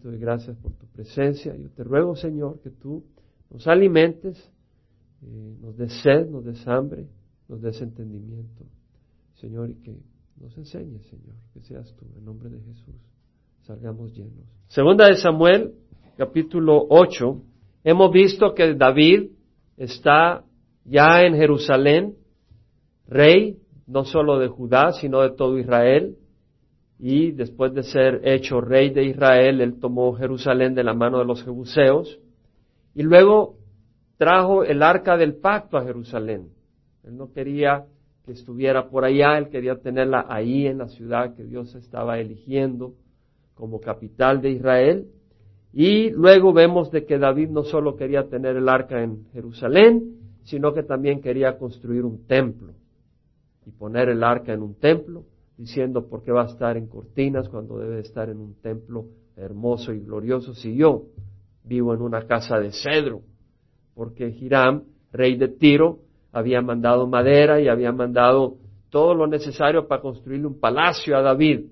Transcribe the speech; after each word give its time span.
Te 0.00 0.08
doy 0.08 0.18
gracias 0.18 0.56
por 0.56 0.72
tu 0.72 0.86
presencia. 0.86 1.56
Yo 1.56 1.70
te 1.70 1.84
ruego, 1.84 2.14
Señor, 2.16 2.60
que 2.60 2.70
tú 2.70 3.04
nos 3.50 3.66
alimentes, 3.66 4.38
eh, 5.22 5.56
nos 5.60 5.76
des 5.76 5.92
sed, 6.02 6.28
nos 6.28 6.44
des 6.44 6.66
hambre, 6.68 7.06
nos 7.48 7.60
des 7.60 7.80
entendimiento. 7.80 8.64
Señor, 9.34 9.70
y 9.70 9.74
que 9.76 9.96
nos 10.40 10.56
enseñes, 10.56 11.02
Señor, 11.06 11.34
que 11.52 11.60
seas 11.62 11.92
tú, 11.96 12.06
en 12.16 12.24
nombre 12.24 12.48
de 12.48 12.60
Jesús. 12.60 12.94
Salgamos 13.62 14.14
llenos. 14.14 14.46
Segunda 14.68 15.06
de 15.08 15.16
Samuel, 15.16 15.74
capítulo 16.16 16.86
8. 16.88 17.42
Hemos 17.84 18.12
visto 18.12 18.54
que 18.54 18.74
David 18.74 19.30
está 19.76 20.44
ya 20.84 21.22
en 21.22 21.34
Jerusalén, 21.34 22.14
rey 23.06 23.58
no 23.86 24.04
solo 24.04 24.38
de 24.38 24.48
Judá, 24.48 24.92
sino 24.92 25.22
de 25.22 25.30
todo 25.30 25.58
Israel. 25.58 26.16
Y 26.98 27.30
después 27.30 27.72
de 27.74 27.84
ser 27.84 28.20
hecho 28.24 28.60
rey 28.60 28.90
de 28.90 29.04
Israel, 29.04 29.60
él 29.60 29.78
tomó 29.78 30.14
Jerusalén 30.14 30.74
de 30.74 30.82
la 30.82 30.94
mano 30.94 31.18
de 31.18 31.24
los 31.24 31.44
jebuseos. 31.44 32.18
Y 32.94 33.02
luego 33.02 33.56
trajo 34.16 34.64
el 34.64 34.82
arca 34.82 35.16
del 35.16 35.36
pacto 35.36 35.76
a 35.76 35.84
Jerusalén. 35.84 36.48
Él 37.04 37.16
no 37.16 37.32
quería 37.32 37.86
que 38.26 38.32
estuviera 38.32 38.90
por 38.90 39.04
allá, 39.04 39.38
él 39.38 39.48
quería 39.48 39.76
tenerla 39.76 40.26
ahí 40.28 40.66
en 40.66 40.78
la 40.78 40.88
ciudad 40.88 41.34
que 41.34 41.44
Dios 41.44 41.74
estaba 41.74 42.18
eligiendo 42.18 42.94
como 43.54 43.80
capital 43.80 44.42
de 44.42 44.50
Israel. 44.50 45.06
Y 45.72 46.10
luego 46.10 46.52
vemos 46.52 46.90
de 46.90 47.06
que 47.06 47.18
David 47.18 47.50
no 47.50 47.62
solo 47.62 47.96
quería 47.96 48.28
tener 48.28 48.56
el 48.56 48.68
arca 48.68 49.02
en 49.02 49.26
Jerusalén, 49.32 50.16
sino 50.44 50.74
que 50.74 50.82
también 50.82 51.20
quería 51.20 51.58
construir 51.58 52.04
un 52.04 52.26
templo 52.26 52.72
y 53.66 53.70
poner 53.70 54.08
el 54.08 54.24
arca 54.24 54.52
en 54.52 54.62
un 54.62 54.74
templo, 54.74 55.24
diciendo 55.58 56.08
por 56.08 56.22
qué 56.22 56.32
va 56.32 56.44
a 56.44 56.46
estar 56.46 56.76
en 56.76 56.86
cortinas 56.86 57.48
cuando 57.48 57.78
debe 57.78 58.00
estar 58.00 58.30
en 58.30 58.38
un 58.38 58.54
templo 58.62 59.06
hermoso 59.36 59.92
y 59.92 60.00
glorioso 60.00 60.54
si 60.54 60.74
yo 60.76 61.06
vivo 61.64 61.92
en 61.92 62.00
una 62.00 62.26
casa 62.26 62.58
de 62.58 62.72
cedro, 62.72 63.20
porque 63.94 64.28
Hiram, 64.28 64.84
rey 65.12 65.36
de 65.36 65.48
Tiro, 65.48 65.98
había 66.32 66.62
mandado 66.62 67.06
madera 67.06 67.60
y 67.60 67.68
había 67.68 67.92
mandado 67.92 68.56
todo 68.90 69.14
lo 69.14 69.26
necesario 69.26 69.86
para 69.86 70.00
construirle 70.00 70.46
un 70.46 70.60
palacio 70.60 71.16
a 71.16 71.22
David. 71.22 71.66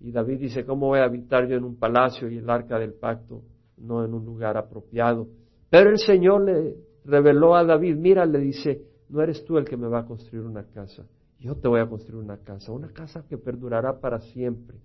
Y 0.00 0.10
David 0.10 0.38
dice, 0.40 0.64
¿cómo 0.64 0.88
voy 0.88 1.00
a 1.00 1.04
habitar 1.04 1.46
yo 1.46 1.56
en 1.56 1.64
un 1.64 1.76
palacio 1.76 2.28
y 2.28 2.38
el 2.38 2.48
arca 2.48 2.78
del 2.78 2.94
pacto 2.94 3.42
no 3.76 4.04
en 4.04 4.14
un 4.14 4.24
lugar 4.24 4.56
apropiado? 4.56 5.28
Pero 5.68 5.90
el 5.90 5.98
Señor 5.98 6.44
le 6.44 6.76
reveló 7.04 7.54
a 7.54 7.64
David, 7.64 7.96
mira, 7.96 8.24
le 8.24 8.38
dice, 8.38 8.82
no 9.08 9.22
eres 9.22 9.44
tú 9.44 9.58
el 9.58 9.64
que 9.64 9.76
me 9.76 9.88
va 9.88 10.00
a 10.00 10.06
construir 10.06 10.44
una 10.44 10.64
casa, 10.64 11.04
yo 11.40 11.56
te 11.56 11.68
voy 11.68 11.80
a 11.80 11.88
construir 11.88 12.22
una 12.22 12.38
casa, 12.38 12.70
una 12.72 12.92
casa 12.92 13.24
que 13.28 13.38
perdurará 13.38 14.00
para 14.00 14.20
siempre. 14.20 14.78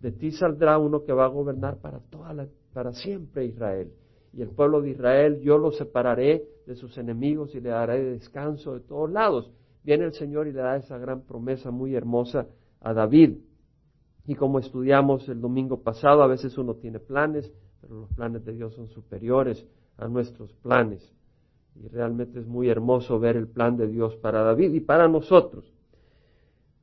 De 0.00 0.12
ti 0.12 0.32
saldrá 0.32 0.78
uno 0.78 1.04
que 1.04 1.12
va 1.12 1.24
a 1.24 1.28
gobernar 1.28 1.78
para 1.78 2.00
toda 2.00 2.34
la, 2.34 2.46
para 2.72 2.92
siempre 2.92 3.46
Israel 3.46 3.92
y 4.32 4.40
el 4.40 4.48
pueblo 4.48 4.80
de 4.80 4.90
Israel 4.90 5.40
yo 5.40 5.58
lo 5.58 5.72
separaré 5.72 6.44
de 6.66 6.74
sus 6.74 6.96
enemigos 6.96 7.54
y 7.54 7.60
le 7.60 7.70
daré 7.70 8.02
descanso 8.02 8.74
de 8.74 8.80
todos 8.80 9.10
lados. 9.10 9.50
Viene 9.84 10.04
el 10.04 10.12
Señor 10.12 10.46
y 10.46 10.52
le 10.52 10.60
da 10.60 10.76
esa 10.76 10.96
gran 10.96 11.22
promesa 11.22 11.70
muy 11.70 11.94
hermosa 11.94 12.46
a 12.80 12.94
David. 12.94 13.38
Y 14.26 14.34
como 14.34 14.58
estudiamos 14.58 15.28
el 15.28 15.40
domingo 15.40 15.82
pasado, 15.82 16.22
a 16.22 16.28
veces 16.28 16.56
uno 16.56 16.74
tiene 16.76 16.98
planes, 16.98 17.52
pero 17.80 17.94
los 18.00 18.12
planes 18.14 18.44
de 18.44 18.52
Dios 18.52 18.74
son 18.74 18.88
superiores 18.88 19.66
a 19.98 20.08
nuestros 20.08 20.52
planes. 20.54 21.12
Y 21.74 21.88
realmente 21.88 22.38
es 22.38 22.46
muy 22.46 22.68
hermoso 22.68 23.18
ver 23.18 23.36
el 23.36 23.48
plan 23.48 23.76
de 23.76 23.88
Dios 23.88 24.16
para 24.16 24.42
David 24.42 24.72
y 24.72 24.80
para 24.80 25.08
nosotros. 25.08 25.70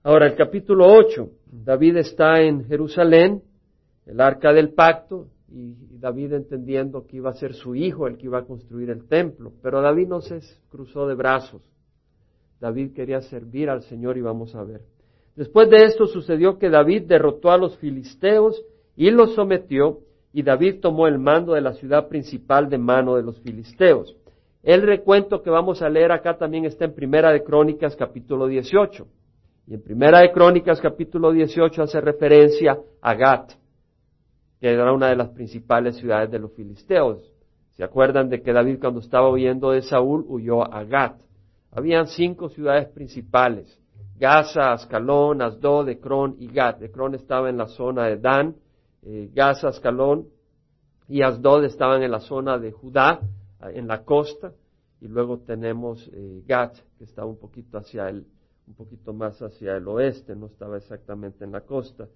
Ahora, 0.10 0.26
el 0.26 0.34
capítulo 0.34 0.88
8. 0.88 1.30
David 1.52 1.98
está 1.98 2.42
en 2.42 2.66
Jerusalén, 2.66 3.44
el 4.08 4.20
arca 4.20 4.52
del 4.52 4.74
pacto, 4.74 5.28
y 5.48 5.76
David 6.00 6.34
entendiendo 6.34 7.06
que 7.06 7.18
iba 7.18 7.30
a 7.30 7.36
ser 7.36 7.54
su 7.54 7.76
hijo 7.76 8.08
el 8.08 8.18
que 8.18 8.26
iba 8.26 8.40
a 8.40 8.46
construir 8.46 8.90
el 8.90 9.08
templo. 9.08 9.54
Pero 9.62 9.84
David 9.84 10.08
no 10.08 10.22
se 10.22 10.40
cruzó 10.72 11.06
de 11.06 11.14
brazos. 11.14 11.62
David 12.60 12.94
quería 12.96 13.22
servir 13.22 13.70
al 13.70 13.84
Señor 13.84 14.18
y 14.18 14.22
vamos 14.22 14.56
a 14.56 14.64
ver. 14.64 14.82
Después 15.36 15.70
de 15.70 15.84
esto 15.84 16.08
sucedió 16.08 16.58
que 16.58 16.72
David 16.72 17.04
derrotó 17.04 17.52
a 17.52 17.60
los 17.60 17.78
filisteos 17.78 18.66
y 18.96 19.12
los 19.12 19.36
sometió 19.36 20.00
y 20.34 20.42
David 20.42 20.80
tomó 20.82 21.06
el 21.06 21.20
mando 21.20 21.54
de 21.54 21.62
la 21.62 21.74
ciudad 21.74 22.08
principal 22.08 22.68
de 22.68 22.80
mano 22.80 23.16
de 23.16 23.22
los 23.22 23.40
filisteos. 23.42 24.18
El 24.64 24.82
recuento 24.82 25.44
que 25.44 25.52
vamos 25.52 25.84
a 25.84 25.90
leer 25.90 26.12
acá 26.12 26.36
también 26.36 26.66
está 26.66 26.86
en 26.86 26.96
Primera 26.96 27.32
de 27.32 27.44
Crónicas 27.44 27.96
capítulo 27.96 28.48
18. 28.48 29.06
Y 29.70 29.76
en 29.76 29.84
Primera 29.84 30.22
de 30.22 30.32
Crónicas 30.32 30.82
capítulo 30.82 31.32
18 31.32 31.84
hace 31.84 32.02
referencia 32.02 32.80
a 33.02 33.14
Gat 33.14 33.52
que 34.60 34.68
era 34.68 34.92
una 34.92 35.10
de 35.10 35.16
las 35.16 35.30
principales 35.30 35.98
ciudades 35.98 36.32
de 36.32 36.40
los 36.40 36.52
filisteos. 36.54 37.32
¿Se 37.76 37.84
acuerdan 37.84 38.30
de 38.30 38.42
que 38.42 38.52
David 38.52 38.80
cuando 38.82 39.00
estaba 39.00 39.30
huyendo 39.30 39.70
de 39.72 39.84
Saúl 39.84 40.26
huyó 40.28 40.64
a 40.74 40.84
Gat? 40.86 41.22
Habían 41.72 42.08
cinco 42.08 42.50
ciudades 42.50 42.90
principales, 42.90 43.80
Gaza, 44.18 44.74
Ascalón, 44.74 45.42
Asdod, 45.44 45.88
Ecrón 45.88 46.36
y 46.40 46.48
Gat. 46.48 46.82
Ecrón 46.82 47.14
estaba 47.14 47.48
en 47.48 47.58
la 47.58 47.68
zona 47.68 48.08
de 48.08 48.18
Dan, 48.18 48.56
eh, 49.04 49.30
Gaza, 49.34 49.70
Ascalón 49.70 50.28
y 51.08 51.22
Asdod 51.22 51.64
estaban 51.64 52.02
en 52.02 52.12
la 52.12 52.20
zona 52.20 52.58
de 52.58 52.72
Judá, 52.72 53.20
en 53.62 53.88
la 53.88 54.04
costa, 54.04 54.52
y 55.00 55.08
luego 55.08 55.40
tenemos 55.40 56.10
eh, 56.12 56.42
Gat, 56.48 56.76
que 56.98 57.04
estaba 57.04 57.28
un 57.28 57.38
poquito 57.38 57.78
hacia 57.78 58.10
el, 58.10 58.26
un 58.70 58.76
poquito 58.76 59.14
más 59.14 59.42
hacia 59.42 59.76
el 59.78 59.88
oeste, 59.88 60.36
no 60.36 60.46
estaba 60.46 60.78
exactamente 60.78 61.44
en 61.44 61.52
la 61.52 61.62
costa. 61.62 62.08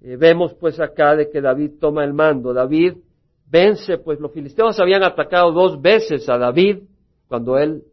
Eh, 0.00 0.16
vemos 0.16 0.54
pues 0.54 0.80
acá 0.80 1.14
de 1.14 1.28
que 1.28 1.42
David 1.42 1.72
toma 1.78 2.02
el 2.02 2.14
mando. 2.14 2.54
David 2.54 2.94
vence, 3.46 3.98
pues 3.98 4.18
los 4.18 4.32
filisteos 4.32 4.80
habían 4.80 5.04
atacado 5.04 5.52
dos 5.52 5.80
veces 5.80 6.26
a 6.30 6.38
David 6.38 6.78
cuando 7.28 7.58
él 7.58 7.84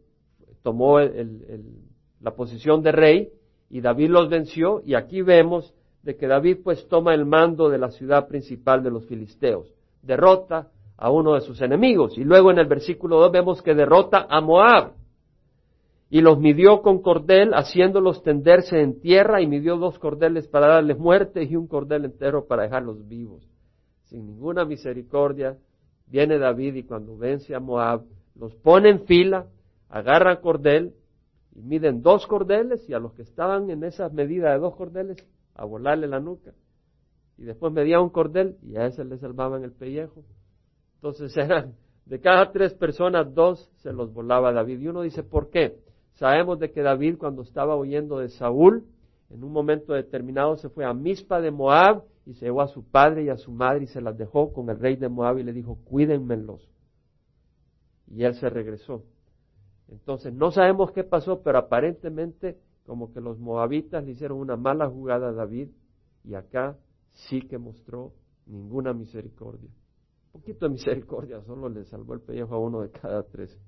tomó 0.62 0.98
la 0.98 2.30
posición 2.34 2.82
de 2.82 2.92
rey 2.92 3.28
y 3.68 3.82
David 3.82 4.10
los 4.10 4.30
venció 4.30 4.82
y 4.84 4.94
aquí 4.94 5.20
vemos 5.20 5.74
de 6.02 6.16
que 6.16 6.26
David 6.26 6.58
pues 6.64 6.88
toma 6.88 7.14
el 7.14 7.26
mando 7.26 7.68
de 7.68 7.78
la 7.78 7.90
ciudad 7.90 8.28
principal 8.28 8.82
de 8.82 8.90
los 8.90 9.06
filisteos, 9.06 9.72
derrota 10.02 10.68
a 10.96 11.10
uno 11.10 11.34
de 11.34 11.42
sus 11.42 11.60
enemigos 11.60 12.16
y 12.16 12.24
luego 12.24 12.50
en 12.50 12.58
el 12.58 12.66
versículo 12.66 13.18
2 13.20 13.32
vemos 13.32 13.62
que 13.62 13.74
derrota 13.74 14.26
a 14.28 14.40
Moab 14.40 14.92
y 16.12 16.22
los 16.22 16.40
midió 16.40 16.82
con 16.82 17.00
cordel, 17.00 17.54
haciéndolos 17.54 18.24
tenderse 18.24 18.80
en 18.80 19.00
tierra, 19.00 19.40
y 19.40 19.46
midió 19.46 19.76
dos 19.76 19.96
cordeles 20.00 20.48
para 20.48 20.66
darles 20.66 20.98
muerte 20.98 21.44
y 21.44 21.54
un 21.54 21.68
cordel 21.68 22.04
entero 22.04 22.46
para 22.46 22.64
dejarlos 22.64 23.06
vivos. 23.06 23.48
Sin 24.06 24.26
ninguna 24.26 24.64
misericordia, 24.64 25.56
viene 26.08 26.38
David 26.38 26.74
y 26.74 26.82
cuando 26.82 27.16
vence 27.16 27.54
a 27.54 27.60
Moab, 27.60 28.02
los 28.34 28.56
pone 28.56 28.90
en 28.90 29.06
fila, 29.06 29.46
agarran 29.88 30.38
cordel 30.38 30.94
y 31.54 31.62
miden 31.62 32.02
dos 32.02 32.26
cordeles 32.26 32.88
y 32.88 32.94
a 32.94 32.98
los 32.98 33.12
que 33.12 33.22
estaban 33.22 33.70
en 33.70 33.84
esa 33.84 34.08
medida 34.08 34.52
de 34.52 34.58
dos 34.58 34.74
cordeles, 34.74 35.24
a 35.54 35.64
volarle 35.64 36.08
la 36.08 36.18
nuca. 36.18 36.52
Y 37.38 37.44
después 37.44 37.72
medía 37.72 38.00
un 38.00 38.10
cordel 38.10 38.56
y 38.62 38.76
a 38.76 38.86
ese 38.86 39.04
le 39.04 39.16
salvaban 39.18 39.62
el 39.62 39.72
pellejo. 39.72 40.24
Entonces 40.96 41.36
eran, 41.36 41.74
de 42.04 42.20
cada 42.20 42.50
tres 42.50 42.74
personas, 42.74 43.32
dos 43.32 43.70
se 43.76 43.92
los 43.92 44.12
volaba 44.12 44.52
David. 44.52 44.80
Y 44.80 44.88
uno 44.88 45.02
dice, 45.02 45.22
¿por 45.22 45.50
qué? 45.50 45.76
Sabemos 46.20 46.58
de 46.58 46.70
que 46.70 46.82
David 46.82 47.16
cuando 47.16 47.40
estaba 47.40 47.74
huyendo 47.76 48.18
de 48.18 48.28
Saúl, 48.28 48.84
en 49.30 49.42
un 49.42 49.52
momento 49.52 49.94
determinado 49.94 50.54
se 50.56 50.68
fue 50.68 50.84
a 50.84 50.92
Mispa 50.92 51.40
de 51.40 51.50
Moab 51.50 52.04
y 52.26 52.34
se 52.34 52.44
llevó 52.44 52.60
a 52.60 52.68
su 52.68 52.84
padre 52.84 53.24
y 53.24 53.30
a 53.30 53.38
su 53.38 53.50
madre 53.52 53.84
y 53.84 53.86
se 53.86 54.02
las 54.02 54.18
dejó 54.18 54.52
con 54.52 54.68
el 54.68 54.78
rey 54.78 54.96
de 54.96 55.08
Moab 55.08 55.38
y 55.38 55.44
le 55.44 55.54
dijo, 55.54 55.78
cuídenmelos. 55.82 56.68
Y 58.06 58.24
él 58.24 58.34
se 58.34 58.50
regresó. 58.50 59.02
Entonces 59.88 60.34
no 60.34 60.50
sabemos 60.50 60.92
qué 60.92 61.04
pasó, 61.04 61.40
pero 61.42 61.56
aparentemente 61.56 62.58
como 62.84 63.14
que 63.14 63.22
los 63.22 63.38
moabitas 63.38 64.04
le 64.04 64.10
hicieron 64.10 64.40
una 64.40 64.56
mala 64.56 64.90
jugada 64.90 65.30
a 65.30 65.32
David 65.32 65.70
y 66.22 66.34
acá 66.34 66.76
sí 67.12 67.40
que 67.48 67.56
mostró 67.56 68.12
ninguna 68.44 68.92
misericordia. 68.92 69.70
Un 70.34 70.40
poquito 70.42 70.66
de 70.66 70.72
misericordia, 70.72 71.40
solo 71.44 71.70
le 71.70 71.86
salvó 71.86 72.12
el 72.12 72.20
pellejo 72.20 72.56
a 72.56 72.58
uno 72.58 72.82
de 72.82 72.90
cada 72.90 73.22
tres. 73.22 73.58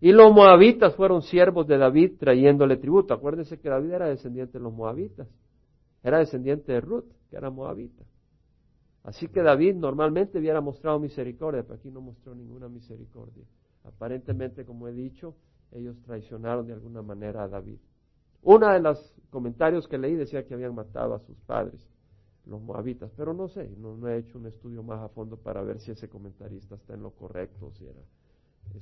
Y 0.00 0.12
los 0.12 0.32
moabitas 0.32 0.94
fueron 0.96 1.22
siervos 1.22 1.66
de 1.66 1.78
David 1.78 2.18
trayéndole 2.18 2.76
tributo. 2.76 3.14
Acuérdense 3.14 3.58
que 3.58 3.68
David 3.68 3.92
era 3.92 4.08
descendiente 4.08 4.58
de 4.58 4.64
los 4.64 4.72
moabitas. 4.72 5.28
Era 6.02 6.18
descendiente 6.18 6.72
de 6.72 6.80
Ruth, 6.80 7.06
que 7.30 7.36
era 7.36 7.50
moabita. 7.50 8.04
Así 9.04 9.28
que 9.28 9.42
David 9.42 9.76
normalmente 9.76 10.38
hubiera 10.38 10.60
mostrado 10.60 10.98
misericordia, 10.98 11.62
pero 11.62 11.74
aquí 11.74 11.90
no 11.90 12.00
mostró 12.00 12.34
ninguna 12.34 12.68
misericordia. 12.68 13.44
Aparentemente, 13.84 14.64
como 14.64 14.88
he 14.88 14.92
dicho, 14.92 15.34
ellos 15.72 16.00
traicionaron 16.02 16.66
de 16.66 16.72
alguna 16.72 17.02
manera 17.02 17.44
a 17.44 17.48
David. 17.48 17.78
Uno 18.42 18.70
de 18.70 18.80
los 18.80 19.14
comentarios 19.30 19.88
que 19.88 19.98
leí 19.98 20.14
decía 20.14 20.46
que 20.46 20.54
habían 20.54 20.74
matado 20.74 21.14
a 21.14 21.20
sus 21.20 21.36
padres, 21.40 21.80
los 22.46 22.60
moabitas, 22.60 23.10
pero 23.16 23.32
no 23.32 23.48
sé, 23.48 23.70
no, 23.78 24.06
he 24.08 24.18
hecho 24.18 24.38
un 24.38 24.46
estudio 24.46 24.82
más 24.82 25.00
a 25.00 25.08
fondo 25.08 25.36
para 25.38 25.62
ver 25.62 25.80
si 25.80 25.90
ese 25.90 26.08
comentarista 26.08 26.74
está 26.74 26.94
en 26.94 27.02
lo 27.02 27.10
correcto, 27.10 27.72
si 27.72 27.86
era 27.86 28.00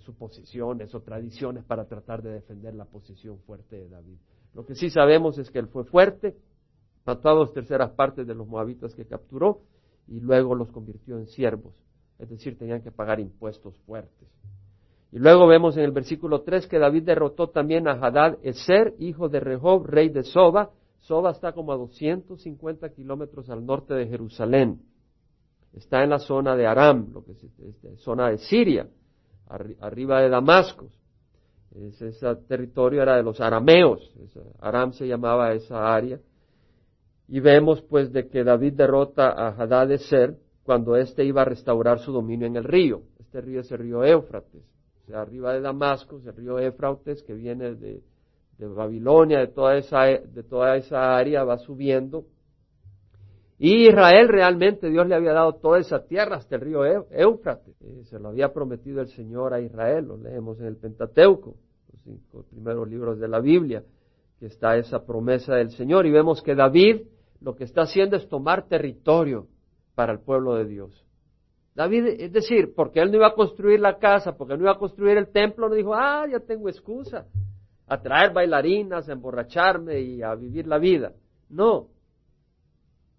suposiciones 0.05 0.95
o 0.95 1.01
tradiciones 1.01 1.65
para 1.65 1.87
tratar 1.87 2.23
de 2.23 2.33
defender 2.33 2.75
la 2.75 2.85
posición 2.85 3.39
fuerte 3.41 3.77
de 3.77 3.89
David. 3.89 4.17
Lo 4.55 4.67
que 4.67 4.75
sí 4.75 4.91
sabemos 4.91 5.39
es 5.39 5.51
que 5.51 5.59
él 5.59 5.69
fue 5.69 5.85
fuerte, 5.85 6.37
mató 7.05 7.29
a 7.29 7.35
dos 7.35 7.53
terceras 7.53 7.91
partes 7.93 8.27
de 8.27 8.35
los 8.35 8.47
moabitas 8.47 8.95
que 8.95 9.07
capturó 9.07 9.61
y 10.09 10.21
luego 10.21 10.55
los 10.55 10.71
convirtió 10.71 11.19
en 11.19 11.27
siervos, 11.27 11.75
es 12.19 12.29
decir, 12.29 12.59
tenían 12.59 12.83
que 12.83 12.91
pagar 12.91 13.21
impuestos 13.21 13.77
fuertes. 13.81 14.29
Y 15.13 15.19
luego 15.19 15.47
vemos 15.47 15.77
en 15.77 15.85
el 15.85 15.93
versículo 15.93 16.41
3 16.41 16.67
que 16.67 16.79
David 16.79 17.03
derrotó 17.05 17.51
también 17.51 17.87
a 17.87 17.93
Hadad 17.93 18.39
Eser, 18.43 18.95
hijo 18.99 19.29
de 19.29 19.41
Rehob, 19.41 19.85
rey 19.85 20.09
de 20.09 20.23
Soba. 20.23 20.71
Soba 21.01 21.33
está 21.33 21.53
como 21.53 21.73
a 21.73 21.77
250 21.77 22.89
kilómetros 22.95 23.51
al 23.51 23.67
norte 23.67 23.93
de 23.93 24.07
Jerusalén. 24.07 24.81
Está 25.75 26.03
en 26.03 26.11
la 26.11 26.19
zona 26.19 26.57
de 26.57 26.67
Aram, 26.67 27.13
lo 27.13 27.25
que 27.25 27.33
es, 27.33 28.01
zona 28.01 28.31
de 28.31 28.39
Siria, 28.39 28.89
arriba 29.81 30.21
de 30.21 30.29
Damasco. 30.29 30.89
Ese, 31.75 32.13
territorio 32.49 33.03
era 33.03 33.17
de 33.17 33.23
los 33.23 33.41
arameos. 33.41 34.15
Aram 34.61 34.93
se 34.93 35.07
llamaba 35.07 35.53
esa 35.53 35.95
área. 35.95 36.21
Y 37.29 37.41
vemos 37.41 37.81
pues 37.83 38.13
de 38.13 38.29
que 38.29 38.45
David 38.45 38.75
derrota 38.75 39.31
a 39.31 39.49
Hadad 39.49 39.91
Eser 39.91 40.37
cuando 40.65 40.97
éste 40.97 41.25
iba 41.25 41.43
a 41.43 41.47
restaurar 41.47 41.99
su 42.01 42.13
dominio 42.13 42.47
en 42.47 42.57
el 42.57 42.65
río. 42.65 43.03
Este 43.19 43.41
río 43.41 43.61
es 43.61 43.73
el 43.73 43.79
río 43.79 44.05
Éufrates 44.05 44.63
arriba 45.15 45.53
de 45.53 45.61
Damasco, 45.61 46.21
el 46.25 46.35
río 46.35 46.59
Éfrautes, 46.59 47.23
que 47.23 47.35
viene 47.35 47.75
de, 47.75 48.03
Babilonia, 48.59 49.41
de 49.41 49.49
toda, 49.49 49.77
esa, 49.77 50.05
de 50.05 50.43
toda 50.45 50.77
esa 50.77 51.17
área, 51.17 51.43
va 51.45 51.59
subiendo. 51.59 52.27
Y 53.65 53.87
Israel 53.87 54.27
realmente, 54.27 54.91
Dios 54.91 55.07
le 55.07 55.15
había 55.15 55.35
dado 55.35 55.53
toda 55.53 55.79
esa 55.79 56.05
tierra 56.05 56.39
hasta 56.39 56.57
el 56.57 56.63
río 56.63 56.85
Éufrates. 56.85 57.81
Eh, 57.81 58.03
se 58.07 58.19
lo 58.19 58.31
había 58.31 58.53
prometido 58.53 59.01
el 59.01 59.07
Señor 59.07 59.55
a 59.55 59.61
Israel, 59.61 60.07
lo 60.07 60.17
leemos 60.17 60.59
en 60.59 60.67
el 60.67 60.75
Pentateuco, 60.75 61.55
los 61.93 62.03
cinco 62.03 62.45
primeros 62.51 62.89
libros 62.89 63.21
de 63.21 63.29
la 63.29 63.39
Biblia, 63.39 63.85
que 64.41 64.47
está 64.47 64.77
esa 64.77 65.07
promesa 65.07 65.55
del 65.55 65.71
Señor. 65.71 66.07
Y 66.07 66.11
vemos 66.11 66.43
que 66.43 66.57
David 66.57 67.03
lo 67.41 67.55
que 67.55 67.63
está 67.63 67.83
haciendo 67.83 68.17
es 68.17 68.29
tomar 68.29 68.67
territorio 68.67 69.47
para 69.95 70.13
el 70.13 70.19
pueblo 70.19 70.57
de 70.57 70.65
Dios. 70.65 71.07
David, 71.77 72.17
es 72.19 72.33
decir, 72.33 72.75
porque 72.75 72.99
él 72.99 73.13
no 73.13 73.19
iba 73.19 73.29
a 73.29 73.35
construir 73.35 73.79
la 73.79 74.01
casa, 74.01 74.37
porque 74.37 74.57
no 74.57 74.63
iba 74.63 74.73
a 74.73 74.79
construir 74.79 75.19
el 75.19 75.29
templo, 75.29 75.69
no 75.69 75.77
dijo, 75.77 75.95
ah, 75.95 76.27
ya 76.29 76.41
tengo 76.41 76.69
excusa, 76.69 77.27
a 77.87 78.03
traer 78.03 78.33
bailarinas, 78.33 79.09
a 79.09 79.13
emborracharme 79.13 80.01
y 80.01 80.21
a 80.21 80.35
vivir 80.35 80.67
la 80.67 80.79
vida. 80.79 81.13
No. 81.49 81.93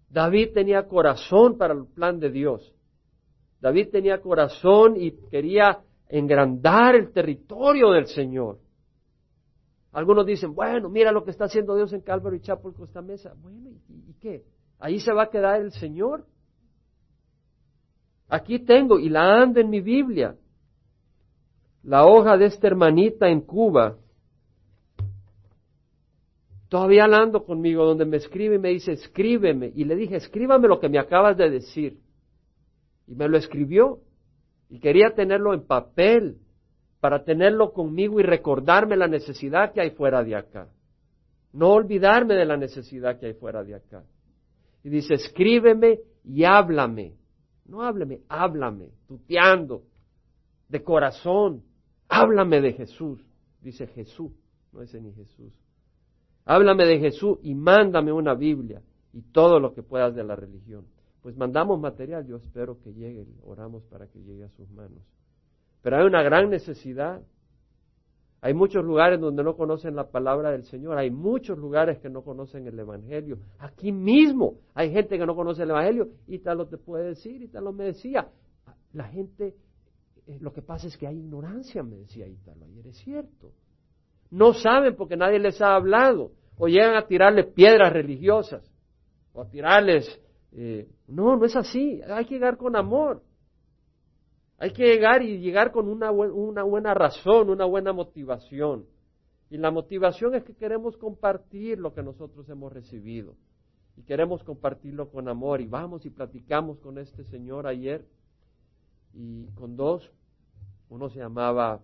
David 0.08 0.52
tenía 0.54 0.86
corazón 0.86 1.58
para 1.58 1.74
el 1.74 1.86
plan 1.86 2.20
de 2.20 2.30
Dios. 2.30 2.72
David 3.60 3.88
tenía 3.90 4.20
corazón 4.20 4.96
y 4.96 5.12
quería 5.30 5.80
engrandar 6.08 6.94
el 6.94 7.12
territorio 7.12 7.90
del 7.90 8.06
Señor. 8.06 8.58
Algunos 9.92 10.26
dicen, 10.26 10.54
bueno, 10.54 10.88
mira 10.88 11.12
lo 11.12 11.24
que 11.24 11.30
está 11.30 11.44
haciendo 11.44 11.76
Dios 11.76 11.92
en 11.92 12.00
Calvary 12.00 12.40
Chapel 12.40 12.72
esta 12.82 13.00
mesa. 13.00 13.32
Bueno, 13.40 13.70
¿y, 13.70 14.10
y 14.10 14.14
qué? 14.20 14.44
¿Ahí 14.78 15.00
se 15.00 15.12
va 15.12 15.24
a 15.24 15.30
quedar 15.30 15.60
el 15.60 15.72
Señor? 15.72 16.26
Aquí 18.28 18.58
tengo 18.58 18.98
y 18.98 19.08
la 19.08 19.42
ando 19.42 19.60
en 19.60 19.70
mi 19.70 19.80
Biblia. 19.80 20.36
La 21.82 22.06
hoja 22.06 22.36
de 22.36 22.46
esta 22.46 22.66
hermanita 22.66 23.28
en 23.28 23.42
Cuba. 23.42 23.96
Todavía 26.74 27.06
la 27.06 27.18
ando 27.18 27.44
conmigo, 27.44 27.84
donde 27.84 28.04
me 28.04 28.16
escribe 28.16 28.56
y 28.56 28.58
me 28.58 28.70
dice, 28.70 28.90
escríbeme. 28.90 29.70
Y 29.76 29.84
le 29.84 29.94
dije, 29.94 30.16
escríbame 30.16 30.66
lo 30.66 30.80
que 30.80 30.88
me 30.88 30.98
acabas 30.98 31.36
de 31.36 31.48
decir. 31.48 32.00
Y 33.06 33.14
me 33.14 33.28
lo 33.28 33.38
escribió. 33.38 34.00
Y 34.68 34.80
quería 34.80 35.14
tenerlo 35.14 35.54
en 35.54 35.68
papel 35.68 36.38
para 36.98 37.22
tenerlo 37.22 37.72
conmigo 37.72 38.18
y 38.18 38.24
recordarme 38.24 38.96
la 38.96 39.06
necesidad 39.06 39.72
que 39.72 39.82
hay 39.82 39.90
fuera 39.90 40.24
de 40.24 40.34
acá. 40.34 40.68
No 41.52 41.74
olvidarme 41.74 42.34
de 42.34 42.44
la 42.44 42.56
necesidad 42.56 43.20
que 43.20 43.26
hay 43.26 43.34
fuera 43.34 43.62
de 43.62 43.76
acá. 43.76 44.02
Y 44.82 44.88
dice, 44.88 45.14
escríbeme 45.14 46.00
y 46.24 46.42
háblame. 46.42 47.14
No 47.66 47.82
háblame, 47.82 48.22
háblame, 48.28 48.88
tuteando, 49.06 49.84
de 50.68 50.82
corazón. 50.82 51.62
Háblame 52.08 52.60
de 52.60 52.72
Jesús. 52.72 53.24
Dice 53.60 53.86
Jesús, 53.86 54.32
no 54.72 54.80
dice 54.80 55.00
ni 55.00 55.12
Jesús. 55.12 55.63
Háblame 56.44 56.86
de 56.86 56.98
Jesús 56.98 57.38
y 57.42 57.54
mándame 57.54 58.12
una 58.12 58.34
Biblia 58.34 58.82
y 59.12 59.22
todo 59.22 59.60
lo 59.60 59.74
que 59.74 59.82
puedas 59.82 60.14
de 60.14 60.24
la 60.24 60.36
religión. 60.36 60.86
Pues 61.22 61.36
mandamos 61.36 61.80
material, 61.80 62.26
yo 62.26 62.36
espero 62.36 62.78
que 62.82 62.92
llegue, 62.92 63.26
oramos 63.44 63.82
para 63.84 64.06
que 64.08 64.22
llegue 64.22 64.44
a 64.44 64.50
sus 64.50 64.70
manos. 64.70 65.02
Pero 65.82 65.96
hay 65.96 66.04
una 66.04 66.22
gran 66.22 66.50
necesidad 66.50 67.22
hay 68.44 68.52
muchos 68.52 68.84
lugares 68.84 69.18
donde 69.18 69.42
no 69.42 69.56
conocen 69.56 69.96
la 69.96 70.10
palabra 70.10 70.50
del 70.50 70.64
Señor, 70.64 70.98
hay 70.98 71.10
muchos 71.10 71.56
lugares 71.56 71.98
que 72.00 72.10
no 72.10 72.20
conocen 72.20 72.66
el 72.66 72.78
Evangelio. 72.78 73.38
Aquí 73.58 73.90
mismo 73.90 74.58
hay 74.74 74.92
gente 74.92 75.16
que 75.16 75.24
no 75.24 75.34
conoce 75.34 75.62
el 75.62 75.70
Evangelio 75.70 76.10
y 76.26 76.40
tal 76.40 76.58
lo 76.58 76.66
te 76.66 76.76
puede 76.76 77.06
decir 77.06 77.40
y 77.40 77.48
tal 77.48 77.64
lo 77.64 77.72
me 77.72 77.84
decía. 77.84 78.28
La 78.92 79.04
gente, 79.04 79.56
eh, 80.26 80.36
lo 80.42 80.52
que 80.52 80.60
pasa 80.60 80.88
es 80.88 80.98
que 80.98 81.06
hay 81.06 81.20
ignorancia, 81.20 81.82
me 81.82 81.96
decía 81.96 82.28
Ítalo 82.28 82.66
ayer, 82.66 82.86
es 82.88 82.98
cierto. 82.98 83.50
No 84.34 84.52
saben 84.52 84.96
porque 84.96 85.16
nadie 85.16 85.38
les 85.38 85.62
ha 85.62 85.76
hablado 85.76 86.32
o 86.58 86.66
llegan 86.66 86.96
a 86.96 87.06
tirarle 87.06 87.44
piedras 87.44 87.92
religiosas 87.92 88.68
o 89.32 89.42
a 89.42 89.48
tirarles... 89.48 90.20
Eh, 90.50 90.88
no, 91.06 91.36
no 91.36 91.44
es 91.44 91.54
así, 91.54 92.00
hay 92.02 92.24
que 92.24 92.34
llegar 92.34 92.56
con 92.56 92.74
amor. 92.74 93.22
Hay 94.58 94.72
que 94.72 94.86
llegar 94.86 95.22
y 95.22 95.38
llegar 95.38 95.70
con 95.70 95.88
una, 95.88 96.10
una 96.10 96.64
buena 96.64 96.94
razón, 96.94 97.48
una 97.48 97.64
buena 97.64 97.92
motivación. 97.92 98.86
Y 99.50 99.56
la 99.56 99.70
motivación 99.70 100.34
es 100.34 100.42
que 100.42 100.56
queremos 100.56 100.96
compartir 100.96 101.78
lo 101.78 101.94
que 101.94 102.02
nosotros 102.02 102.48
hemos 102.48 102.72
recibido. 102.72 103.36
Y 103.96 104.02
queremos 104.02 104.42
compartirlo 104.42 105.10
con 105.10 105.28
amor. 105.28 105.60
Y 105.60 105.66
vamos 105.66 106.06
y 106.06 106.10
platicamos 106.10 106.80
con 106.80 106.98
este 106.98 107.22
señor 107.22 107.68
ayer. 107.68 108.04
Y 109.12 109.46
con 109.54 109.76
dos. 109.76 110.10
Uno 110.88 111.08
se 111.08 111.20
llamaba 111.20 111.80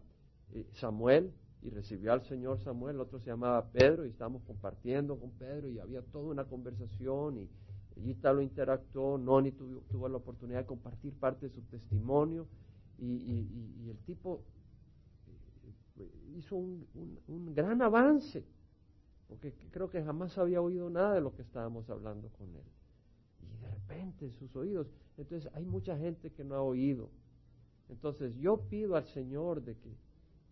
eh, 0.53 0.67
Samuel 0.73 1.33
y 1.63 1.71
recibió 1.71 2.13
al 2.13 2.23
Señor 2.23 2.59
Samuel. 2.59 2.97
El 2.97 3.03
otro 3.03 3.19
se 3.21 3.27
llamaba 3.27 3.71
Pedro 3.71 4.07
y 4.07 4.11
estábamos 4.11 4.43
compartiendo 4.45 5.19
con 5.19 5.31
Pedro 5.33 5.69
y 5.69 5.79
había 5.79 6.03
toda 6.03 6.31
una 6.31 6.45
conversación. 6.45 7.39
Y 7.39 7.49
Gita 8.03 8.33
lo 8.33 8.41
interactuó, 8.41 9.19
Noni 9.19 9.53
tuvo, 9.53 9.83
tuvo, 9.91 10.09
la 10.09 10.17
oportunidad 10.17 10.61
de 10.61 10.67
compartir 10.67 11.13
parte 11.15 11.49
de 11.49 11.55
su 11.55 11.61
testimonio 11.63 12.47
y, 12.99 13.89
el 13.89 13.99
tipo 14.07 14.43
eh, 15.97 16.11
hizo 16.37 16.57
un, 16.57 16.87
un, 17.29 17.55
gran 17.55 17.81
avance, 17.83 18.45
porque 19.29 19.53
creo 19.71 19.89
que 19.89 20.03
jamás 20.03 20.37
había 20.39 20.61
oído 20.61 20.91
nada 20.91 21.15
de 21.15 21.21
lo 21.21 21.35
que 21.35 21.43
estábamos 21.43 21.89
hablando 21.91 22.29
con 22.39 22.49
él. 22.55 22.65
Y 23.43 23.61
de 23.63 23.69
repente 23.69 24.31
sus 24.39 24.55
oídos, 24.55 24.87
entonces 25.17 25.51
hay 25.55 25.65
mucha 25.65 25.97
gente 25.97 26.31
que 26.31 26.45
no 26.45 26.55
ha 26.55 26.63
oído. 26.63 27.11
Entonces 27.89 28.37
yo 28.37 28.59
pido 28.69 28.97
al 28.97 29.07
Señor 29.07 29.63
de 29.63 29.77
que 29.77 29.97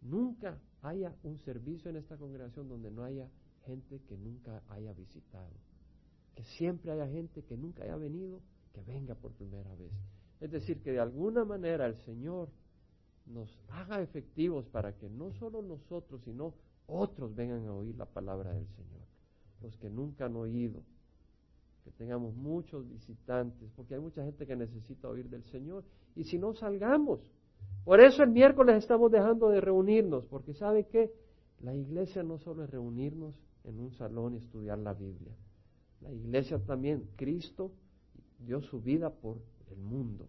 nunca 0.02 0.59
haya 0.83 1.14
un 1.23 1.38
servicio 1.38 1.90
en 1.90 1.97
esta 1.97 2.17
congregación 2.17 2.69
donde 2.69 2.90
no 2.90 3.05
haya 3.05 3.28
gente 3.67 4.00
que 4.09 4.17
nunca 4.17 4.62
haya 4.69 4.93
visitado 4.93 5.52
que 6.38 6.45
siempre 6.45 6.93
haya 6.93 7.09
gente 7.09 7.43
que 7.43 7.57
nunca 7.57 7.83
haya 7.83 7.97
venido, 7.97 8.40
que 8.73 8.81
venga 8.83 9.17
por 9.17 9.33
primera 9.33 9.75
vez. 9.75 9.90
Es 10.40 10.52
decir, 10.52 10.81
que 10.85 10.93
de 10.93 11.00
alguna 11.00 11.45
manera 11.45 11.85
el 11.85 11.97
Señor 12.05 12.49
nos 13.26 13.59
haga 13.71 14.00
efectivos 14.00 14.64
para 14.67 14.93
que 14.97 15.11
no 15.11 15.33
solo 15.33 15.62
nosotros, 15.62 16.23
sino 16.23 16.55
otros 16.87 17.35
vengan 17.35 17.67
a 17.67 17.75
oír 17.75 17.97
la 17.97 18.07
palabra 18.07 18.52
del 18.52 18.69
Señor. 18.69 19.02
Los 19.61 19.76
que 19.78 19.90
nunca 19.90 20.26
han 20.26 20.37
oído, 20.37 20.85
que 21.83 21.90
tengamos 21.90 22.37
muchos 22.37 22.88
visitantes, 22.88 23.69
porque 23.75 23.95
hay 23.97 24.00
mucha 24.00 24.25
gente 24.25 24.47
que 24.47 24.55
necesita 24.55 25.09
oír 25.09 25.28
del 25.28 25.43
Señor. 25.43 25.83
Y 26.14 26.23
si 26.23 26.38
no, 26.38 26.55
salgamos. 26.55 27.19
Por 27.88 28.02
eso 28.02 28.23
el 28.23 28.28
miércoles 28.28 28.76
estamos 28.76 29.11
dejando 29.11 29.49
de 29.49 29.62
reunirnos, 29.62 30.26
porque 30.26 30.52
¿sabe 30.52 30.85
qué? 30.88 31.11
La 31.62 31.75
iglesia 31.75 32.23
no 32.23 32.37
solo 32.37 32.64
es 32.64 32.71
reunirnos 32.71 33.35
en 33.64 33.80
un 33.80 33.92
salón 33.92 34.35
y 34.35 34.37
estudiar 34.37 34.78
la 34.78 34.92
Biblia. 34.92 35.33
La 36.02 36.12
iglesia 36.12 36.59
también, 36.59 37.09
Cristo 37.16 37.73
dio 38.40 38.61
su 38.61 38.83
vida 38.83 39.09
por 39.09 39.38
el 39.71 39.78
mundo. 39.78 40.26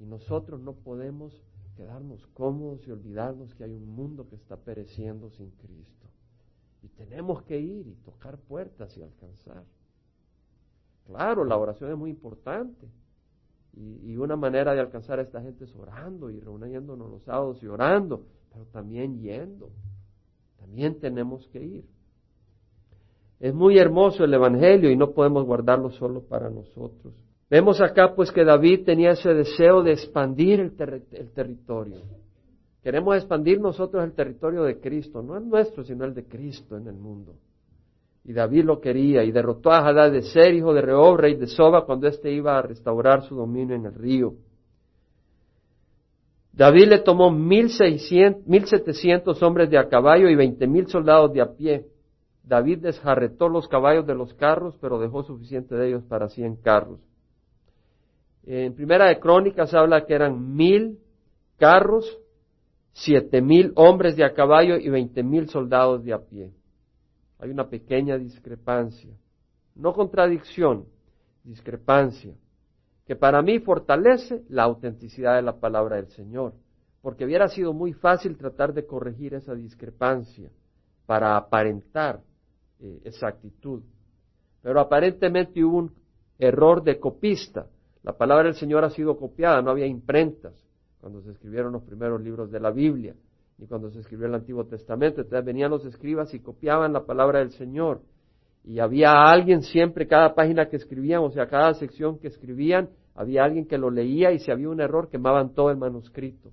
Y 0.00 0.04
nosotros 0.04 0.60
no 0.60 0.72
podemos 0.72 1.40
quedarnos 1.76 2.26
cómodos 2.34 2.84
y 2.88 2.90
olvidarnos 2.90 3.54
que 3.54 3.62
hay 3.62 3.72
un 3.72 3.86
mundo 3.94 4.28
que 4.28 4.34
está 4.34 4.56
pereciendo 4.56 5.30
sin 5.30 5.50
Cristo. 5.50 6.08
Y 6.82 6.88
tenemos 6.88 7.44
que 7.44 7.60
ir 7.60 7.86
y 7.86 7.94
tocar 8.04 8.36
puertas 8.36 8.96
y 8.96 9.02
alcanzar. 9.02 9.62
Claro, 11.06 11.44
la 11.44 11.56
oración 11.56 11.92
es 11.92 11.96
muy 11.96 12.10
importante. 12.10 12.88
Y, 13.76 14.16
una 14.16 14.36
manera 14.36 14.74
de 14.74 14.80
alcanzar 14.80 15.18
a 15.18 15.22
esta 15.22 15.40
gente 15.40 15.64
es 15.64 15.74
orando 15.74 16.30
y 16.30 16.40
reuniéndonos 16.40 17.10
los 17.10 17.22
sábados 17.22 17.62
y 17.62 17.66
orando, 17.66 18.24
pero 18.52 18.66
también 18.66 19.20
yendo. 19.20 19.70
También 20.58 20.98
tenemos 20.98 21.46
que 21.48 21.62
ir. 21.62 21.84
Es 23.38 23.54
muy 23.54 23.78
hermoso 23.78 24.24
el 24.24 24.34
Evangelio 24.34 24.90
y 24.90 24.96
no 24.96 25.12
podemos 25.12 25.46
guardarlo 25.46 25.90
solo 25.90 26.20
para 26.20 26.50
nosotros. 26.50 27.14
Vemos 27.48 27.80
acá 27.80 28.14
pues 28.14 28.30
que 28.30 28.44
David 28.44 28.84
tenía 28.84 29.12
ese 29.12 29.32
deseo 29.34 29.82
de 29.82 29.92
expandir 29.92 30.60
el, 30.60 30.76
territorio. 31.34 31.96
Queremos 32.82 33.16
expandir 33.16 33.60
nosotros 33.60 34.04
el 34.04 34.12
territorio 34.12 34.62
de 34.62 34.78
Cristo, 34.78 35.22
no 35.22 35.36
el 35.36 35.48
nuestro, 35.48 35.82
sino 35.82 36.04
el 36.04 36.14
de 36.14 36.24
Cristo 36.24 36.76
en 36.76 36.86
el 36.86 36.94
mundo. 36.94 37.34
Y 38.24 38.32
David 38.32 38.64
lo 38.64 38.80
quería 38.80 39.24
y 39.24 39.32
derrotó 39.32 39.70
a 39.70 39.78
Hadad 39.78 40.12
de 40.12 40.22
Ser, 40.22 40.54
hijo 40.54 40.74
de 40.74 40.82
Rehob, 40.82 41.16
rey 41.16 41.36
de 41.36 41.46
Soba, 41.46 41.86
cuando 41.86 42.06
éste 42.06 42.30
iba 42.30 42.58
a 42.58 42.62
restaurar 42.62 43.22
su 43.22 43.34
dominio 43.34 43.74
en 43.74 43.86
el 43.86 43.94
río. 43.94 44.34
David 46.52 46.88
le 46.88 46.98
tomó 46.98 47.30
mil 47.30 47.70
setecientos 47.70 49.42
hombres 49.42 49.70
de 49.70 49.78
a 49.78 49.88
caballo 49.88 50.28
y 50.28 50.34
veinte 50.34 50.66
mil 50.66 50.88
soldados 50.88 51.32
de 51.32 51.40
a 51.40 51.54
pie. 51.54 51.86
David 52.44 52.78
desjarretó 52.80 53.48
los 53.48 53.68
caballos 53.68 54.06
de 54.06 54.14
los 54.14 54.34
carros, 54.34 54.76
pero 54.80 54.98
dejó 54.98 55.22
suficiente 55.22 55.74
de 55.74 55.88
ellos 55.88 56.04
para 56.04 56.28
cien 56.28 56.56
carros. 56.56 57.00
En 58.44 58.74
Primera 58.74 59.06
de 59.06 59.18
Crónicas 59.20 59.72
habla 59.74 60.04
que 60.04 60.14
eran 60.14 60.54
mil 60.56 60.98
carros, 61.58 62.18
siete 62.92 63.40
mil 63.40 63.72
hombres 63.76 64.16
de 64.16 64.24
a 64.24 64.34
caballo 64.34 64.76
y 64.76 64.88
veinte 64.88 65.22
mil 65.22 65.48
soldados 65.48 66.04
de 66.04 66.12
a 66.12 66.18
pie. 66.18 66.50
Hay 67.40 67.50
una 67.50 67.68
pequeña 67.68 68.18
discrepancia, 68.18 69.10
no 69.74 69.94
contradicción, 69.94 70.86
discrepancia, 71.42 72.34
que 73.06 73.16
para 73.16 73.42
mí 73.42 73.58
fortalece 73.58 74.44
la 74.48 74.64
autenticidad 74.64 75.36
de 75.36 75.42
la 75.42 75.58
palabra 75.58 75.96
del 75.96 76.08
Señor, 76.08 76.52
porque 77.02 77.24
hubiera 77.24 77.48
sido 77.48 77.72
muy 77.72 77.92
fácil 77.92 78.36
tratar 78.36 78.74
de 78.74 78.86
corregir 78.86 79.34
esa 79.34 79.54
discrepancia 79.54 80.50
para 81.06 81.36
aparentar 81.36 82.20
eh, 82.78 83.00
exactitud. 83.04 83.82
Pero 84.62 84.78
aparentemente 84.78 85.64
hubo 85.64 85.78
un 85.78 85.94
error 86.38 86.82
de 86.82 87.00
copista. 87.00 87.66
La 88.02 88.16
palabra 88.16 88.44
del 88.44 88.54
Señor 88.54 88.84
ha 88.84 88.90
sido 88.90 89.16
copiada, 89.16 89.62
no 89.62 89.70
había 89.70 89.86
imprentas 89.86 90.54
cuando 91.00 91.22
se 91.22 91.30
escribieron 91.30 91.72
los 91.72 91.82
primeros 91.82 92.20
libros 92.20 92.50
de 92.50 92.60
la 92.60 92.70
Biblia, 92.70 93.14
ni 93.60 93.66
cuando 93.66 93.90
se 93.90 94.00
escribió 94.00 94.26
el 94.26 94.34
Antiguo 94.34 94.64
Testamento. 94.64 95.20
Entonces 95.20 95.44
venían 95.44 95.70
los 95.70 95.84
escribas 95.84 96.32
y 96.32 96.40
copiaban 96.40 96.94
la 96.94 97.04
palabra 97.04 97.40
del 97.40 97.50
Señor. 97.50 98.00
Y 98.64 98.78
había 98.78 99.22
alguien 99.22 99.62
siempre, 99.62 100.06
cada 100.06 100.34
página 100.34 100.68
que 100.68 100.76
escribían, 100.76 101.20
o 101.20 101.30
sea, 101.30 101.46
cada 101.46 101.74
sección 101.74 102.18
que 102.18 102.28
escribían, 102.28 102.88
había 103.14 103.44
alguien 103.44 103.66
que 103.66 103.76
lo 103.76 103.90
leía 103.90 104.32
y 104.32 104.38
si 104.38 104.50
había 104.50 104.70
un 104.70 104.80
error 104.80 105.10
quemaban 105.10 105.52
todo 105.52 105.70
el 105.70 105.76
manuscrito. 105.76 106.52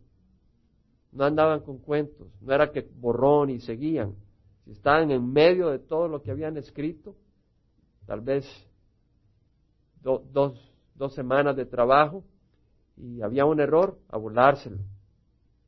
No 1.13 1.23
andaban 1.23 1.61
con 1.61 1.77
cuentos, 1.77 2.27
no 2.41 2.53
era 2.53 2.71
que 2.71 2.85
borrón 2.99 3.51
y 3.51 3.61
seguían. 3.61 4.13
Si 4.65 4.71
estaban 4.71 5.09
en 5.09 5.31
medio 5.31 5.69
de 5.69 5.79
todo 5.79 6.09
lo 6.09 6.21
que 6.21 6.31
habían 6.31 6.57
escrito, 6.57 7.15
tal 8.05 8.19
vez 8.19 8.45
dos, 10.01 10.59
semanas 11.15 11.55
de 11.55 11.65
trabajo, 11.65 12.25
y 12.97 13.21
había 13.21 13.45
un 13.45 13.61
error, 13.61 13.97
a 14.09 14.17
burlárselo. 14.17 14.77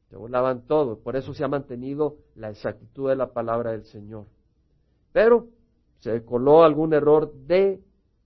Se 0.10 0.18
burlaban 0.18 0.66
todo. 0.66 1.00
Por 1.00 1.16
eso 1.16 1.34
se 1.34 1.44
ha 1.44 1.48
mantenido 1.48 2.18
la 2.36 2.50
exactitud 2.50 3.10
de 3.10 3.16
la 3.16 3.32
palabra 3.32 3.72
del 3.72 3.86
Señor. 3.86 4.26
Pero 5.14 5.48
se 6.00 6.24
coló 6.24 6.64
algún 6.64 6.94
error 6.94 7.34
de 7.34 7.80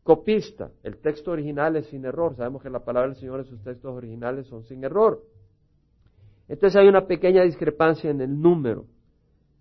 copista. 0.04 0.72
El 0.84 0.98
texto 0.98 1.32
original 1.32 1.76
es 1.76 1.88
sin 1.88 2.06
error. 2.06 2.36
Sabemos 2.36 2.62
que 2.62 2.70
la 2.70 2.84
palabra 2.84 3.10
del 3.10 3.18
Señor 3.18 3.40
en 3.40 3.46
sus 3.46 3.62
textos 3.64 3.94
originales 3.94 4.48
son 4.48 4.64
sin 4.64 4.84
error. 4.84 5.22
Entonces 6.48 6.80
hay 6.80 6.88
una 6.88 7.08
pequeña 7.08 7.44
discrepancia 7.44 8.10
en 8.10 8.22
el 8.22 8.42
número. 8.42 8.86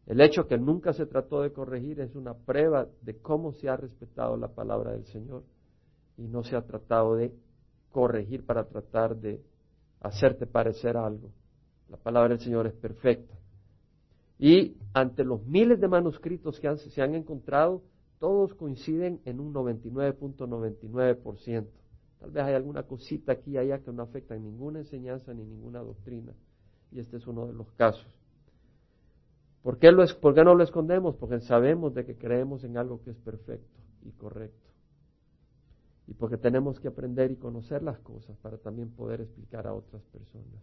El 0.06 0.20
hecho 0.20 0.46
que 0.46 0.58
nunca 0.58 0.92
se 0.92 1.06
trató 1.06 1.42
de 1.42 1.52
corregir 1.52 2.00
es 2.00 2.14
una 2.16 2.34
prueba 2.34 2.88
de 3.02 3.18
cómo 3.18 3.52
se 3.52 3.68
ha 3.68 3.76
respetado 3.76 4.36
la 4.36 4.48
palabra 4.48 4.92
del 4.92 5.04
Señor 5.06 5.44
y 6.16 6.26
no 6.26 6.42
se 6.42 6.56
ha 6.56 6.62
tratado 6.62 7.14
de 7.14 7.32
corregir 7.92 8.44
para 8.44 8.64
tratar 8.64 9.16
de 9.16 9.40
hacerte 10.00 10.46
parecer 10.46 10.96
algo. 10.96 11.30
La 11.92 11.98
palabra 11.98 12.30
del 12.30 12.40
Señor 12.40 12.66
es 12.66 12.72
perfecta. 12.72 13.38
Y 14.38 14.78
ante 14.94 15.24
los 15.24 15.44
miles 15.46 15.78
de 15.80 15.86
manuscritos 15.86 16.58
que 16.58 16.74
se 16.76 17.02
han 17.02 17.14
encontrado, 17.14 17.82
todos 18.18 18.54
coinciden 18.54 19.20
en 19.24 19.38
un 19.38 19.54
99.99%. 19.54 21.66
Tal 22.18 22.30
vez 22.30 22.44
hay 22.44 22.54
alguna 22.54 22.82
cosita 22.84 23.32
aquí 23.32 23.50
y 23.52 23.58
allá 23.58 23.80
que 23.80 23.92
no 23.92 24.02
afecta 24.02 24.34
en 24.34 24.44
ninguna 24.44 24.78
enseñanza 24.80 25.34
ni 25.34 25.44
ninguna 25.44 25.80
doctrina. 25.80 26.32
Y 26.90 26.98
este 26.98 27.18
es 27.18 27.26
uno 27.26 27.46
de 27.46 27.52
los 27.52 27.70
casos. 27.72 28.06
¿Por 29.62 29.78
qué, 29.78 29.92
¿Por 30.20 30.34
qué 30.34 30.42
no 30.42 30.54
lo 30.54 30.64
escondemos? 30.64 31.14
Porque 31.16 31.40
sabemos 31.40 31.94
de 31.94 32.04
que 32.04 32.16
creemos 32.16 32.64
en 32.64 32.78
algo 32.78 33.02
que 33.02 33.10
es 33.10 33.18
perfecto 33.18 33.78
y 34.02 34.10
correcto 34.12 34.72
y 36.06 36.14
porque 36.14 36.36
tenemos 36.36 36.80
que 36.80 36.88
aprender 36.88 37.30
y 37.30 37.36
conocer 37.36 37.82
las 37.82 37.98
cosas 38.00 38.36
para 38.38 38.58
también 38.58 38.90
poder 38.90 39.20
explicar 39.20 39.66
a 39.66 39.74
otras 39.74 40.02
personas. 40.04 40.62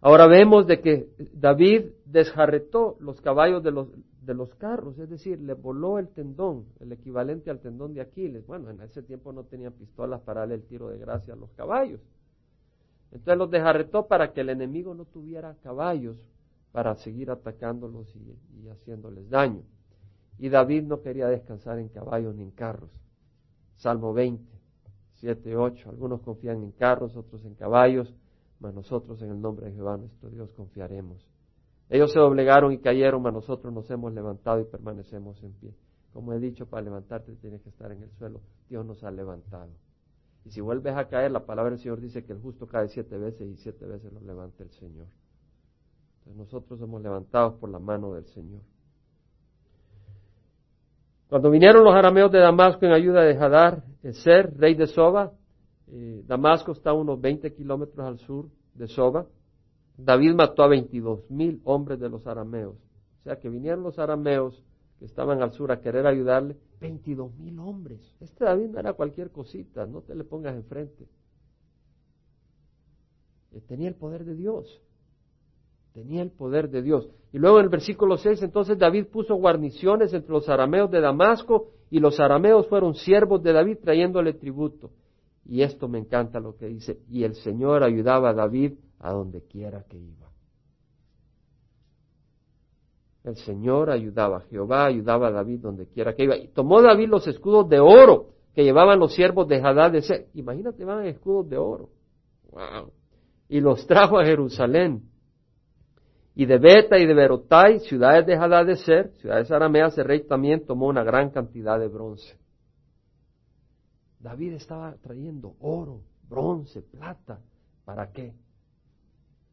Ahora 0.00 0.26
vemos 0.26 0.66
de 0.66 0.80
que 0.80 1.08
David 1.32 1.86
desjarretó 2.04 2.96
los 3.00 3.20
caballos 3.20 3.62
de 3.62 3.70
los, 3.70 3.88
de 4.20 4.34
los 4.34 4.54
carros, 4.54 4.98
es 4.98 5.08
decir, 5.08 5.40
le 5.40 5.54
voló 5.54 5.98
el 5.98 6.08
tendón, 6.08 6.66
el 6.80 6.92
equivalente 6.92 7.50
al 7.50 7.60
tendón 7.60 7.94
de 7.94 8.02
Aquiles. 8.02 8.46
Bueno, 8.46 8.70
en 8.70 8.80
ese 8.82 9.02
tiempo 9.02 9.32
no 9.32 9.44
tenían 9.44 9.72
pistolas 9.72 10.20
para 10.20 10.40
darle 10.40 10.56
el 10.56 10.64
tiro 10.64 10.88
de 10.88 10.98
gracia 10.98 11.34
a 11.34 11.36
los 11.36 11.50
caballos. 11.52 12.00
Entonces 13.10 13.38
los 13.38 13.50
desjarretó 13.50 14.06
para 14.06 14.32
que 14.32 14.42
el 14.42 14.50
enemigo 14.50 14.94
no 14.94 15.06
tuviera 15.06 15.56
caballos 15.62 16.18
para 16.72 16.94
seguir 16.96 17.30
atacándolos 17.30 18.14
y 18.14 18.68
haciéndoles 18.68 19.30
daño. 19.30 19.62
Y 20.38 20.50
David 20.50 20.82
no 20.82 21.00
quería 21.00 21.28
descansar 21.28 21.78
en 21.78 21.88
caballos 21.88 22.34
ni 22.34 22.42
en 22.42 22.50
carros. 22.50 22.90
Salmo 23.76 24.12
20, 24.12 24.44
7, 25.14 25.56
8. 25.56 25.88
Algunos 25.88 26.20
confían 26.20 26.62
en 26.62 26.72
carros, 26.72 27.16
otros 27.16 27.44
en 27.44 27.54
caballos, 27.54 28.14
mas 28.60 28.74
nosotros 28.74 29.20
en 29.22 29.30
el 29.30 29.40
nombre 29.40 29.66
de 29.66 29.72
Jehová 29.72 29.96
nuestro 29.96 30.30
Dios 30.30 30.52
confiaremos. 30.52 31.26
Ellos 31.88 32.12
se 32.12 32.18
doblegaron 32.18 32.72
y 32.72 32.78
cayeron, 32.78 33.22
mas 33.22 33.32
nosotros 33.32 33.72
nos 33.72 33.88
hemos 33.90 34.12
levantado 34.12 34.60
y 34.60 34.64
permanecemos 34.64 35.42
en 35.42 35.52
pie. 35.52 35.74
Como 36.12 36.32
he 36.32 36.40
dicho, 36.40 36.66
para 36.66 36.82
levantarte 36.82 37.34
tienes 37.36 37.62
que 37.62 37.68
estar 37.68 37.92
en 37.92 38.02
el 38.02 38.10
suelo. 38.12 38.40
Dios 38.68 38.84
nos 38.84 39.04
ha 39.04 39.10
levantado. 39.10 39.70
Y 40.44 40.50
si 40.50 40.60
vuelves 40.60 40.96
a 40.96 41.08
caer, 41.08 41.30
la 41.30 41.44
palabra 41.44 41.72
del 41.72 41.80
Señor 41.80 42.00
dice 42.00 42.24
que 42.24 42.32
el 42.32 42.40
justo 42.40 42.66
cae 42.66 42.88
siete 42.88 43.18
veces 43.18 43.48
y 43.48 43.56
siete 43.56 43.84
veces 43.84 44.12
lo 44.12 44.20
levanta 44.20 44.62
el 44.62 44.70
Señor. 44.70 45.06
Entonces 46.18 46.36
nosotros 46.36 46.78
somos 46.80 47.02
levantados 47.02 47.54
por 47.54 47.68
la 47.68 47.78
mano 47.78 48.14
del 48.14 48.26
Señor. 48.26 48.62
Cuando 51.28 51.50
vinieron 51.50 51.84
los 51.84 51.94
arameos 51.94 52.30
de 52.30 52.38
Damasco 52.38 52.86
en 52.86 52.92
ayuda 52.92 53.22
de 53.22 53.36
Hadar, 53.36 53.82
Ser, 54.12 54.56
rey 54.56 54.74
de 54.74 54.86
Soba, 54.86 55.32
eh, 55.88 56.22
Damasco 56.26 56.72
está 56.72 56.90
a 56.90 56.94
unos 56.94 57.20
20 57.20 57.52
kilómetros 57.54 58.06
al 58.06 58.18
sur 58.18 58.48
de 58.74 58.88
Soba, 58.88 59.26
David 59.96 60.34
mató 60.34 60.62
a 60.62 60.68
22 60.68 61.30
mil 61.30 61.60
hombres 61.64 61.98
de 61.98 62.08
los 62.08 62.26
arameos. 62.26 62.76
O 63.20 63.22
sea 63.22 63.38
que 63.38 63.48
vinieron 63.48 63.82
los 63.82 63.98
arameos 63.98 64.62
que 64.98 65.04
estaban 65.04 65.42
al 65.42 65.52
sur 65.52 65.72
a 65.72 65.80
querer 65.80 66.06
ayudarle, 66.06 66.56
22 66.80 67.34
mil 67.38 67.58
hombres. 67.58 68.00
Este 68.20 68.44
David 68.44 68.68
no 68.68 68.78
era 68.78 68.92
cualquier 68.92 69.30
cosita, 69.30 69.86
no 69.86 70.02
te 70.02 70.14
le 70.14 70.24
pongas 70.24 70.54
enfrente. 70.54 71.06
Eh, 73.52 73.60
tenía 73.66 73.88
el 73.88 73.94
poder 73.94 74.24
de 74.24 74.34
Dios. 74.34 74.80
Tenía 75.92 76.22
el 76.22 76.30
poder 76.30 76.68
de 76.68 76.82
Dios. 76.82 77.08
Y 77.32 77.38
luego 77.38 77.58
en 77.58 77.64
el 77.64 77.70
versículo 77.70 78.18
6, 78.18 78.42
entonces 78.42 78.78
David 78.78 79.06
puso 79.06 79.34
guarniciones 79.36 80.12
entre 80.12 80.32
los 80.32 80.48
arameos 80.48 80.90
de 80.90 81.00
Damasco 81.00 81.68
y 81.90 82.00
los 82.00 82.20
arameos 82.20 82.66
fueron 82.68 82.94
siervos 82.94 83.42
de 83.42 83.52
David 83.52 83.78
trayéndole 83.82 84.34
tributo. 84.34 84.90
Y 85.48 85.62
esto 85.62 85.88
me 85.88 85.98
encanta 85.98 86.40
lo 86.40 86.56
que 86.56 86.66
dice, 86.66 87.00
y 87.08 87.24
el 87.24 87.34
Señor 87.34 87.84
ayudaba 87.84 88.30
a 88.30 88.34
David 88.34 88.74
a 88.98 89.12
donde 89.12 89.42
quiera 89.46 89.84
que 89.88 89.96
iba. 89.96 90.26
El 93.22 93.36
Señor 93.36 93.90
ayudaba, 93.90 94.40
Jehová 94.50 94.86
ayudaba 94.86 95.28
a 95.28 95.32
David 95.32 95.60
donde 95.60 95.86
quiera 95.86 96.14
que 96.14 96.24
iba. 96.24 96.36
Y 96.36 96.48
tomó 96.48 96.80
David 96.80 97.08
los 97.08 97.26
escudos 97.26 97.68
de 97.68 97.80
oro 97.80 98.28
que 98.54 98.62
llevaban 98.62 98.98
los 98.98 99.14
siervos 99.14 99.48
de 99.48 99.56
Hadad 99.56 99.92
de 99.92 100.02
Ser. 100.02 100.28
Imagínate, 100.34 100.84
van 100.84 101.06
escudos 101.06 101.48
de 101.48 101.58
oro. 101.58 101.90
Wow. 102.50 102.92
Y 103.48 103.60
los 103.60 103.86
trajo 103.86 104.18
a 104.18 104.24
Jerusalén 104.24 105.02
y 106.36 106.44
de 106.44 106.58
Beta 106.58 106.98
y 106.98 107.06
de 107.06 107.14
Berotai, 107.14 107.80
ciudades 107.80 108.26
dejadas 108.26 108.66
de 108.66 108.76
ser, 108.76 109.10
ciudades 109.20 109.50
arameas, 109.50 109.96
el 109.96 110.04
rey 110.04 110.26
también 110.26 110.66
tomó 110.66 110.86
una 110.86 111.02
gran 111.02 111.30
cantidad 111.30 111.80
de 111.80 111.88
bronce. 111.88 112.36
David 114.26 114.54
estaba 114.54 114.92
trayendo 115.00 115.54
oro, 115.60 116.00
bronce, 116.28 116.82
plata. 116.82 117.38
¿Para 117.84 118.10
qué? 118.10 118.34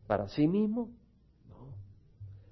¿Para 0.07 0.27
sí 0.29 0.47
mismo? 0.47 0.89
No. 1.47 1.75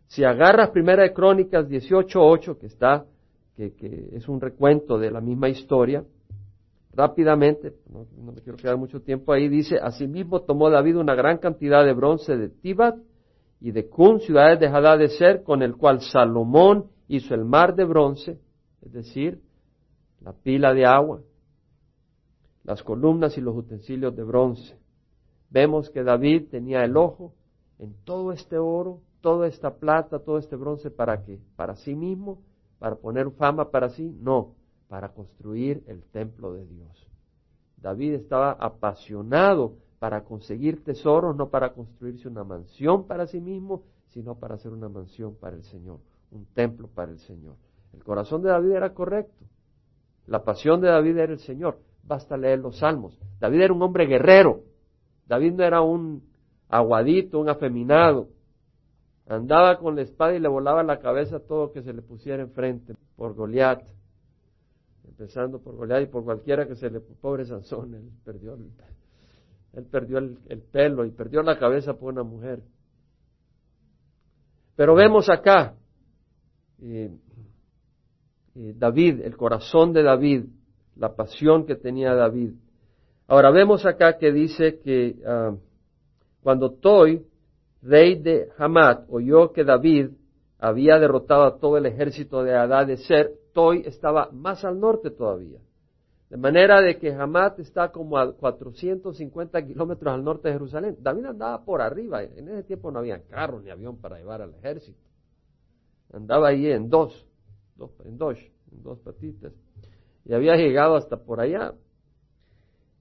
Si 0.06 0.24
agarras 0.24 0.70
Primera 0.70 1.02
de 1.02 1.14
Crónicas 1.14 1.68
18.8, 1.68 2.60
que 2.60 2.68
está, 2.68 3.08
que, 3.56 3.74
es 4.14 4.30
un 4.30 4.40
recuento 4.40 5.00
de 5.00 5.10
la 5.10 5.20
misma 5.20 5.50
historia, 5.50 6.06
rápidamente, 6.94 7.74
no, 7.90 8.06
me 8.32 8.40
quiero 8.42 8.56
quedar 8.56 8.78
mucho 8.78 9.02
tiempo 9.02 9.34
ahí, 9.34 9.50
dice, 9.50 9.80
asimismo 9.82 10.42
tomó 10.42 10.70
David 10.70 10.98
una 10.98 11.16
gran 11.16 11.40
cantidad 11.40 11.84
de 11.84 11.94
bronce 11.94 12.38
de 12.38 12.50
Tibat, 12.50 13.00
y 13.60 13.72
de 13.72 13.90
Cun, 13.90 14.20
ciudades 14.20 14.60
dejadas 14.60 15.00
de 15.00 15.10
ser, 15.10 15.42
con 15.42 15.64
el 15.64 15.76
cual 15.76 16.02
Salomón 16.02 16.86
hizo 17.08 17.34
el 17.34 17.46
mar 17.46 17.74
de 17.74 17.86
bronce, 17.86 18.38
es 18.84 18.92
decir, 18.92 19.42
la 20.20 20.34
pila 20.34 20.72
de 20.76 20.86
agua, 20.86 21.22
las 22.64 22.84
columnas 22.84 23.38
y 23.38 23.42
los 23.42 23.56
utensilios 23.56 24.16
de 24.16 24.24
bronce. 24.24 24.78
Vemos 25.50 25.90
que 25.90 26.04
David 26.04 26.50
tenía 26.50 26.84
el 26.84 26.96
ojo 26.96 27.34
en 27.80 27.94
todo 28.04 28.32
este 28.32 28.58
oro, 28.58 29.02
toda 29.22 29.48
esta 29.48 29.76
plata, 29.76 30.20
todo 30.20 30.38
este 30.38 30.56
bronce, 30.56 30.92
¿para 30.92 31.24
qué? 31.24 31.40
Para 31.56 31.76
sí 31.76 31.96
mismo, 31.96 32.42
para 32.80 32.96
poner 32.96 33.32
fama 33.32 33.70
para 33.70 33.90
sí, 33.90 34.16
no, 34.22 34.56
para 34.88 35.10
construir 35.10 35.84
el 35.88 36.04
templo 36.04 36.54
de 36.54 36.66
Dios. 36.66 37.08
David 37.78 38.14
estaba 38.14 38.52
apasionado 38.54 39.76
para 40.00 40.24
conseguir 40.24 40.84
tesoros, 40.84 41.36
no 41.36 41.50
para 41.50 41.74
construirse 41.74 42.28
una 42.28 42.44
mansión 42.44 43.06
para 43.06 43.28
sí 43.28 43.40
mismo, 43.40 43.84
sino 44.10 44.36
para 44.36 44.56
hacer 44.56 44.72
una 44.72 44.90
mansión 44.90 45.36
para 45.36 45.56
el 45.56 45.64
Señor, 45.64 46.00
un 46.32 46.46
templo 46.54 46.88
para 46.88 47.12
el 47.12 47.20
Señor. 47.20 47.56
El 47.94 48.04
corazón 48.04 48.42
de 48.42 48.50
David 48.50 48.72
era 48.72 48.94
correcto. 48.94 49.46
La 50.28 50.44
pasión 50.44 50.82
de 50.82 50.88
David 50.88 51.18
era 51.18 51.34
el 51.34 51.40
Señor. 51.40 51.80
Basta 52.04 52.38
leer 52.38 52.60
los 52.60 52.80
salmos. 52.80 53.18
David 53.40 53.62
era 53.62 53.74
un 53.74 53.82
hombre 53.82 54.06
guerrero. 54.06 54.64
David 55.28 55.54
no 55.54 55.64
era 55.64 55.82
un 55.82 56.24
aguadito, 56.68 57.40
un 57.40 57.50
afeminado. 57.50 58.30
Andaba 59.28 59.78
con 59.78 59.96
la 59.96 60.02
espada 60.02 60.36
y 60.36 60.40
le 60.40 60.48
volaba 60.48 60.84
la 60.84 61.00
cabeza 61.00 61.38
a 61.38 61.40
todo 61.40 61.72
que 61.72 61.82
se 61.82 61.94
le 61.94 62.02
pusiera 62.02 62.42
enfrente 62.42 62.96
por 63.16 63.34
Goliat. 63.34 63.84
Empezando 65.08 65.60
por 65.60 65.76
Goliat 65.76 66.04
y 66.04 66.08
por 66.08 66.24
cualquiera 66.24 66.68
que 66.68 66.76
se 66.76 66.90
le... 66.90 67.00
Pobre 67.00 67.46
Sansón, 67.46 67.94
él 67.94 68.10
perdió 68.26 68.58
él 69.74 69.86
perdió 69.86 70.18
el, 70.18 70.62
pelo 70.72 71.06
y 71.06 71.12
perdió 71.12 71.42
la 71.44 71.58
cabeza 71.58 71.94
por 71.94 72.12
una 72.12 72.24
mujer. 72.24 72.62
Pero 74.76 74.96
vemos 74.96 75.30
acá 75.30 75.76
eh, 76.82 77.16
eh, 78.56 78.74
David, 78.76 79.22
el 79.22 79.38
corazón 79.38 79.94
de 79.94 80.04
David, 80.04 80.46
la 80.96 81.16
pasión 81.16 81.66
que 81.66 81.76
tenía 81.76 82.14
David. 82.14 82.54
Ahora 83.28 83.52
vemos 83.52 83.86
acá 83.86 84.18
que 84.18 84.32
dice 84.32 84.80
que 84.80 85.16
ah, 85.26 85.56
cuando 86.42 86.72
Toy, 86.72 87.26
rey 87.82 88.16
de 88.22 88.50
Hamad, 88.58 89.06
oyó 89.10 89.52
que 89.54 89.64
David 89.64 90.10
había 90.60 91.00
derrotado 91.00 91.44
a 91.44 91.58
todo 91.58 91.78
el 91.78 91.86
ejército 91.86 92.44
de 92.44 92.56
Adad 92.56 92.88
de 92.88 92.98
Ser, 92.98 93.32
Toy 93.54 93.84
estaba 93.86 94.30
más 94.32 94.64
al 94.64 94.80
norte 94.80 95.12
todavía. 95.12 95.60
De 96.30 96.38
manera 96.38 96.82
de 96.82 96.98
que 96.98 97.12
Hamad 97.14 97.60
está 97.60 97.92
como 97.92 98.18
a 98.18 98.32
450 98.32 99.66
kilómetros 99.66 100.14
al 100.14 100.24
norte 100.24 100.48
de 100.48 100.54
Jerusalén. 100.54 100.98
David 101.02 101.26
andaba 101.26 101.66
por 101.66 101.82
arriba. 101.82 102.24
En 102.24 102.48
ese 102.48 102.64
tiempo 102.64 102.90
no 102.90 103.00
había 103.00 103.22
carro 103.24 103.60
ni 103.60 103.70
avión 103.70 103.98
para 103.98 104.18
llevar 104.18 104.42
al 104.42 104.54
ejército. 104.56 104.98
Andaba 106.14 106.48
ahí 106.48 106.68
en 106.68 106.90
dos, 106.90 107.28
dos 107.76 107.92
en 108.06 108.18
dos, 108.18 108.38
en 108.72 108.82
dos 108.82 109.00
patitas. 109.00 109.52
Y 110.26 110.34
había 110.34 110.56
llegado 110.56 110.96
hasta 110.96 111.18
por 111.18 111.40
allá. 111.40 111.74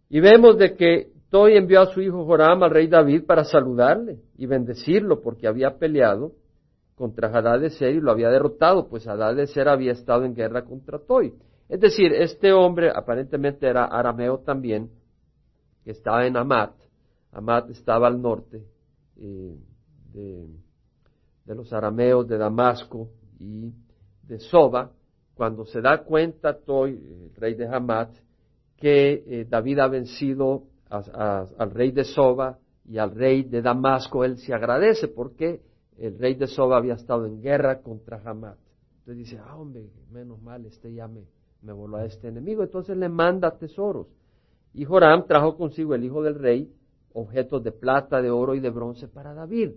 Y 0.09 0.21
vemos 0.21 0.59
de 0.59 0.75
que 0.75 1.13
Toy 1.31 1.57
envió 1.57 1.83
a 1.83 1.87
su 1.87 2.01
hijo 2.01 2.25
Joram 2.25 2.63
al 2.63 2.71
rey 2.71 2.89
David 2.89 3.25
para 3.25 3.45
saludarle 3.45 4.19
y 4.37 4.47
bendecirlo 4.47 5.21
porque 5.21 5.47
había 5.47 5.79
peleado 5.79 6.33
contra 6.97 7.29
Hadad 7.29 7.61
de 7.61 7.71
Ser 7.71 7.95
y 7.95 8.01
lo 8.01 8.11
había 8.11 8.29
derrotado, 8.29 8.89
pues 8.89 9.07
Hadad 9.07 9.37
de 9.37 9.47
Ser 9.47 9.69
había 9.69 9.93
estado 9.93 10.25
en 10.25 10.35
guerra 10.35 10.65
contra 10.65 10.99
Toy. 10.99 11.33
Es 11.71 11.81
decir, 11.81 12.13
este 12.13 12.53
hombre 12.53 12.91
aparentemente 12.93 13.69
era 13.69 13.85
arameo 13.85 14.41
también, 14.41 14.91
que 15.85 15.93
estaba 15.93 16.27
en 16.27 16.37
Amat. 16.37 16.73
Amat 17.33 17.71
estaba 17.71 18.09
al 18.09 18.21
norte 18.21 18.67
eh, 19.17 19.57
de, 20.13 21.55
los 21.55 21.73
arameos 21.73 22.27
de 22.27 22.39
Damasco 22.39 23.09
y 23.39 23.73
de 24.25 24.39
Soba. 24.41 24.91
Cuando 25.41 25.65
se 25.65 25.81
da 25.81 26.05
cuenta 26.05 26.53
Toy, 26.53 26.91
el 26.91 27.35
rey 27.35 27.55
de 27.55 27.67
Hamat, 27.67 28.11
que 28.77 29.25
eh, 29.27 29.47
David 29.49 29.79
ha 29.79 29.89
vencido 29.89 30.65
al 30.91 31.71
rey 31.71 31.93
de 31.93 32.05
Soba 32.05 32.59
y 32.85 32.99
al 32.99 33.15
rey 33.15 33.45
de 33.45 33.63
Damasco, 33.63 34.23
él 34.23 34.37
se 34.37 34.53
agradece 34.53 35.09
porque 35.09 35.63
el 35.97 36.19
rey 36.19 36.35
de 36.35 36.47
Soba 36.47 36.77
había 36.77 36.93
estado 36.93 37.25
en 37.25 37.41
guerra 37.41 37.81
contra 37.81 38.21
Hamat. 38.23 38.59
Entonces 38.99 39.17
dice, 39.17 39.39
ah, 39.43 39.57
hombre, 39.57 39.89
menos 40.11 40.43
mal, 40.43 40.67
este 40.67 40.93
ya 40.93 41.09
me, 41.09 41.23
me 41.63 41.73
voló 41.73 41.97
a 41.97 42.05
este 42.05 42.29
enemigo. 42.29 42.63
Entonces 42.63 42.95
le 42.99 43.09
manda 43.09 43.57
tesoros. 43.57 44.09
Y 44.75 44.85
Joram 44.85 45.27
trajo 45.27 45.57
consigo 45.57 45.95
el 45.95 46.05
hijo 46.05 46.23
del 46.23 46.35
rey 46.35 46.71
objetos 47.15 47.65
de 47.65 47.73
plata, 47.73 48.21
de 48.21 48.31
oro 48.31 48.55
y 48.55 48.61
de 48.61 48.69
bronce 48.69 49.09
para 49.09 49.33
David. 49.33 49.71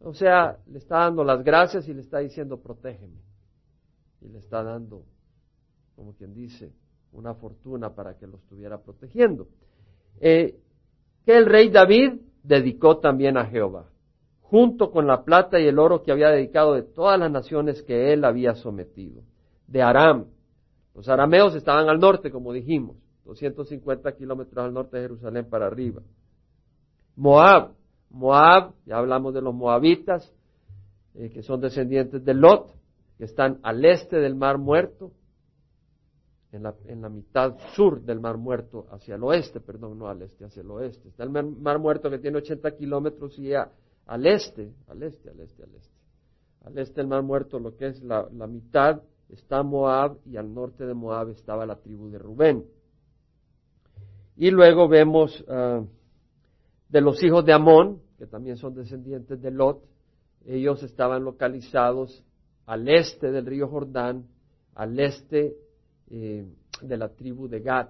O 0.00 0.12
sea, 0.12 0.58
le 0.66 0.76
está 0.76 0.98
dando 0.98 1.24
las 1.24 1.42
gracias 1.42 1.88
y 1.88 1.94
le 1.94 2.02
está 2.02 2.18
diciendo, 2.18 2.60
protégeme. 2.60 3.29
Y 4.20 4.28
le 4.28 4.38
está 4.38 4.62
dando, 4.62 5.04
como 5.96 6.14
quien 6.14 6.34
dice, 6.34 6.72
una 7.12 7.34
fortuna 7.34 7.94
para 7.94 8.16
que 8.16 8.26
lo 8.26 8.36
estuviera 8.36 8.78
protegiendo. 8.78 9.48
Eh, 10.20 10.58
que 11.24 11.36
el 11.36 11.46
rey 11.46 11.70
David 11.70 12.20
dedicó 12.42 12.98
también 12.98 13.36
a 13.36 13.46
Jehová, 13.46 13.86
junto 14.40 14.90
con 14.90 15.06
la 15.06 15.24
plata 15.24 15.60
y 15.60 15.66
el 15.66 15.78
oro 15.78 16.02
que 16.02 16.12
había 16.12 16.30
dedicado 16.30 16.74
de 16.74 16.82
todas 16.82 17.18
las 17.18 17.30
naciones 17.30 17.82
que 17.82 18.12
él 18.12 18.24
había 18.24 18.54
sometido. 18.54 19.22
De 19.66 19.82
Aram, 19.82 20.26
los 20.94 21.08
arameos 21.08 21.54
estaban 21.54 21.88
al 21.88 21.98
norte, 21.98 22.30
como 22.30 22.52
dijimos, 22.52 22.96
250 23.24 24.12
kilómetros 24.16 24.64
al 24.64 24.74
norte 24.74 24.96
de 24.96 25.02
Jerusalén 25.04 25.48
para 25.48 25.66
arriba. 25.66 26.02
Moab, 27.16 27.74
Moab, 28.10 28.72
ya 28.86 28.98
hablamos 28.98 29.34
de 29.34 29.42
los 29.42 29.54
moabitas, 29.54 30.32
eh, 31.14 31.30
que 31.30 31.42
son 31.42 31.60
descendientes 31.60 32.24
de 32.24 32.34
Lot, 32.34 32.74
que 33.20 33.26
están 33.26 33.60
al 33.64 33.84
este 33.84 34.16
del 34.16 34.34
Mar 34.34 34.56
Muerto, 34.56 35.12
en 36.52 36.62
la, 36.62 36.74
en 36.86 37.02
la, 37.02 37.10
mitad 37.10 37.54
sur 37.74 38.00
del 38.00 38.18
Mar 38.18 38.38
Muerto, 38.38 38.86
hacia 38.90 39.16
el 39.16 39.22
oeste, 39.24 39.60
perdón, 39.60 39.98
no 39.98 40.08
al 40.08 40.22
este, 40.22 40.46
hacia 40.46 40.62
el 40.62 40.70
oeste. 40.70 41.06
Está 41.10 41.24
el 41.24 41.28
Mar, 41.28 41.78
Muerto 41.78 42.08
que 42.08 42.18
tiene 42.18 42.38
80 42.38 42.74
kilómetros 42.78 43.38
y 43.38 43.52
al 43.52 44.26
este, 44.26 44.72
al 44.88 45.02
este, 45.02 45.28
al 45.28 45.38
este, 45.38 45.62
al 45.62 45.74
este. 45.74 45.94
Al 46.64 46.78
este 46.78 46.94
del 46.94 47.08
Mar 47.08 47.22
Muerto, 47.22 47.58
lo 47.58 47.76
que 47.76 47.88
es 47.88 48.02
la, 48.02 48.26
la 48.32 48.46
mitad 48.46 49.02
está 49.28 49.62
Moab 49.62 50.16
y 50.24 50.38
al 50.38 50.54
norte 50.54 50.86
de 50.86 50.94
Moab 50.94 51.28
estaba 51.28 51.66
la 51.66 51.76
tribu 51.76 52.08
de 52.08 52.18
Rubén. 52.18 52.64
Y 54.34 54.50
luego 54.50 54.88
vemos 54.88 55.44
ah, 55.46 55.84
de 56.88 57.00
los 57.02 57.22
hijos 57.22 57.44
de 57.44 57.52
Amón, 57.52 58.00
que 58.16 58.26
también 58.26 58.56
son 58.56 58.74
descendientes 58.74 59.42
de 59.42 59.50
Lot, 59.50 59.84
ellos 60.46 60.82
estaban 60.82 61.22
localizados 61.22 62.24
al 62.70 62.88
este 62.88 63.32
del 63.32 63.46
río 63.46 63.66
Jordán, 63.66 64.28
al 64.76 65.00
este 65.00 65.56
eh, 66.08 66.46
de 66.80 66.96
la 66.96 67.08
tribu 67.08 67.48
de 67.48 67.62
Gad, 67.62 67.88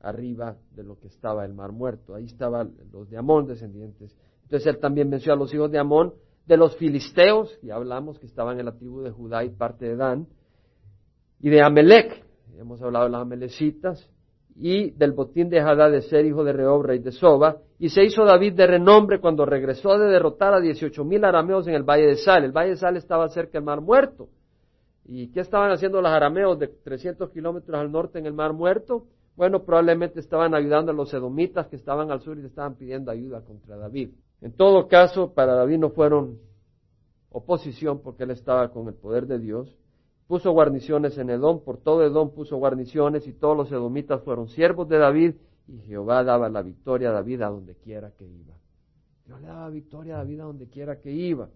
arriba 0.00 0.56
de 0.74 0.82
lo 0.82 0.98
que 0.98 1.08
estaba 1.08 1.44
el 1.44 1.52
Mar 1.52 1.72
Muerto. 1.72 2.14
Ahí 2.14 2.24
estaban 2.24 2.72
los 2.90 3.10
de 3.10 3.18
Amón 3.18 3.46
descendientes. 3.46 4.16
Entonces 4.44 4.66
él 4.66 4.78
también 4.78 5.10
mencionó 5.10 5.34
a 5.34 5.44
los 5.44 5.52
hijos 5.52 5.70
de 5.70 5.78
Amón, 5.78 6.14
de 6.46 6.56
los 6.56 6.74
filisteos, 6.76 7.54
ya 7.60 7.74
hablamos 7.74 8.18
que 8.18 8.24
estaban 8.24 8.58
en 8.58 8.64
la 8.64 8.72
tribu 8.72 9.02
de 9.02 9.10
Judá 9.10 9.44
y 9.44 9.50
parte 9.50 9.84
de 9.84 9.96
Dan, 9.96 10.26
y 11.40 11.50
de 11.50 11.60
Amelec, 11.60 12.24
hemos 12.56 12.80
hablado 12.80 13.04
de 13.04 13.10
las 13.10 13.20
amelecitas, 13.20 14.08
y 14.56 14.90
del 14.90 15.12
botín 15.12 15.48
de 15.48 15.60
Hadad 15.60 15.90
de 15.90 16.02
ser 16.02 16.26
hijo 16.26 16.44
de 16.44 16.52
Rehob, 16.52 16.82
rey 16.82 16.98
de 16.98 17.12
Soba, 17.12 17.58
y 17.78 17.88
se 17.88 18.04
hizo 18.04 18.24
David 18.24 18.54
de 18.54 18.66
renombre 18.66 19.20
cuando 19.20 19.44
regresó 19.46 19.98
de 19.98 20.06
derrotar 20.06 20.54
a 20.54 20.60
dieciocho 20.60 21.04
mil 21.04 21.24
arameos 21.24 21.66
en 21.66 21.74
el 21.74 21.82
valle 21.82 22.06
de 22.06 22.16
Sal. 22.16 22.44
El 22.44 22.52
valle 22.52 22.70
de 22.70 22.76
Sal 22.76 22.96
estaba 22.96 23.28
cerca 23.28 23.52
del 23.52 23.64
mar 23.64 23.80
muerto. 23.80 24.28
¿Y 25.04 25.28
qué 25.28 25.40
estaban 25.40 25.72
haciendo 25.72 26.00
los 26.00 26.10
arameos 26.10 26.58
de 26.58 26.68
300 26.68 27.30
kilómetros 27.30 27.76
al 27.76 27.90
norte 27.90 28.18
en 28.18 28.26
el 28.26 28.34
mar 28.34 28.52
muerto? 28.52 29.06
Bueno, 29.34 29.64
probablemente 29.64 30.20
estaban 30.20 30.54
ayudando 30.54 30.92
a 30.92 30.94
los 30.94 31.12
edomitas 31.12 31.66
que 31.66 31.76
estaban 31.76 32.10
al 32.10 32.20
sur 32.20 32.38
y 32.38 32.44
estaban 32.44 32.76
pidiendo 32.76 33.10
ayuda 33.10 33.40
contra 33.40 33.76
David. 33.76 34.10
En 34.40 34.52
todo 34.52 34.86
caso, 34.86 35.32
para 35.32 35.54
David 35.54 35.78
no 35.78 35.90
fueron 35.90 36.38
oposición 37.30 38.00
porque 38.02 38.24
él 38.24 38.30
estaba 38.30 38.68
con 38.68 38.88
el 38.88 38.94
poder 38.94 39.26
de 39.26 39.38
Dios, 39.38 39.74
puso 40.32 40.50
guarniciones 40.52 41.18
en 41.18 41.28
Edom, 41.28 41.62
por 41.62 41.76
todo 41.76 42.02
Edom 42.02 42.30
puso 42.30 42.56
guarniciones 42.56 43.26
y 43.26 43.34
todos 43.34 43.54
los 43.54 43.70
edomitas 43.70 44.22
fueron 44.22 44.48
siervos 44.48 44.88
de 44.88 44.96
David 44.96 45.34
y 45.68 45.76
Jehová 45.80 46.24
daba 46.24 46.48
la 46.48 46.62
victoria 46.62 47.10
a 47.10 47.12
David 47.12 47.42
a 47.42 47.48
donde 47.50 47.74
quiera 47.74 48.12
que 48.12 48.24
iba. 48.24 48.54
Dios 49.26 49.42
le 49.42 49.48
daba 49.48 49.68
victoria 49.68 50.14
a 50.14 50.18
David 50.20 50.40
a 50.40 50.44
donde 50.44 50.68
quiera 50.68 50.98
que 50.98 51.10
iba. 51.12 51.50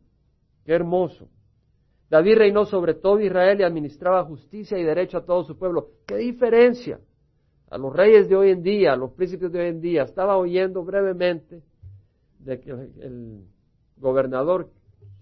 Qué 0.66 0.74
hermoso. 0.74 1.30
David 2.10 2.36
reinó 2.36 2.66
sobre 2.66 2.92
todo 2.92 3.18
Israel 3.18 3.58
y 3.58 3.62
administraba 3.62 4.22
justicia 4.24 4.76
y 4.78 4.82
derecho 4.82 5.16
a 5.16 5.24
todo 5.24 5.42
su 5.44 5.56
pueblo. 5.56 5.92
¿Qué 6.06 6.16
diferencia? 6.16 7.00
A 7.70 7.78
los 7.78 7.96
reyes 7.96 8.28
de 8.28 8.36
hoy 8.36 8.50
en 8.50 8.62
día, 8.62 8.92
a 8.92 8.96
los 8.96 9.12
príncipes 9.12 9.52
de 9.52 9.58
hoy 9.58 9.68
en 9.68 9.80
día. 9.80 10.02
Estaba 10.02 10.36
oyendo 10.36 10.84
brevemente 10.84 11.62
de 12.40 12.60
que 12.60 12.72
el 12.72 13.46
gobernador 13.96 14.68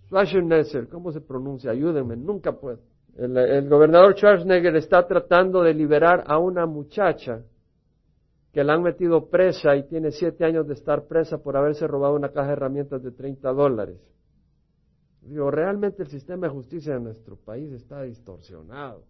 Schwarzenegger, 0.07 0.89
¿cómo 0.89 1.13
se 1.13 1.21
pronuncia? 1.21 1.71
Ayúdenme, 1.71 2.17
nunca 2.17 2.51
puedo 2.59 2.81
el, 3.17 3.69
gobernador 3.69 4.15
Schwarzenegger 4.15 4.75
está 4.77 5.07
tratando 5.07 5.63
de 5.63 5.73
liberar 5.73 6.25
a 6.27 6.39
una 6.39 6.67
muchacha 6.67 7.43
que 8.53 8.65
la 8.65 8.75
han 8.75 8.83
metido 8.83 9.29
presa 9.29 9.77
y 9.77 9.85
tiene 9.85 10.11
siete 10.11 10.45
años 10.45 10.67
de 10.67 10.75
estar 10.75 11.07
presa 11.07 11.39
por 11.39 11.57
haberse 11.57 11.87
robado 11.87 12.15
una 12.15 12.31
caja 12.31 12.49
de 12.49 12.53
herramientas 12.55 13.03
de 13.03 13.13
30 13.13 13.53
dólares. 13.53 14.01
Digo, 15.23 15.51
realmente 15.51 16.03
el 16.03 16.09
sistema 16.09 16.47
de 16.47 16.53
justicia 16.53 16.95
de 16.95 17.01
nuestro 17.01 17.37
país 17.37 17.73
está 17.73 18.03
distorsionado. 18.03 19.05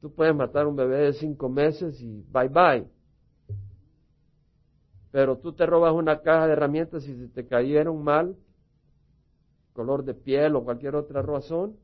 Tú 0.00 0.12
puedes 0.12 0.34
matar 0.34 0.64
a 0.64 0.68
un 0.68 0.76
bebé 0.76 0.98
de 0.98 1.12
cinco 1.12 1.48
meses 1.48 2.00
y 2.00 2.24
bye 2.30 2.48
bye. 2.48 2.86
Pero 5.10 5.38
tú 5.38 5.52
te 5.52 5.64
robas 5.64 5.92
una 5.94 6.20
caja 6.20 6.46
de 6.46 6.52
herramientas 6.52 7.06
y 7.06 7.14
si 7.14 7.28
te 7.28 7.46
cayeron 7.46 8.02
mal, 8.02 8.36
color 9.72 10.04
de 10.04 10.14
piel 10.14 10.56
o 10.56 10.64
cualquier 10.64 10.96
otra 10.96 11.22
razón, 11.22 11.76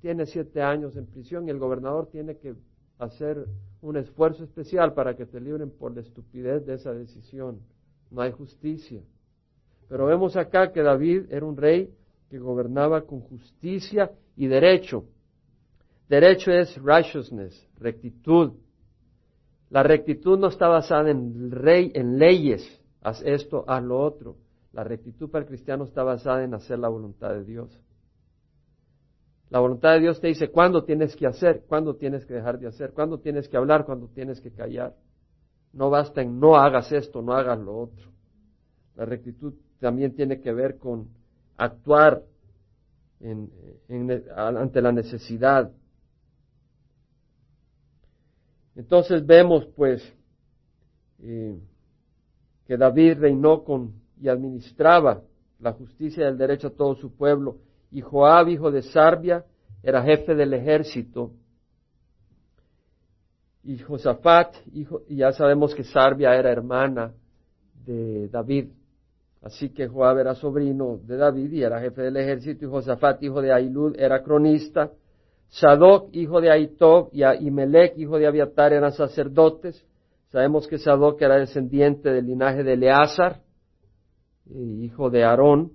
tiene 0.00 0.26
siete 0.26 0.62
años 0.62 0.96
en 0.96 1.06
prisión 1.06 1.46
y 1.46 1.50
el 1.50 1.58
gobernador 1.58 2.08
tiene 2.10 2.36
que 2.36 2.54
hacer 2.98 3.46
un 3.82 3.96
esfuerzo 3.96 4.44
especial 4.44 4.92
para 4.94 5.14
que 5.16 5.26
te 5.26 5.40
libren 5.40 5.70
por 5.70 5.94
la 5.94 6.00
estupidez 6.00 6.66
de 6.66 6.74
esa 6.74 6.92
decisión. 6.92 7.60
No 8.10 8.22
hay 8.22 8.32
justicia. 8.32 9.02
Pero 9.88 10.06
vemos 10.06 10.36
acá 10.36 10.72
que 10.72 10.82
David 10.82 11.26
era 11.30 11.44
un 11.44 11.56
rey 11.56 11.92
que 12.28 12.38
gobernaba 12.38 13.02
con 13.02 13.20
justicia 13.20 14.12
y 14.36 14.46
derecho. 14.46 15.04
Derecho 16.08 16.52
es 16.52 16.76
righteousness, 16.82 17.68
rectitud. 17.78 18.52
La 19.68 19.82
rectitud 19.82 20.38
no 20.38 20.48
está 20.48 20.68
basada 20.68 21.10
en, 21.10 21.50
rey, 21.50 21.92
en 21.94 22.18
leyes, 22.18 22.62
haz 23.02 23.22
esto, 23.24 23.64
haz 23.68 23.82
lo 23.82 24.00
otro. 24.00 24.36
La 24.72 24.84
rectitud 24.84 25.30
para 25.30 25.42
el 25.42 25.48
cristiano 25.48 25.84
está 25.84 26.02
basada 26.02 26.44
en 26.44 26.54
hacer 26.54 26.78
la 26.78 26.88
voluntad 26.88 27.30
de 27.30 27.44
Dios. 27.44 27.80
La 29.50 29.58
voluntad 29.58 29.94
de 29.94 30.00
Dios 30.00 30.20
te 30.20 30.28
dice 30.28 30.48
cuándo 30.48 30.84
tienes 30.84 31.16
que 31.16 31.26
hacer, 31.26 31.64
cuándo 31.66 31.96
tienes 31.96 32.24
que 32.24 32.34
dejar 32.34 32.60
de 32.60 32.68
hacer, 32.68 32.92
cuándo 32.92 33.18
tienes 33.18 33.48
que 33.48 33.56
hablar, 33.56 33.84
cuándo 33.84 34.06
tienes 34.06 34.40
que 34.40 34.52
callar. 34.52 34.94
No 35.72 35.90
basta 35.90 36.22
en 36.22 36.38
no 36.38 36.56
hagas 36.56 36.92
esto, 36.92 37.20
no 37.20 37.32
hagas 37.32 37.58
lo 37.58 37.76
otro. 37.76 38.10
La 38.94 39.04
rectitud 39.04 39.54
también 39.80 40.14
tiene 40.14 40.40
que 40.40 40.52
ver 40.52 40.78
con 40.78 41.08
actuar 41.56 42.22
ante 44.36 44.80
la 44.80 44.92
necesidad. 44.92 45.72
Entonces 48.76 49.26
vemos 49.26 49.66
pues 49.74 50.00
eh, 51.18 51.58
que 52.66 52.76
David 52.76 53.18
reinó 53.18 53.64
con 53.64 53.94
y 54.20 54.28
administraba 54.28 55.22
la 55.58 55.72
justicia 55.72 56.24
y 56.24 56.28
el 56.28 56.38
derecho 56.38 56.68
a 56.68 56.70
todo 56.70 56.94
su 56.94 57.12
pueblo 57.16 57.58
y 57.90 58.00
Joab, 58.00 58.48
hijo 58.48 58.70
de 58.70 58.82
Sarbia, 58.82 59.44
era 59.82 60.02
jefe 60.02 60.34
del 60.34 60.54
ejército. 60.54 61.32
Y 63.62 63.78
Josafat, 63.78 64.54
hijo, 64.72 65.02
y 65.08 65.16
ya 65.16 65.32
sabemos 65.32 65.74
que 65.74 65.84
Sarbia 65.84 66.34
era 66.34 66.50
hermana 66.50 67.12
de 67.84 68.28
David. 68.28 68.70
Así 69.42 69.70
que 69.70 69.88
Joab 69.88 70.18
era 70.18 70.34
sobrino 70.34 70.98
de 71.02 71.16
David 71.16 71.52
y 71.52 71.62
era 71.62 71.80
jefe 71.80 72.02
del 72.02 72.16
ejército, 72.16 72.64
y 72.64 72.68
Josafat, 72.68 73.22
hijo 73.22 73.40
de 73.40 73.52
Ailud, 73.52 73.98
era 73.98 74.22
cronista. 74.22 74.90
Sadoc, 75.48 76.14
hijo 76.14 76.40
de 76.40 76.50
Aitob, 76.50 77.08
y 77.12 77.24
Imelec, 77.24 77.98
hijo 77.98 78.18
de 78.18 78.26
Abiatar, 78.26 78.72
eran 78.72 78.92
sacerdotes. 78.92 79.84
Sabemos 80.30 80.68
que 80.68 80.78
Sadoc 80.78 81.20
era 81.20 81.36
descendiente 81.36 82.10
del 82.10 82.26
linaje 82.26 82.62
de 82.62 82.74
Eleazar, 82.74 83.40
hijo 84.48 85.10
de 85.10 85.24
Aarón. 85.24 85.72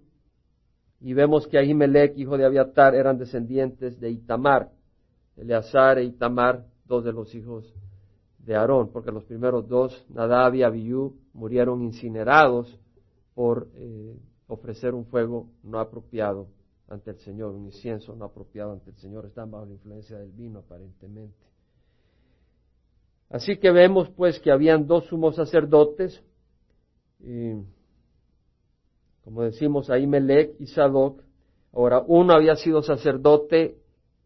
Y 1.06 1.14
vemos 1.14 1.48
que 1.48 1.60
Ahimelech, 1.60 2.18
hijo 2.18 2.36
de 2.36 2.46
Abiatar, 2.46 2.96
eran 2.96 3.20
descendientes 3.20 4.00
de 4.00 4.10
Itamar. 4.10 4.72
Eleazar 5.38 6.00
e 6.00 6.06
Itamar, 6.06 6.66
dos 6.84 7.04
de 7.04 7.14
los 7.14 7.36
hijos 7.36 7.72
de 8.40 8.56
Aarón, 8.56 8.92
porque 8.92 9.12
los 9.12 9.24
primeros 9.24 9.68
dos, 9.68 10.04
Nadab 10.10 10.56
y 10.56 10.64
Abiú, 10.64 11.16
murieron 11.32 11.84
incinerados 11.84 12.80
por 13.36 13.68
eh, 13.76 14.18
ofrecer 14.48 14.96
un 14.96 15.06
fuego 15.06 15.52
no 15.62 15.80
apropiado 15.80 16.48
ante 16.88 17.12
el 17.12 17.18
Señor, 17.18 17.54
un 17.54 17.66
incienso 17.66 18.16
no 18.16 18.26
apropiado 18.26 18.72
ante 18.72 18.90
el 18.90 18.98
Señor. 18.98 19.28
Están 19.28 19.52
bajo 19.52 19.68
la 19.68 19.74
influencia 19.74 20.18
del 20.18 20.32
vino, 20.32 20.58
aparentemente. 20.58 21.38
Así 23.30 23.58
que 23.58 23.70
vemos 23.70 24.10
pues 24.10 24.40
que 24.40 24.50
habían 24.52 24.88
dos 24.88 25.06
sumos 25.06 25.36
sacerdotes. 25.36 26.24
Y 27.20 27.54
como 29.26 29.42
decimos 29.42 29.90
ahí 29.90 30.06
Melech 30.06 30.56
y 30.60 30.68
Sadoc. 30.68 31.22
Ahora, 31.74 32.02
uno 32.08 32.34
había 32.34 32.56
sido 32.56 32.84
sacerdote 32.84 33.76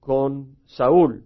con 0.02 0.58
Saúl 0.66 1.24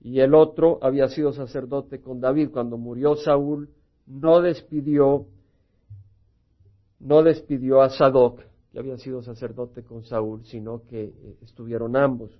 y 0.00 0.20
el 0.20 0.34
otro 0.34 0.78
había 0.82 1.08
sido 1.08 1.32
sacerdote 1.32 2.00
con 2.00 2.20
David. 2.20 2.50
Cuando 2.50 2.78
murió 2.78 3.16
Saúl, 3.16 3.68
no 4.06 4.40
despidió, 4.40 5.26
no 7.00 7.22
despidió 7.22 7.82
a 7.82 7.90
Sadoc, 7.90 8.40
que 8.72 8.78
había 8.78 8.96
sido 8.96 9.22
sacerdote 9.22 9.82
con 9.82 10.02
Saúl, 10.02 10.44
sino 10.46 10.84
que 10.86 11.04
eh, 11.04 11.36
estuvieron 11.42 11.96
ambos. 11.96 12.30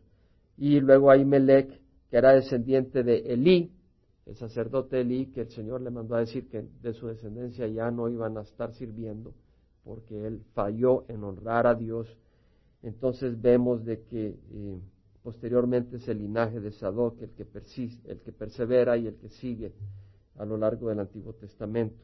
Y 0.56 0.80
luego 0.80 1.10
Ahimelech, 1.10 1.68
que 2.10 2.16
era 2.16 2.32
descendiente 2.32 3.02
de 3.02 3.18
Elí, 3.18 3.70
el 4.24 4.36
sacerdote 4.36 5.02
Elí, 5.02 5.26
que 5.26 5.42
el 5.42 5.50
Señor 5.50 5.82
le 5.82 5.90
mandó 5.90 6.14
a 6.16 6.20
decir 6.20 6.48
que 6.48 6.64
de 6.82 6.94
su 6.94 7.08
descendencia 7.08 7.66
ya 7.68 7.90
no 7.90 8.08
iban 8.08 8.38
a 8.38 8.42
estar 8.42 8.72
sirviendo 8.72 9.34
porque 9.84 10.26
él 10.26 10.42
falló 10.54 11.04
en 11.08 11.22
honrar 11.24 11.66
a 11.66 11.74
Dios. 11.74 12.08
Entonces 12.82 13.40
vemos 13.40 13.84
de 13.84 14.02
que 14.02 14.36
eh, 14.52 14.80
posteriormente 15.22 15.96
es 15.96 16.08
el 16.08 16.18
linaje 16.18 16.60
de 16.60 16.72
Sadoc 16.72 17.20
el 17.22 17.30
que 17.30 17.44
persiste, 17.44 18.10
el 18.10 18.20
que 18.20 18.32
persevera 18.32 18.96
y 18.96 19.06
el 19.06 19.16
que 19.16 19.28
sigue 19.28 19.72
a 20.38 20.44
lo 20.44 20.56
largo 20.56 20.88
del 20.88 21.00
Antiguo 21.00 21.34
Testamento. 21.34 22.02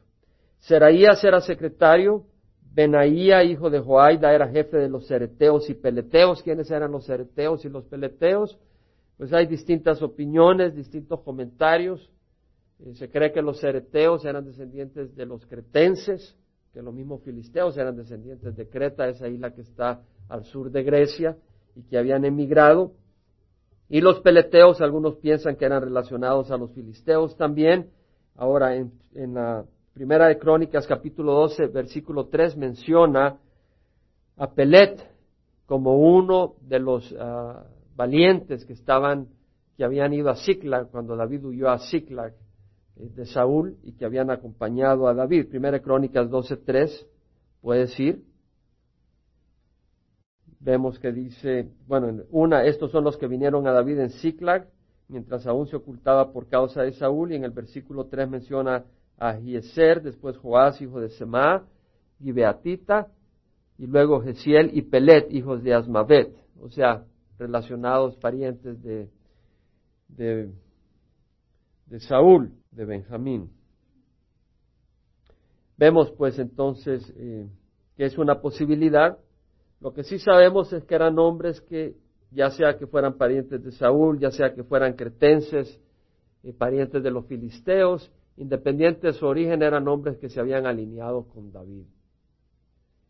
Seraías 0.59 1.23
era 1.23 1.41
secretario, 1.41 2.25
Benaía, 2.73 3.43
hijo 3.43 3.69
de 3.69 3.79
Joaida, 3.79 4.33
era 4.33 4.47
jefe 4.47 4.77
de 4.77 4.87
los 4.87 5.05
cereteos 5.07 5.69
y 5.69 5.73
peleteos. 5.73 6.41
¿Quiénes 6.41 6.71
eran 6.71 6.91
los 6.91 7.05
cereteos 7.05 7.65
y 7.65 7.69
los 7.69 7.85
peleteos? 7.85 8.57
Pues 9.17 9.33
hay 9.33 9.45
distintas 9.45 10.01
opiniones, 10.01 10.75
distintos 10.75 11.19
comentarios. 11.21 12.09
Eh, 12.79 12.93
se 12.95 13.09
cree 13.09 13.33
que 13.33 13.41
los 13.41 13.59
cereteos 13.59 14.23
eran 14.23 14.45
descendientes 14.45 15.13
de 15.15 15.25
los 15.25 15.45
cretenses, 15.45 16.35
que 16.73 16.81
los 16.81 16.93
mismos 16.93 17.21
filisteos 17.23 17.77
eran 17.77 17.97
descendientes 17.97 18.55
de 18.55 18.69
Creta, 18.69 19.07
esa 19.07 19.27
isla 19.27 19.53
que 19.53 19.61
está 19.61 20.01
al 20.29 20.45
sur 20.45 20.71
de 20.71 20.83
Grecia, 20.83 21.37
y 21.75 21.83
que 21.83 21.97
habían 21.97 22.25
emigrado. 22.25 22.93
Y 23.89 24.01
los 24.01 24.21
peleteos, 24.21 24.81
algunos 24.81 25.17
piensan 25.17 25.55
que 25.55 25.65
eran 25.65 25.81
relacionados 25.81 26.49
a 26.51 26.57
los 26.57 26.71
filisteos 26.71 27.35
también. 27.35 27.89
Ahora, 28.35 28.75
en, 28.75 28.93
la 29.33 29.65
primera 29.93 30.27
de 30.27 30.37
Crónicas, 30.37 30.87
capítulo 30.87 31.33
12, 31.33 31.67
versículo 31.67 32.27
3, 32.27 32.55
menciona 32.55 33.37
a 34.37 34.51
Pelet 34.53 35.09
como 35.65 35.97
uno 35.97 36.55
de 36.61 36.79
los 36.79 37.13
ah, 37.19 37.65
valientes 37.95 38.65
que 38.65 38.73
estaban, 38.73 39.27
que 39.75 39.83
habían 39.83 40.13
ido 40.13 40.29
a 40.29 40.35
Ziklag 40.35 40.89
cuando 40.89 41.15
David 41.15 41.45
huyó 41.45 41.69
a 41.69 41.79
Ziklag 41.79 42.33
de 43.09 43.25
Saúl 43.25 43.77
y 43.83 43.93
que 43.93 44.05
habían 44.05 44.29
acompañado 44.29 45.07
a 45.07 45.13
David. 45.13 45.49
Primera 45.49 45.79
Crónicas 45.79 46.29
12.3, 46.29 47.05
puede 47.61 47.81
decir. 47.81 48.23
Vemos 50.59 50.99
que 50.99 51.11
dice, 51.11 51.69
bueno, 51.87 52.23
una, 52.29 52.63
estos 52.65 52.91
son 52.91 53.03
los 53.03 53.17
que 53.17 53.27
vinieron 53.27 53.67
a 53.67 53.71
David 53.71 53.99
en 53.99 54.09
Ziklag, 54.11 54.67
mientras 55.07 55.47
aún 55.47 55.67
se 55.67 55.75
ocultaba 55.75 56.31
por 56.31 56.47
causa 56.47 56.83
de 56.83 56.93
Saúl, 56.93 57.31
y 57.31 57.35
en 57.35 57.43
el 57.43 57.51
versículo 57.51 58.05
3 58.05 58.29
menciona 58.29 58.85
a 59.17 59.33
Gieser, 59.33 60.03
después 60.03 60.37
Joás, 60.37 60.79
hijo 60.81 60.99
de 60.99 61.09
Semá, 61.09 61.65
y 62.19 62.31
Beatita, 62.31 63.07
y 63.79 63.87
luego 63.87 64.21
Gesiel 64.21 64.69
y 64.73 64.83
Pelet, 64.83 65.31
hijos 65.31 65.63
de 65.63 65.73
Asmavet, 65.73 66.35
o 66.61 66.69
sea, 66.69 67.05
relacionados, 67.39 68.15
parientes 68.17 68.81
de, 68.83 69.09
de 71.91 71.99
Saúl 71.99 72.53
de 72.71 72.85
Benjamín. 72.85 73.51
Vemos 75.77 76.09
pues 76.11 76.39
entonces 76.39 77.13
eh, 77.17 77.49
que 77.97 78.05
es 78.05 78.17
una 78.17 78.39
posibilidad. 78.39 79.19
Lo 79.81 79.93
que 79.93 80.03
sí 80.03 80.17
sabemos 80.17 80.71
es 80.71 80.85
que 80.85 80.95
eran 80.95 81.19
hombres 81.19 81.59
que, 81.59 81.97
ya 82.31 82.49
sea 82.49 82.77
que 82.77 82.87
fueran 82.87 83.17
parientes 83.17 83.61
de 83.61 83.71
Saúl, 83.73 84.19
ya 84.19 84.31
sea 84.31 84.53
que 84.53 84.63
fueran 84.63 84.93
cretenses, 84.93 85.81
eh, 86.43 86.53
parientes 86.53 87.03
de 87.03 87.11
los 87.11 87.25
filisteos, 87.25 88.09
independiente 88.37 89.07
de 89.07 89.13
su 89.13 89.25
origen, 89.25 89.61
eran 89.61 89.85
hombres 89.89 90.17
que 90.17 90.29
se 90.29 90.39
habían 90.39 90.65
alineado 90.65 91.27
con 91.27 91.51
David. 91.51 91.87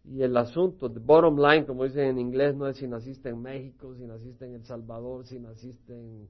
Y 0.06 0.24
el 0.24 0.36
asunto, 0.36 0.92
the 0.92 1.00
bottom 1.00 1.38
line, 1.38 1.68
como 1.68 1.84
dicen 1.84 2.06
en 2.06 2.18
inglés, 2.18 2.56
no 2.56 2.68
es 2.68 2.78
si 2.78 2.88
naciste 2.88 3.30
en 3.30 3.44
México, 3.44 3.94
si 3.94 4.08
naciste 4.08 4.46
en 4.46 4.56
El 4.56 4.66
Salvador, 4.66 5.28
si 5.28 5.38
naciste 5.40 5.94
en 5.94 6.28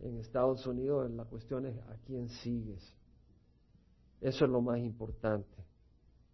en 0.00 0.18
Estados 0.18 0.66
Unidos, 0.66 1.10
la 1.10 1.24
cuestión 1.24 1.66
es 1.66 1.76
a 1.78 1.96
quién 2.06 2.28
sigues. 2.28 2.94
Eso 4.20 4.44
es 4.44 4.50
lo 4.50 4.60
más 4.60 4.78
importante. 4.78 5.56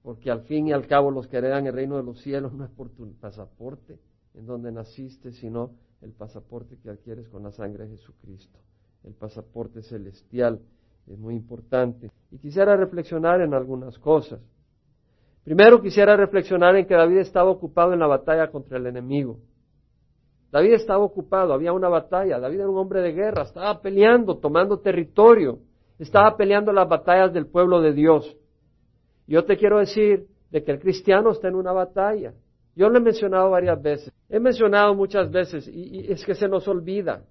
Porque 0.03 0.31
al 0.31 0.42
fin 0.42 0.68
y 0.68 0.73
al 0.73 0.87
cabo 0.87 1.11
los 1.11 1.27
que 1.27 1.38
heredan 1.38 1.66
el 1.66 1.73
reino 1.73 1.97
de 1.97 2.03
los 2.03 2.21
cielos 2.23 2.53
no 2.53 2.64
es 2.64 2.71
por 2.71 2.90
tu 2.90 3.12
pasaporte 3.14 3.99
en 4.35 4.47
donde 4.47 4.71
naciste, 4.71 5.33
sino 5.33 5.73
el 6.01 6.12
pasaporte 6.12 6.77
que 6.79 6.90
adquieres 6.90 7.29
con 7.29 7.42
la 7.42 7.51
sangre 7.51 7.85
de 7.85 7.97
Jesucristo. 7.97 8.59
El 9.05 9.14
pasaporte 9.14 9.83
celestial 9.83 10.61
es 11.07 11.18
muy 11.18 11.35
importante. 11.35 12.11
Y 12.31 12.38
quisiera 12.38 12.77
reflexionar 12.77 13.40
en 13.40 13.55
algunas 13.55 13.99
cosas. 13.99 14.40
Primero 15.44 15.81
quisiera 15.81 16.16
reflexionar 16.16 16.77
en 16.77 16.87
que 16.87 16.94
David 16.94 17.18
estaba 17.18 17.51
ocupado 17.51 17.94
en 17.94 18.01
la 18.01 18.07
batalla 18.07 18.51
contra 18.51 18.77
el 18.77 18.87
enemigo. 18.87 19.38
David 20.51 20.75
estaba 20.75 21.05
ocupado, 21.05 21.53
había 21.53 21.73
una 21.73 21.89
batalla, 21.89 22.39
David 22.39 22.61
era 22.61 22.71
un 22.71 22.79
hombre 22.79 23.03
de 23.03 23.13
guerra, 23.13 23.43
estaba 23.43 23.81
peleando, 23.81 24.39
tomando 24.39 24.79
territorio, 24.79 25.59
estaba 25.99 26.37
peleando 26.37 26.73
las 26.73 26.89
batallas 26.89 27.33
del 27.33 27.47
pueblo 27.47 27.81
de 27.81 27.93
Dios. 27.93 28.37
Yo 29.27 29.45
te 29.45 29.59
quiero 29.59 29.79
decir 29.79 30.27
de 30.51 30.65
que 30.65 30.73
el 30.73 30.81
cristiano 30.81 31.33
está 31.33 31.49
en 31.49 31.55
una 31.55 31.73
batalla. 31.73 32.33
Yo 32.75 32.89
lo 32.89 32.97
he 32.97 33.01
mencionado 33.01 33.51
varias 33.51 33.81
veces. 33.83 34.13
He 34.29 34.41
mencionado 34.41 34.95
muchas 34.95 35.31
veces, 35.31 35.69
y, 35.69 36.11
es 36.11 36.25
que 36.25 36.35
se 36.35 36.49
nos 36.49 36.67
olvida, 36.67 37.25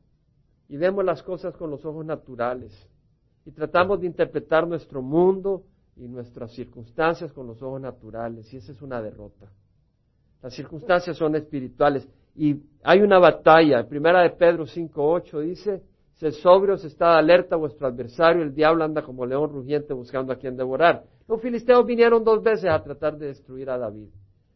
y 0.70 0.78
vemos 0.78 1.04
las 1.04 1.24
cosas 1.24 1.56
con 1.56 1.72
los 1.72 1.84
ojos 1.86 2.06
naturales, 2.06 2.72
y 3.46 3.52
tratamos 3.52 4.02
de 4.02 4.08
interpretar 4.08 4.68
nuestro 4.68 5.02
mundo 5.02 5.64
y 5.96 6.08
nuestras 6.08 6.52
circunstancias 6.52 7.32
con 7.32 7.48
los 7.48 7.62
ojos 7.64 7.82
naturales, 7.82 8.54
y 8.54 8.58
esa 8.58 8.74
es 8.74 8.82
una 8.82 9.02
derrota. 9.02 9.48
Las 10.44 10.54
circunstancias 10.54 11.18
son 11.18 11.36
espirituales, 11.36 12.08
y 12.38 12.56
hay 12.84 13.02
una 13.02 13.20
batalla. 13.20 13.86
Primera 13.88 14.22
de 14.22 14.30
Pedro 14.30 14.66
5.8 14.66 15.42
dice, 15.42 15.82
Sed 16.14 16.32
sobrios, 16.32 16.84
está 16.86 17.18
alerta 17.18 17.56
vuestro 17.56 17.88
adversario, 17.88 18.44
el 18.44 18.54
diablo 18.54 18.84
anda 18.84 19.02
como 19.02 19.26
león 19.26 19.52
rugiente 19.52 19.94
buscando 19.94 20.32
a 20.34 20.38
quien 20.38 20.56
devorar. 20.56 21.04
Los 21.28 21.42
filisteos 21.42 21.86
vinieron 21.86 22.24
dos 22.24 22.42
veces 22.42 22.70
a 22.72 22.82
tratar 22.82 23.18
de 23.18 23.28
destruir 23.28 23.70
a 23.70 23.78
David. 23.78 24.08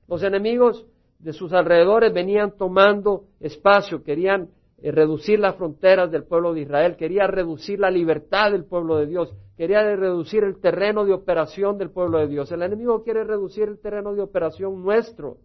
Los 0.07 0.23
enemigos 0.23 0.87
de 1.19 1.33
sus 1.33 1.53
alrededores 1.53 2.13
venían 2.13 2.57
tomando 2.57 3.25
espacio, 3.39 4.03
querían 4.03 4.49
eh, 4.79 4.91
reducir 4.91 5.39
las 5.39 5.55
fronteras 5.55 6.09
del 6.09 6.23
pueblo 6.23 6.53
de 6.53 6.61
Israel, 6.61 6.95
querían 6.95 7.31
reducir 7.31 7.79
la 7.79 7.91
libertad 7.91 8.51
del 8.51 8.65
pueblo 8.65 8.97
de 8.97 9.05
Dios, 9.05 9.33
querían 9.55 9.99
reducir 9.99 10.43
el 10.43 10.59
terreno 10.59 11.05
de 11.05 11.13
operación 11.13 11.77
del 11.77 11.91
pueblo 11.91 12.17
de 12.19 12.27
Dios. 12.27 12.51
El 12.51 12.63
enemigo 12.63 13.03
quiere 13.03 13.23
reducir 13.23 13.67
el 13.67 13.79
terreno 13.79 14.15
de 14.15 14.21
operación 14.21 14.81
nuestro. 14.81 15.37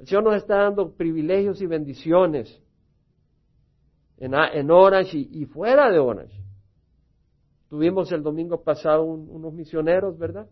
El 0.00 0.06
Señor 0.06 0.24
nos 0.24 0.36
está 0.36 0.56
dando 0.56 0.94
privilegios 0.94 1.60
y 1.60 1.66
bendiciones 1.66 2.58
en, 4.16 4.70
Orange 4.70 5.18
y, 5.18 5.44
fuera 5.44 5.90
de 5.90 5.98
Orange. 5.98 6.42
Tuvimos 7.68 8.10
el 8.10 8.22
domingo 8.22 8.62
pasado 8.62 9.04
unos 9.04 9.52
misioneros, 9.52 10.16
¿verdad? 10.18 10.48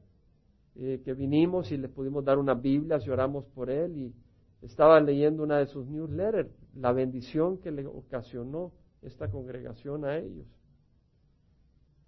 Eh, 0.77 1.01
que 1.03 1.15
vinimos 1.15 1.73
y 1.73 1.79
le 1.79 1.89
pudimos 1.89 2.27
dar 2.27 2.37
una 2.37 2.53
Biblia 2.53 2.99
y 3.05 3.09
oramos 3.09 3.47
por 3.47 3.71
él 3.71 3.97
y 3.97 4.15
estaba 4.61 5.01
leyendo 5.01 5.45
una 5.45 5.59
de 5.59 5.67
sus 5.67 5.87
newsletters, 5.87 6.51
la 6.75 6.93
bendición 6.93 7.57
que 7.57 7.71
le 7.71 7.87
ocasionó 7.87 8.73
esta 9.01 9.31
congregación 9.31 10.05
a 10.05 10.19
ellos. 10.19 10.47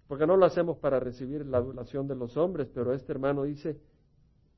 Porque 0.07 0.27
no 0.27 0.37
lo 0.37 0.45
hacemos 0.45 0.77
para 0.77 0.99
recibir 0.99 1.43
la 1.47 1.57
adulación 1.57 2.07
de 2.07 2.15
los 2.15 2.37
hombres, 2.37 2.69
pero 2.71 2.93
este 2.93 3.11
hermano 3.11 3.43
dice, 3.43 3.79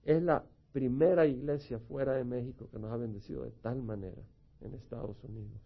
es 0.04 0.22
la 0.22 0.44
primera 0.74 1.26
iglesia 1.26 1.80
fuera 1.80 2.14
de 2.14 2.26
México 2.26 2.68
que 2.70 2.80
nos 2.80 2.92
ha 2.92 2.98
bendecido 2.98 3.44
de 3.44 3.52
tal 3.52 3.82
manera 3.82 4.22
en 4.60 4.74
Estados 4.74 5.24
Unidos. 5.24 5.62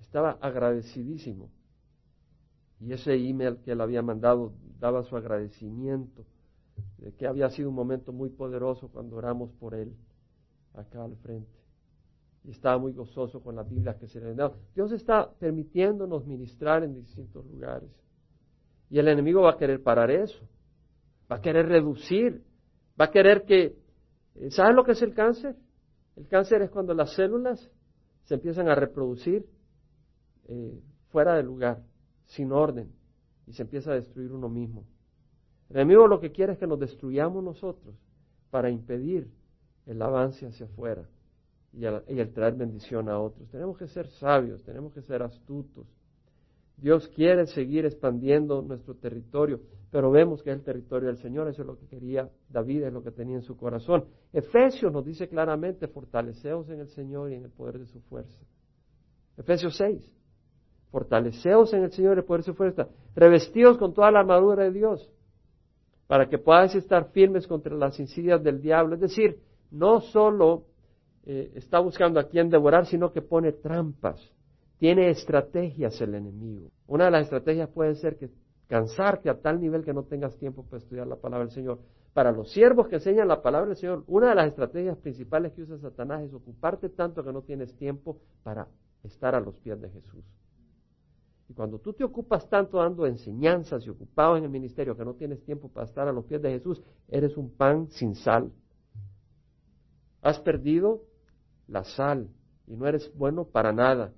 Estaba 0.00 0.32
agradecidísimo. 0.32 1.50
Y 2.80 2.92
ese 2.92 3.14
email 3.14 3.58
que 3.64 3.72
él 3.72 3.80
había 3.80 4.02
mandado 4.02 4.52
daba 4.78 5.02
su 5.04 5.16
agradecimiento 5.16 6.26
de 6.98 7.12
que 7.12 7.26
había 7.26 7.48
sido 7.50 7.68
un 7.68 7.74
momento 7.74 8.12
muy 8.12 8.30
poderoso 8.30 8.88
cuando 8.88 9.16
oramos 9.16 9.50
por 9.52 9.74
él 9.74 9.94
acá 10.74 11.04
al 11.04 11.16
frente. 11.16 11.50
Y 12.44 12.50
estaba 12.50 12.78
muy 12.78 12.92
gozoso 12.92 13.40
con 13.40 13.56
la 13.56 13.62
Biblia 13.62 13.96
que 13.98 14.06
se 14.06 14.20
le 14.20 14.34
dado. 14.34 14.56
Dios 14.74 14.92
está 14.92 15.30
permitiéndonos 15.38 16.26
ministrar 16.26 16.82
en 16.82 16.94
distintos 16.94 17.46
lugares. 17.46 17.90
Y 18.90 18.98
el 18.98 19.08
enemigo 19.08 19.42
va 19.42 19.52
a 19.52 19.56
querer 19.56 19.82
parar 19.82 20.10
eso. 20.10 20.46
Va 21.30 21.36
a 21.36 21.40
querer 21.40 21.66
reducir. 21.66 22.44
Va 23.00 23.06
a 23.06 23.10
querer 23.10 23.44
que... 23.44 23.76
¿Sabes 24.50 24.74
lo 24.74 24.84
que 24.84 24.92
es 24.92 25.02
el 25.02 25.14
cáncer? 25.14 25.56
El 26.16 26.28
cáncer 26.28 26.62
es 26.62 26.70
cuando 26.70 26.94
las 26.94 27.14
células 27.14 27.70
se 28.24 28.34
empiezan 28.34 28.68
a 28.68 28.74
reproducir 28.74 29.46
eh, 30.48 30.80
fuera 31.10 31.34
de 31.34 31.42
lugar, 31.42 31.82
sin 32.26 32.52
orden, 32.52 32.92
y 33.46 33.52
se 33.52 33.62
empieza 33.62 33.92
a 33.92 33.94
destruir 33.94 34.32
uno 34.32 34.48
mismo. 34.48 34.84
El 35.70 35.76
enemigo 35.76 36.06
lo 36.06 36.20
que 36.20 36.32
quiere 36.32 36.54
es 36.54 36.58
que 36.58 36.66
nos 36.66 36.78
destruyamos 36.78 37.42
nosotros 37.42 37.94
para 38.50 38.70
impedir 38.70 39.30
el 39.86 40.00
avance 40.02 40.46
hacia 40.46 40.66
afuera 40.66 41.08
y 41.72 41.84
el, 41.84 42.32
traer 42.32 42.54
bendición 42.54 43.08
a 43.08 43.18
otros. 43.18 43.48
Tenemos 43.50 43.76
que 43.76 43.88
ser 43.88 44.06
sabios, 44.08 44.62
tenemos 44.62 44.92
que 44.92 45.02
ser 45.02 45.22
astutos. 45.22 45.86
Dios 46.76 47.08
quiere 47.08 47.46
seguir 47.46 47.86
expandiendo 47.86 48.62
nuestro 48.62 48.94
territorio, 48.94 49.60
pero 49.90 50.10
vemos 50.10 50.42
que 50.42 50.50
es 50.50 50.56
el 50.56 50.62
territorio 50.62 51.08
del 51.08 51.18
Señor, 51.18 51.48
eso 51.48 51.62
es 51.62 51.66
lo 51.66 51.78
que 51.78 51.86
quería 51.86 52.28
David, 52.48 52.84
es 52.84 52.92
lo 52.92 53.02
que 53.02 53.12
tenía 53.12 53.36
en 53.36 53.42
su 53.42 53.56
corazón. 53.56 54.04
Efesios 54.32 54.92
nos 54.92 55.04
dice 55.04 55.28
claramente, 55.28 55.86
fortaleceos 55.88 56.68
en 56.70 56.80
el 56.80 56.88
Señor 56.88 57.30
y 57.30 57.34
en 57.34 57.44
el 57.44 57.50
poder 57.50 57.78
de 57.78 57.86
su 57.86 58.00
fuerza. 58.00 58.40
Efesios 59.36 59.76
6 59.76 60.14
fortaleceos 60.94 61.74
en 61.74 61.82
el 61.82 61.90
Señor 61.90 62.20
y 62.20 62.22
por 62.22 62.44
su 62.44 62.54
fuerza, 62.54 62.86
revestidos 63.16 63.78
con 63.78 63.92
toda 63.92 64.12
la 64.12 64.20
armadura 64.20 64.62
de 64.62 64.70
Dios, 64.70 65.10
para 66.06 66.28
que 66.28 66.38
podáis 66.38 66.72
estar 66.76 67.10
firmes 67.10 67.48
contra 67.48 67.74
las 67.74 67.98
insidias 67.98 68.40
del 68.44 68.62
diablo. 68.62 68.94
Es 68.94 69.00
decir, 69.00 69.40
no 69.72 70.00
solo 70.00 70.66
eh, 71.26 71.50
está 71.56 71.80
buscando 71.80 72.20
a 72.20 72.28
quien 72.28 72.48
devorar, 72.48 72.86
sino 72.86 73.10
que 73.10 73.22
pone 73.22 73.50
trampas. 73.50 74.20
Tiene 74.78 75.10
estrategias 75.10 76.00
el 76.00 76.14
enemigo. 76.14 76.70
Una 76.86 77.06
de 77.06 77.10
las 77.10 77.22
estrategias 77.24 77.68
puede 77.70 77.94
ser 77.94 78.16
que 78.16 78.30
cansarte 78.68 79.30
a 79.30 79.40
tal 79.40 79.60
nivel 79.60 79.84
que 79.84 79.92
no 79.92 80.04
tengas 80.04 80.36
tiempo 80.38 80.64
para 80.64 80.78
estudiar 80.78 81.06
la 81.06 81.16
palabra 81.16 81.46
del 81.46 81.54
Señor. 81.54 81.78
Para 82.12 82.32
los 82.32 82.52
siervos 82.52 82.88
que 82.88 82.96
enseñan 82.96 83.28
la 83.28 83.42
palabra 83.42 83.68
del 83.68 83.76
Señor, 83.76 84.04
una 84.06 84.30
de 84.30 84.34
las 84.36 84.48
estrategias 84.48 84.96
principales 84.98 85.52
que 85.52 85.62
usa 85.62 85.78
Satanás 85.78 86.22
es 86.22 86.32
ocuparte 86.32 86.88
tanto 86.88 87.24
que 87.24 87.32
no 87.32 87.42
tienes 87.42 87.74
tiempo 87.76 88.18
para 88.42 88.68
estar 89.02 89.34
a 89.34 89.40
los 89.40 89.56
pies 89.56 89.80
de 89.80 89.90
Jesús. 89.90 90.24
Y 91.48 91.54
cuando 91.54 91.78
tú 91.78 91.92
te 91.92 92.04
ocupas 92.04 92.48
tanto 92.48 92.78
dando 92.78 93.06
enseñanzas 93.06 93.84
y 93.86 93.90
ocupado 93.90 94.36
en 94.36 94.44
el 94.44 94.50
ministerio 94.50 94.96
que 94.96 95.04
no 95.04 95.14
tienes 95.14 95.42
tiempo 95.44 95.68
para 95.68 95.86
estar 95.86 96.08
a 96.08 96.12
los 96.12 96.24
pies 96.24 96.40
de 96.40 96.50
Jesús, 96.50 96.82
eres 97.08 97.36
un 97.36 97.50
pan 97.50 97.88
sin 97.90 98.14
sal. 98.14 98.50
Has 100.22 100.40
perdido 100.40 101.02
la 101.68 101.84
sal 101.84 102.30
y 102.66 102.76
no 102.76 102.86
eres 102.86 103.12
bueno 103.14 103.44
para 103.44 103.72
nada. 103.72 104.12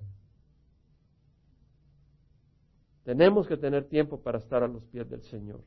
Tenemos 3.07 3.47
que 3.47 3.55
tener 3.55 3.85
tiempo 3.85 4.19
para 4.19 4.37
estar 4.37 4.63
a 4.63 4.67
los 4.67 4.83
pies 4.83 5.09
del 5.09 5.21
Señor. 5.21 5.61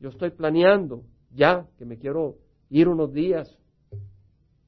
Yo 0.00 0.08
estoy 0.08 0.30
planeando 0.30 1.04
ya 1.30 1.64
que 1.78 1.84
me 1.84 1.96
quiero 1.96 2.38
ir 2.70 2.88
unos 2.88 3.12
días 3.12 3.56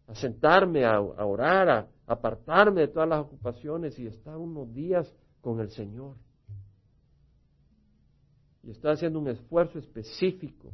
a 0.07 0.15
sentarme, 0.15 0.85
a, 0.85 1.01
orar, 1.01 1.69
a 1.71 1.89
apartarme 2.07 2.83
de 2.83 2.87
todas 2.87 3.09
las 3.09 3.19
ocupaciones 3.19 3.99
y 3.99 4.07
estar 4.07 4.37
unos 4.37 4.73
días 4.73 5.13
con 5.41 5.59
el 5.59 5.71
Señor. 5.71 6.15
Y 8.63 8.71
está 8.71 8.93
haciendo 8.93 9.19
un 9.19 9.27
esfuerzo 9.27 9.81
específico 9.81 10.71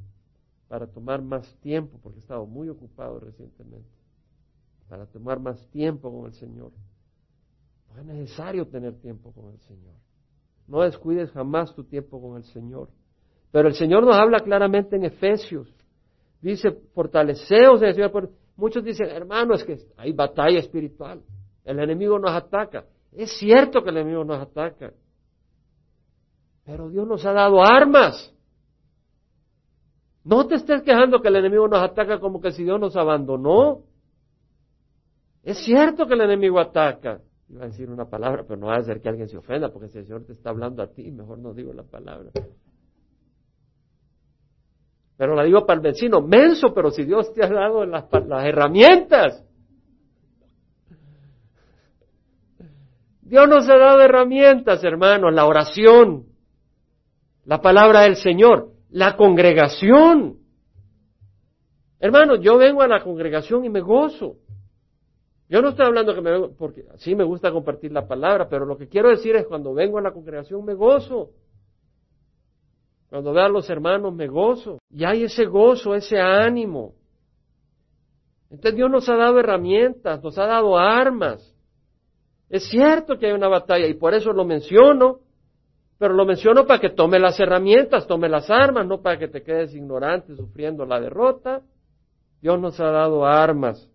para 0.69 0.87
tomar 0.87 1.23
más 1.23 1.55
tiempo, 1.61 1.99
porque 2.03 2.19
he 2.19 2.21
estado 2.21 2.45
muy 2.45 2.69
ocupado 2.69 3.19
recientemente, 3.19 3.97
para 4.91 5.07
tomar 5.07 5.41
más 5.41 5.67
tiempo 5.71 6.13
con 6.13 6.27
el 6.27 6.35
Señor. 6.35 6.71
Es 7.97 8.05
necesario 8.05 8.69
tener 8.69 9.01
tiempo 9.01 9.33
con 9.33 9.51
el 9.51 9.59
Señor. 9.61 9.95
No 10.67 10.83
descuides 10.83 11.31
jamás 11.33 11.75
tu 11.75 11.85
tiempo 11.85 12.21
con 12.21 12.37
el 12.37 12.45
Señor. 12.45 12.89
Pero 13.51 13.69
el 13.69 13.75
Señor 13.75 14.05
nos 14.05 14.17
habla 14.17 14.41
claramente 14.41 14.97
en 14.97 15.05
Efesios. 15.05 15.73
Dice, 16.41 16.73
fortaleceos 16.95 17.83
en 17.83 17.89
el 17.89 17.95
Señor. 17.95 18.31
Muchos 18.57 18.85
dicen, 18.85 19.09
hermano, 19.09 19.55
es 19.55 19.65
que 19.65 19.79
hay 19.97 20.13
batalla 20.13 20.59
espiritual. 20.59 21.23
El 21.65 21.79
enemigo 21.79 22.19
nos 22.19 22.33
ataca. 22.33 22.85
Es 23.13 23.39
cierto 23.39 23.83
que 23.83 23.91
el 23.91 23.99
enemigo 23.99 24.25
nos 24.25 24.41
ataca, 24.41 24.93
pero 26.65 26.89
Dios 26.89 27.07
nos 27.07 27.25
ha 27.25 27.33
dado 27.33 27.63
armas. 27.63 28.33
No 30.25 30.47
te 30.47 30.55
estés 30.57 30.83
quejando 30.83 31.21
que 31.21 31.29
el 31.29 31.37
enemigo 31.37 31.69
nos 31.69 31.83
ataca 31.83 32.19
como 32.19 32.41
que 32.41 32.51
si 32.51 32.65
Dios 32.65 32.81
nos 32.81 32.97
abandonó. 32.97 33.83
Es 35.43 35.59
cierto 35.65 36.07
que 36.07 36.15
el 36.15 36.23
enemigo 36.23 36.59
ataca. 36.59 37.21
Iba 37.49 37.65
a 37.65 37.67
decir 37.67 37.91
una 37.91 38.07
palabra, 38.07 38.45
pero 38.47 38.59
no 38.59 38.69
va 38.69 38.77
a 38.77 38.79
hacer 38.79 39.01
que 39.01 39.09
alguien 39.09 39.29
se 39.29 39.37
ofenda, 39.37 39.73
porque 39.73 39.89
si 39.89 39.99
el 39.99 40.05
Señor 40.05 40.25
te 40.25 40.33
está 40.33 40.51
hablando 40.51 40.83
a 40.83 40.89
ti, 40.89 41.11
mejor 41.11 41.39
no 41.39 41.53
digo 41.53 41.73
la 41.73 41.83
palabra. 41.83 42.31
Pero 45.17 45.35
la 45.35 45.45
digo 45.45 45.65
para 45.65 45.77
el 45.77 45.83
vecino, 45.83 46.21
menso, 46.21 46.75
pero 46.75 46.91
si 46.91 47.05
Dios 47.05 47.33
te 47.33 47.45
ha 47.45 47.49
dado 47.49 47.85
las, 47.87 48.05
herramientas. 48.45 49.45
Dios 53.23 53.49
nos 53.49 53.69
ha 53.69 53.79
dado 53.79 54.01
herramientas, 54.01 54.83
hermanos, 54.83 55.33
la 55.33 55.47
oración, 55.47 56.27
la 57.45 57.61
palabra 57.61 58.03
del 58.03 58.17
Señor, 58.17 58.73
la 58.91 59.17
congregación. 59.17 60.39
Hermanos, 62.01 62.41
yo 62.43 62.59
vengo 62.59 62.83
a 62.83 62.89
la 62.89 63.03
congregación 63.03 63.65
y 63.65 63.71
me 63.71 63.81
gozo. 63.81 64.37
Yo 65.49 65.61
no 65.61 65.71
estoy 65.71 65.87
hablando 65.87 66.15
que 66.15 66.21
me 66.21 66.31
vengo, 66.31 66.53
porque 66.57 66.85
sí 66.97 67.15
me 67.15 67.25
gusta 67.25 67.53
compartir 67.53 67.93
la 67.93 68.09
palabra, 68.09 68.49
pero 68.49 68.65
lo 68.65 68.79
que 68.79 68.89
quiero 68.89 69.11
decir 69.11 69.37
es 69.37 69.47
cuando 69.47 69.75
vengo 69.75 69.99
a 69.99 70.03
la 70.03 70.13
congregación 70.13 70.65
me 70.65 70.75
gozo. 70.75 71.31
Cuando 73.11 73.33
veo 73.33 73.45
a 73.45 73.49
los 73.49 73.69
hermanos 73.69 74.15
me 74.15 74.27
gozo. 74.27 74.79
Y 74.91 75.05
hay 75.05 75.25
ese 75.25 75.45
gozo, 75.45 75.95
ese 75.95 76.19
ánimo. 76.19 76.95
Entonces 78.51 78.77
Dios 78.77 78.91
nos 78.91 79.09
ha 79.09 79.17
dado 79.17 79.39
herramientas, 79.39 80.23
nos 80.23 80.39
ha 80.39 80.47
dado 80.47 80.79
armas. 80.79 81.55
Es 82.49 82.65
cierto 82.69 83.19
que 83.19 83.27
hay 83.27 83.33
una 83.33 83.49
batalla 83.49 83.87
y 83.87 83.95
por 83.95 84.15
eso 84.15 84.33
lo 84.33 84.45
menciono, 84.45 85.21
pero 85.99 86.15
lo 86.15 86.25
menciono 86.25 86.67
para 86.67 86.81
que 86.81 86.91
tome 86.91 87.19
las 87.19 87.39
herramientas, 87.39 88.07
tome 88.07 88.29
las 88.29 88.51
armas, 88.51 88.87
no 88.87 89.03
para 89.03 89.19
que 89.19 89.29
te 89.29 89.43
quedes 89.43 89.75
ignorante 89.75 90.35
sufriendo 90.37 90.87
la 90.87 91.01
derrota. 91.01 91.63
Dios 92.41 92.61
nos 92.61 92.79
ha 92.81 92.91
dado 92.91 93.25
armas. 93.27 93.91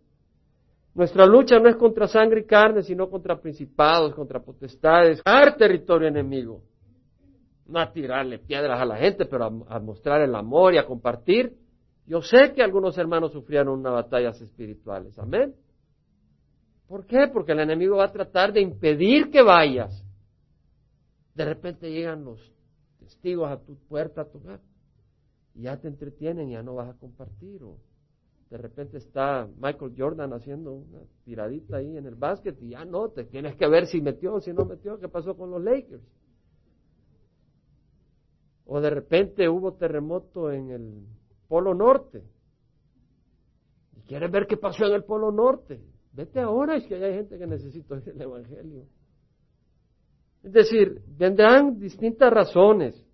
Nuestra 1.00 1.26
lucha 1.26 1.58
no 1.60 1.70
es 1.70 1.78
contra 1.78 2.10
sangre 2.10 2.42
y 2.42 2.44
carne, 2.44 2.84
sino 2.84 3.10
contra 3.10 3.40
principados, 3.40 4.14
contra 4.14 4.42
potestades, 4.42 5.22
a 5.24 5.56
territorio 5.56 6.10
enemigo. 6.10 6.62
No 7.68 7.80
a 7.80 7.90
tirarle 7.90 8.38
piedras 8.38 8.82
a 8.82 8.84
la 8.84 8.98
gente, 8.98 9.26
pero 9.26 9.46
a, 9.46 9.80
mostrar 9.80 10.20
el 10.20 10.36
amor 10.36 10.74
y 10.74 10.78
a 10.78 10.86
compartir. 10.86 11.56
Yo 12.06 12.22
sé 12.22 12.52
que 12.54 12.62
algunos 12.62 12.98
hermanos 12.98 13.32
sufrieron 13.32 13.80
unas 13.80 13.94
batallas 13.94 14.42
espirituales. 14.42 15.18
Amén. 15.18 15.56
¿Por 16.86 17.06
qué? 17.06 17.30
Porque 17.32 17.54
el 17.54 17.62
enemigo 17.62 17.96
va 17.96 18.08
a 18.08 18.12
tratar 18.12 18.52
de 18.52 18.60
impedir 18.60 19.32
que 19.32 19.42
vayas. 19.42 20.04
De 21.34 21.46
repente 21.46 21.90
llegan 21.90 22.26
los 22.26 22.42
testigos 23.00 23.50
a 23.50 23.58
tu 23.58 23.78
puerta, 23.88 24.24
a 24.24 24.26
tu 24.26 24.40
hogar, 24.40 24.60
y 25.56 25.62
ya 25.62 25.78
te 25.78 25.88
entretienen 25.88 26.50
ya 26.50 26.62
no 26.62 26.76
vas 26.76 26.90
a 26.90 27.00
compartir. 27.00 27.62
De 28.50 28.58
repente 28.58 28.98
está 28.98 29.48
Michael 29.58 29.94
Jordan 29.96 30.34
haciendo 30.34 30.74
una 30.74 31.00
tiradita 31.24 31.78
ahí 31.78 31.98
en 31.98 32.06
el 32.08 32.16
básquet 32.16 32.60
y 32.62 32.70
ya 32.70 32.84
no, 32.84 33.10
te 33.10 33.26
tienes 33.26 33.56
que 33.56 33.68
ver 33.68 33.86
si 33.86 34.02
metió 34.02 34.36
o 34.36 34.42
si 34.42 34.54
no 34.54 34.66
metió, 34.66 35.00
qué 35.00 35.08
pasó 35.08 35.38
con 35.38 35.52
los 35.52 35.64
Lakers. 35.64 36.04
O 38.66 38.82
de 38.82 38.90
repente 38.90 39.48
hubo 39.50 39.74
terremoto 39.74 40.52
en 40.52 40.72
el 40.72 41.06
Polo 41.48 41.76
Norte. 41.76 42.24
Y 43.98 44.02
quieres 44.02 44.32
ver 44.32 44.48
qué 44.48 44.58
pasó 44.58 44.86
en 44.86 44.94
el 44.94 45.04
Polo 45.04 45.32
Norte. 45.32 45.80
Vete 46.14 46.40
ahora, 46.40 46.76
es 46.76 46.86
que 46.88 46.96
hay 46.96 47.14
gente 47.14 47.38
que 47.38 47.48
necesita 47.48 47.96
el 47.96 48.22
Evangelio. 48.22 48.86
Es 50.44 50.54
decir, 50.54 51.02
vendrán 51.08 51.80
distintas 51.80 52.32
razones. 52.32 53.06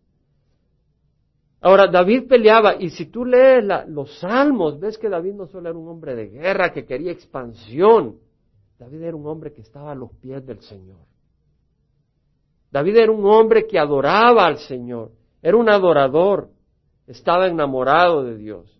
Ahora, 1.65 1.87
David 1.87 2.27
peleaba, 2.27 2.75
y 2.79 2.91
si 2.91 3.07
tú 3.07 3.25
lees 3.25 3.65
los 3.87 4.19
salmos, 4.19 4.79
ves 4.79 4.99
que 4.99 5.09
David 5.09 5.33
no 5.33 5.47
solo 5.47 5.67
era 5.67 5.75
un 5.75 5.87
hombre 5.87 6.13
de 6.13 6.27
guerra, 6.27 6.71
que 6.71 6.85
quería 6.85 7.11
expansión. 7.11 8.19
David 8.77 9.01
era 9.01 9.17
un 9.17 9.25
hombre 9.25 9.51
que 9.51 9.61
estaba 9.61 9.91
a 9.91 9.95
los 9.95 10.11
pies 10.11 10.45
del 10.45 10.61
Señor. 10.61 10.99
David 12.69 12.97
era 12.97 13.11
un 13.11 13.25
hombre 13.25 13.65
que 13.65 13.79
adoraba 13.79 14.45
al 14.45 14.59
Señor, 14.59 15.13
era 15.41 15.57
un 15.57 15.67
adorador, 15.67 16.49
estaba 17.07 17.47
enamorado 17.47 18.23
de 18.23 18.37
Dios. 18.37 18.79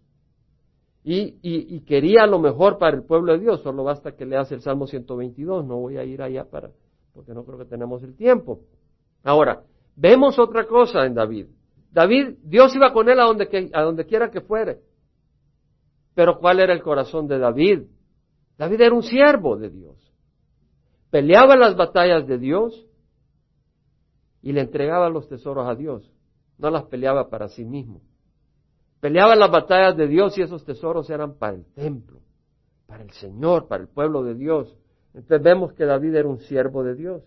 Y, 1.03 1.39
y, 1.41 1.79
quería 1.85 2.27
lo 2.27 2.37
mejor 2.37 2.77
para 2.77 2.95
el 2.95 3.03
pueblo 3.03 3.33
de 3.33 3.39
Dios. 3.39 3.61
Solo 3.63 3.83
basta 3.83 4.15
que 4.15 4.27
leas 4.27 4.51
el 4.51 4.61
Salmo 4.61 4.85
122. 4.85 5.65
No 5.65 5.77
voy 5.77 5.97
a 5.97 6.03
ir 6.03 6.21
allá 6.21 6.45
para, 6.45 6.69
porque 7.15 7.33
no 7.33 7.45
creo 7.45 7.57
que 7.57 7.65
tenemos 7.65 8.03
el 8.03 8.15
tiempo. 8.15 8.59
Ahora, 9.23 9.63
vemos 9.95 10.37
otra 10.37 10.67
cosa 10.67 11.03
en 11.07 11.15
David. 11.15 11.47
David, 11.95 12.39
Dios 12.43 12.75
iba 12.75 12.91
con 12.91 13.07
él 13.07 13.17
a 13.21 13.23
donde, 13.23 14.05
quiera 14.05 14.29
que 14.29 14.41
fuere. 14.41 14.81
Pero 16.13 16.39
¿cuál 16.39 16.59
era 16.59 16.73
el 16.73 16.83
corazón 16.83 17.25
de 17.25 17.39
David? 17.39 17.83
David 18.57 18.81
era 18.81 18.93
un 18.93 19.01
siervo 19.01 19.55
de 19.55 19.69
Dios. 19.69 19.95
Peleaba 21.09 21.55
las 21.55 21.77
batallas 21.77 22.27
de 22.27 22.37
Dios 22.37 22.85
y 24.41 24.51
le 24.51 24.59
entregaba 24.59 25.09
los 25.09 25.29
tesoros 25.29 25.69
a 25.69 25.75
Dios. 25.75 26.11
No 26.57 26.69
las 26.69 26.83
peleaba 26.83 27.29
para 27.29 27.47
sí 27.47 27.63
mismo. 27.63 28.01
Peleaba 28.99 29.37
las 29.37 29.49
batallas 29.49 29.95
de 29.95 30.07
Dios 30.07 30.37
y 30.37 30.41
esos 30.41 30.65
tesoros 30.65 31.09
eran 31.09 31.35
para 31.35 31.55
el 31.55 31.65
templo, 31.75 32.19
para 32.87 33.03
el 33.03 33.11
Señor, 33.11 33.69
para 33.69 33.83
el 33.83 33.87
pueblo 33.87 34.21
de 34.21 34.35
Dios. 34.35 34.77
Entonces 35.13 35.41
vemos 35.41 35.71
que 35.71 35.85
David 35.85 36.13
era 36.15 36.27
un 36.27 36.39
siervo 36.39 36.83
de 36.83 36.95
Dios. 36.95 37.23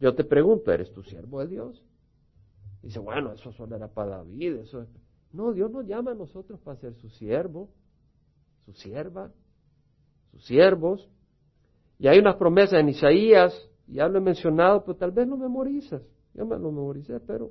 Yo 0.00 0.16
te 0.16 0.24
pregunto, 0.24 0.72
¿eres 0.72 0.92
tu 0.92 1.04
siervo 1.04 1.38
de 1.38 1.46
Dios? 1.46 1.84
Dice, 2.82 2.98
bueno, 2.98 3.32
eso 3.32 3.52
era 3.66 3.88
para 3.88 4.18
David. 4.18 4.56
Eso 4.56 4.86
No, 5.32 5.52
Dios 5.52 5.70
nos 5.70 5.86
llama 5.86 6.12
a 6.12 6.14
nosotros 6.14 6.58
para 6.60 6.76
ser 6.78 6.94
su 6.94 7.08
siervo, 7.10 7.68
su 8.64 8.72
sierva, 8.72 9.30
sus 10.32 10.44
siervos. 10.44 11.08
Y 11.98 12.08
hay 12.08 12.18
unas 12.18 12.36
promesas 12.36 12.80
en 12.80 12.88
Isaías, 12.88 13.68
ya 13.86 14.08
lo 14.08 14.18
he 14.18 14.22
mencionado, 14.22 14.82
pero 14.84 14.96
tal 14.96 15.10
vez 15.10 15.28
lo 15.28 15.36
memorizas. 15.36 16.02
Yo 16.32 16.46
me 16.46 16.58
lo 16.58 16.70
memoricé, 16.70 17.20
pero 17.20 17.50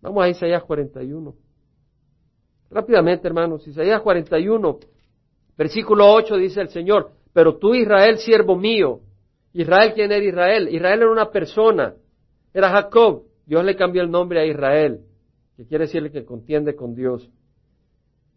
vamos 0.00 0.24
a 0.24 0.28
Isaías 0.28 0.62
41. 0.62 1.34
Rápidamente, 2.70 3.26
hermanos, 3.26 3.66
Isaías 3.66 4.00
41, 4.00 4.78
versículo 5.58 6.10
8 6.14 6.36
dice 6.36 6.60
el 6.62 6.68
Señor, 6.70 7.10
pero 7.32 7.58
tú 7.58 7.74
Israel, 7.74 8.18
siervo 8.18 8.56
mío. 8.56 9.00
Israel, 9.52 9.92
¿quién 9.94 10.10
era 10.10 10.24
Israel? 10.24 10.68
Israel 10.74 11.02
era 11.02 11.10
una 11.10 11.30
persona, 11.30 11.94
era 12.54 12.70
Jacob. 12.70 13.24
Dios 13.46 13.64
le 13.64 13.76
cambió 13.76 14.02
el 14.02 14.10
nombre 14.10 14.40
a 14.40 14.46
Israel, 14.46 15.00
que 15.56 15.66
quiere 15.66 15.84
decirle 15.84 16.10
que 16.10 16.24
contiende 16.24 16.74
con 16.74 16.94
Dios. 16.94 17.28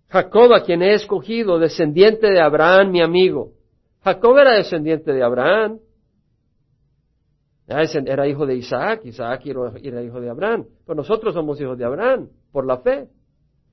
Jacob, 0.09 0.53
a 0.53 0.63
quien 0.63 0.81
he 0.81 0.93
escogido, 0.93 1.59
descendiente 1.59 2.29
de 2.31 2.39
Abraham, 2.39 2.91
mi 2.91 3.01
amigo. 3.01 3.53
Jacob 4.03 4.37
era 4.37 4.53
descendiente 4.53 5.11
de 5.11 5.23
Abraham. 5.23 5.79
Era 7.67 8.27
hijo 8.27 8.45
de 8.45 8.55
Isaac, 8.55 9.01
Isaac 9.05 9.41
era 9.81 10.03
hijo 10.03 10.21
de 10.21 10.29
Abraham. 10.29 10.65
Pero 10.85 10.95
nosotros 10.95 11.33
somos 11.33 11.59
hijos 11.59 11.77
de 11.77 11.85
Abraham, 11.85 12.29
por 12.51 12.65
la 12.65 12.77
fe. 12.77 13.07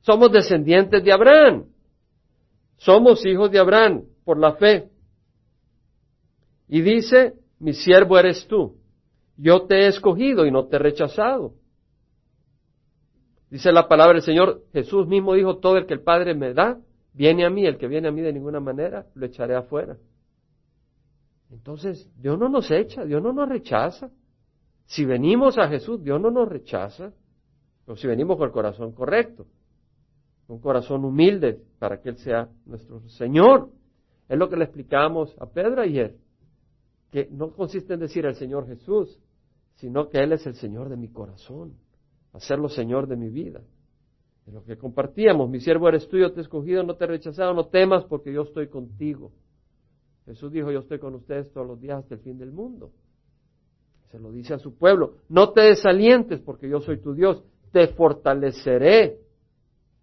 Somos 0.00 0.32
descendientes 0.32 1.04
de 1.04 1.12
Abraham. 1.12 1.66
Somos 2.78 3.24
hijos 3.26 3.50
de 3.50 3.58
Abraham 3.58 4.04
por 4.24 4.38
la 4.38 4.54
fe. 4.54 4.88
Y 6.68 6.80
dice, 6.80 7.34
mi 7.60 7.74
siervo 7.74 8.18
eres 8.18 8.46
tú. 8.48 8.78
Yo 9.36 9.66
te 9.66 9.82
he 9.82 9.86
escogido 9.88 10.46
y 10.46 10.50
no 10.50 10.66
te 10.66 10.76
he 10.76 10.78
rechazado. 10.78 11.54
Dice 13.50 13.72
la 13.72 13.88
palabra 13.88 14.14
del 14.14 14.22
Señor, 14.22 14.62
Jesús 14.72 15.06
mismo 15.06 15.34
dijo, 15.34 15.58
todo 15.58 15.76
el 15.76 15.86
que 15.86 15.94
el 15.94 16.02
Padre 16.02 16.34
me 16.34 16.54
da, 16.54 16.78
viene 17.12 17.44
a 17.44 17.50
mí, 17.50 17.66
el 17.66 17.76
que 17.76 17.86
viene 17.86 18.08
a 18.08 18.12
mí 18.12 18.22
de 18.22 18.32
ninguna 18.32 18.60
manera, 18.60 19.06
lo 19.14 19.26
echaré 19.26 19.54
afuera. 19.54 19.96
Entonces, 21.50 22.10
Dios 22.16 22.38
no 22.38 22.48
nos 22.48 22.70
echa, 22.70 23.04
Dios 23.04 23.22
no 23.22 23.32
nos 23.32 23.48
rechaza. 23.48 24.10
Si 24.86 25.04
venimos 25.04 25.58
a 25.58 25.68
Jesús, 25.68 26.02
Dios 26.02 26.20
no 26.20 26.30
nos 26.30 26.48
rechaza, 26.48 27.12
o 27.86 27.94
si 27.96 28.06
venimos 28.06 28.38
con 28.38 28.46
el 28.46 28.52
corazón 28.52 28.92
correcto 28.92 29.46
un 30.52 30.60
corazón 30.60 31.04
humilde 31.04 31.60
para 31.78 32.00
que 32.00 32.10
Él 32.10 32.18
sea 32.18 32.48
nuestro 32.66 33.00
Señor. 33.08 33.70
Es 34.28 34.38
lo 34.38 34.48
que 34.48 34.56
le 34.56 34.64
explicamos 34.64 35.34
a 35.40 35.46
Pedro 35.46 35.82
ayer, 35.82 36.16
que 37.12 37.28
no 37.30 37.52
consiste 37.52 37.94
en 37.94 38.00
decir 38.00 38.26
el 38.26 38.34
Señor 38.34 38.66
Jesús, 38.66 39.20
sino 39.76 40.08
que 40.08 40.18
Él 40.18 40.32
es 40.32 40.44
el 40.46 40.54
Señor 40.54 40.88
de 40.88 40.96
mi 40.96 41.08
corazón, 41.08 41.74
hacerlo 42.32 42.68
Señor 42.68 43.06
de 43.06 43.16
mi 43.16 43.28
vida. 43.28 43.60
Es 44.46 44.52
lo 44.52 44.64
que 44.64 44.76
compartíamos, 44.76 45.48
mi 45.48 45.60
siervo 45.60 45.88
eres 45.88 46.08
tuyo, 46.08 46.32
te 46.32 46.40
he 46.40 46.42
escogido, 46.42 46.82
no 46.82 46.96
te 46.96 47.04
he 47.04 47.06
rechazado, 47.06 47.54
no 47.54 47.66
temas 47.66 48.04
porque 48.06 48.32
yo 48.32 48.42
estoy 48.42 48.66
contigo. 48.68 49.30
Jesús 50.24 50.50
dijo, 50.50 50.72
yo 50.72 50.80
estoy 50.80 50.98
con 50.98 51.14
ustedes 51.14 51.52
todos 51.52 51.66
los 51.66 51.80
días 51.80 51.98
hasta 51.98 52.14
el 52.14 52.20
fin 52.20 52.38
del 52.38 52.50
mundo. 52.50 52.90
Se 54.10 54.18
lo 54.18 54.32
dice 54.32 54.54
a 54.54 54.58
su 54.58 54.74
pueblo, 54.74 55.18
no 55.28 55.52
te 55.52 55.60
desalientes 55.60 56.40
porque 56.40 56.68
yo 56.68 56.80
soy 56.80 56.98
tu 56.98 57.14
Dios, 57.14 57.44
te 57.70 57.88
fortaleceré 57.88 59.22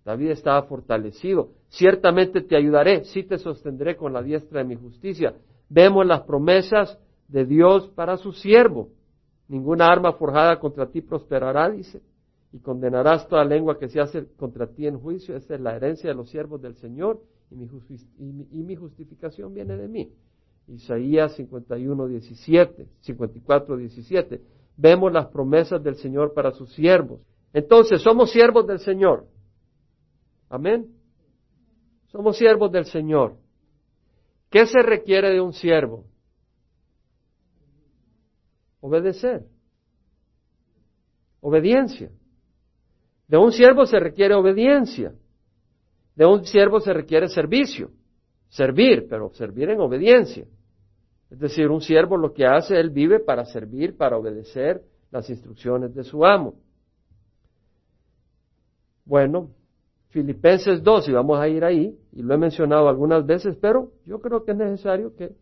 David 0.09 0.31
estaba 0.31 0.63
fortalecido. 0.63 1.51
Ciertamente 1.67 2.41
te 2.41 2.55
ayudaré, 2.55 3.05
sí 3.05 3.21
te 3.23 3.37
sostendré 3.37 3.95
con 3.95 4.11
la 4.11 4.23
diestra 4.23 4.61
de 4.61 4.65
mi 4.65 4.75
justicia. 4.75 5.35
Vemos 5.69 6.05
las 6.05 6.21
promesas 6.21 6.97
de 7.27 7.45
Dios 7.45 7.89
para 7.95 8.17
su 8.17 8.32
siervo. 8.34 8.89
Ninguna 9.47 9.88
arma 9.88 10.13
forjada 10.13 10.60
contra 10.60 10.88
ti 10.88 11.01
prosperará, 11.01 11.69
dice, 11.69 12.01
y 12.51 12.60
condenarás 12.60 13.27
toda 13.27 13.45
lengua 13.45 13.77
que 13.77 13.88
se 13.88 13.99
hace 13.99 14.25
contra 14.38 14.67
ti 14.67 14.88
en 14.88 14.99
juicio. 14.99 15.36
Esta 15.36 15.55
es 15.55 15.62
la 15.62 15.75
herencia 15.75 16.10
de 16.10 16.15
los 16.15 16.29
siervos 16.29 16.62
del 16.62 16.75
Señor 16.75 17.21
y 17.51 17.55
mi, 17.55 17.67
y 18.51 18.63
mi 18.63 18.75
justificación 18.75 19.53
viene 19.53 19.77
de 19.77 19.88
mí. 19.88 20.12
Isaías 20.67 21.36
51, 21.36 22.08
17, 22.08 22.88
54, 23.01 23.77
17. 23.77 24.41
Vemos 24.77 25.12
las 25.12 25.27
promesas 25.27 25.84
del 25.84 25.95
Señor 25.95 26.34
para 26.34 26.51
sus 26.51 26.71
siervos. 26.73 27.19
Entonces, 27.53 28.01
somos 28.01 28.32
siervos 28.32 28.67
del 28.67 28.79
Señor. 28.79 29.25
Amén. 30.49 30.88
Somos 32.08 32.38
siervos 32.38 32.71
del 32.71 32.86
Señor. 32.86 33.36
¿Qué 34.49 34.65
se 34.65 34.81
requiere 34.81 35.31
de 35.31 35.41
un 35.41 35.53
siervo? 35.53 36.05
Obedecer. 38.81 39.45
Obediencia. 41.41 42.10
De 43.27 43.37
un 43.37 43.52
siervo 43.52 43.85
se 43.85 44.00
requiere 44.00 44.33
obediencia. 44.33 45.13
De 46.15 46.25
un 46.25 46.45
siervo 46.45 46.79
se 46.79 46.93
requiere 46.93 47.27
servicio. 47.29 47.91
Servir, 48.50 49.08
pero 49.08 49.31
servir 49.33 49.69
en 49.69 49.79
obediencia. 49.79 50.45
Es 51.29 51.39
decir, 51.39 51.69
un 51.69 51.81
siervo 51.81 52.17
lo 52.17 52.33
que 52.33 52.45
hace, 52.45 52.79
él 52.79 52.89
vive 52.89 53.19
para 53.19 53.45
servir, 53.45 53.95
para 53.95 54.17
obedecer 54.17 54.81
las 55.12 55.29
instrucciones 55.29 55.93
de 55.93 56.04
su 56.04 56.25
amo. 56.25 56.56
Bueno, 59.06 59.52
Filipenses 60.10 60.81
2, 60.83 61.10
y 61.10 61.12
vamos 61.12 61.39
a 61.39 61.47
ir 61.47 61.63
ahí, 61.63 61.97
y 62.12 62.21
lo 62.23 62.33
he 62.33 62.37
mencionado 62.37 62.89
algunas 62.89 63.25
veces, 63.25 63.55
pero 63.62 63.91
yo 64.05 64.19
creo 64.19 64.43
que 64.43 64.51
es 64.51 64.57
necesario 64.57 65.15
que 65.15 65.35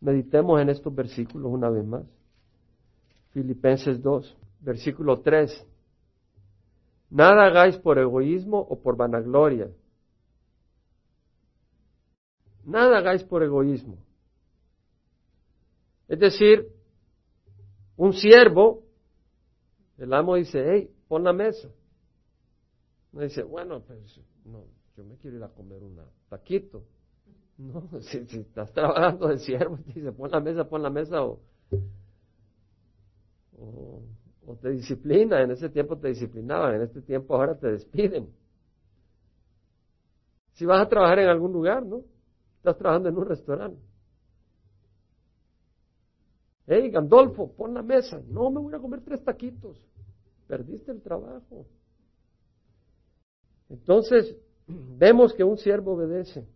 meditemos 0.00 0.60
en 0.60 0.68
estos 0.68 0.94
versículos 0.94 1.50
una 1.50 1.68
vez 1.68 1.84
más. 1.84 2.04
Filipenses 3.30 4.00
2, 4.00 4.36
versículo 4.60 5.20
3. 5.20 5.66
Nada 7.10 7.46
hagáis 7.46 7.76
por 7.76 7.98
egoísmo 7.98 8.58
o 8.58 8.80
por 8.80 8.96
vanagloria, 8.96 9.70
nada 12.64 12.98
hagáis 12.98 13.22
por 13.24 13.42
egoísmo. 13.42 13.98
Es 16.08 16.18
decir, 16.18 16.68
un 17.96 18.12
siervo, 18.12 18.82
el 19.98 20.12
amo 20.12 20.36
dice, 20.36 20.64
hey, 20.66 20.90
pon 21.08 21.24
la 21.24 21.32
mesa. 21.32 21.68
No 23.14 23.20
dice, 23.20 23.44
bueno, 23.44 23.80
pues 23.80 24.20
no, 24.44 24.64
yo 24.96 25.04
me 25.04 25.16
quiero 25.18 25.36
ir 25.36 25.44
a 25.44 25.48
comer 25.48 25.82
un 25.82 25.98
taquito. 26.28 26.84
No, 27.56 27.88
si, 28.00 28.18
estás 28.18 28.72
trabajando 28.72 29.28
de 29.28 29.38
siervo, 29.38 29.78
te 29.78 29.92
dice, 29.92 30.10
pon 30.10 30.28
la 30.28 30.40
mesa, 30.40 30.68
pon 30.68 30.82
la 30.82 30.90
mesa 30.90 31.22
o, 31.22 31.38
o, 34.44 34.56
te 34.60 34.70
disciplina. 34.70 35.40
En 35.40 35.52
ese 35.52 35.68
tiempo 35.68 35.96
te 35.96 36.08
disciplinaban, 36.08 36.74
en 36.74 36.82
este 36.82 37.00
tiempo 37.00 37.36
ahora 37.36 37.56
te 37.56 37.70
despiden. 37.70 38.28
Si 40.54 40.66
vas 40.66 40.84
a 40.84 40.88
trabajar 40.88 41.20
en 41.20 41.28
algún 41.28 41.52
lugar, 41.52 41.86
¿no? 41.86 42.02
Estás 42.56 42.76
trabajando 42.76 43.08
en 43.10 43.18
un 43.18 43.24
restaurante. 43.24 43.80
Hey, 46.66 46.90
Gandolfo, 46.90 47.52
pon 47.52 47.72
la 47.72 47.82
mesa. 47.82 48.20
No, 48.26 48.50
me 48.50 48.58
voy 48.58 48.74
a 48.74 48.80
comer 48.80 49.00
tres 49.02 49.22
taquitos. 49.22 49.80
Perdiste 50.48 50.90
el 50.90 51.00
trabajo. 51.02 51.66
Entonces, 53.68 54.36
vemos 54.66 55.32
que 55.34 55.44
un 55.44 55.56
siervo 55.56 55.94
obedece. 55.94 56.46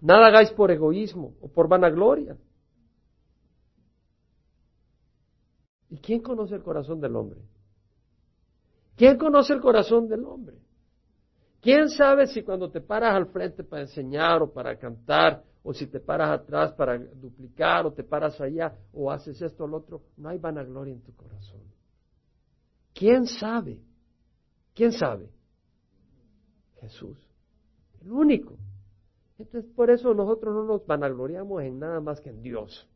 Nada 0.00 0.28
hagáis 0.28 0.50
por 0.50 0.70
egoísmo 0.70 1.34
o 1.40 1.48
por 1.48 1.68
vanagloria. 1.68 2.36
¿Y 5.90 5.98
quién 5.98 6.20
conoce 6.20 6.54
el 6.54 6.62
corazón 6.62 7.00
del 7.00 7.16
hombre? 7.16 7.40
¿Quién 8.96 9.18
conoce 9.18 9.52
el 9.52 9.60
corazón 9.60 10.08
del 10.08 10.24
hombre? 10.24 10.56
¿Quién 11.60 11.90
sabe 11.90 12.26
si 12.26 12.42
cuando 12.42 12.70
te 12.70 12.80
paras 12.80 13.14
al 13.14 13.26
frente 13.26 13.64
para 13.64 13.82
enseñar 13.82 14.42
o 14.42 14.50
para 14.50 14.78
cantar, 14.78 15.42
o 15.62 15.74
si 15.74 15.86
te 15.86 16.00
paras 16.00 16.40
atrás 16.40 16.72
para 16.72 16.96
duplicar, 16.98 17.84
o 17.84 17.92
te 17.92 18.02
paras 18.02 18.40
allá, 18.40 18.74
o 18.92 19.10
haces 19.10 19.42
esto 19.42 19.64
o 19.64 19.66
lo 19.66 19.78
otro, 19.78 20.02
no 20.16 20.30
hay 20.30 20.38
vanagloria 20.38 20.94
en 20.94 21.02
tu 21.02 21.14
corazón? 21.14 21.60
¿Quién 22.94 23.26
sabe? 23.26 23.78
¿Quién 24.74 24.92
sabe? 24.92 25.28
Jesús, 26.80 27.18
el 28.02 28.12
único. 28.12 28.56
Entonces, 29.38 29.70
por 29.72 29.90
eso 29.90 30.12
nosotros 30.14 30.54
no 30.54 30.64
nos 30.64 30.86
vanagloriamos 30.86 31.62
en 31.62 31.78
nada 31.78 32.00
más 32.00 32.20
que 32.20 32.30
en 32.30 32.42
Dios. 32.42 32.88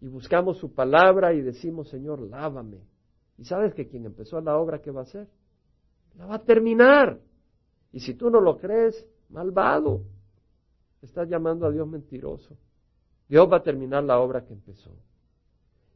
Y 0.00 0.08
buscamos 0.08 0.58
su 0.58 0.72
palabra 0.72 1.32
y 1.34 1.42
decimos, 1.42 1.88
Señor, 1.88 2.20
lávame. 2.20 2.80
Y 3.36 3.44
sabes 3.44 3.74
que 3.74 3.88
quien 3.88 4.06
empezó 4.06 4.40
la 4.40 4.56
obra, 4.56 4.80
¿qué 4.80 4.90
va 4.90 5.00
a 5.00 5.04
hacer? 5.04 5.28
La 6.16 6.26
va 6.26 6.36
a 6.36 6.44
terminar. 6.44 7.18
Y 7.92 8.00
si 8.00 8.14
tú 8.14 8.30
no 8.30 8.40
lo 8.40 8.58
crees, 8.58 9.06
malvado, 9.28 10.02
estás 11.02 11.28
llamando 11.28 11.66
a 11.66 11.70
Dios 11.70 11.88
mentiroso. 11.88 12.56
Dios 13.28 13.50
va 13.50 13.58
a 13.58 13.62
terminar 13.62 14.04
la 14.04 14.20
obra 14.20 14.44
que 14.44 14.52
empezó. 14.52 14.90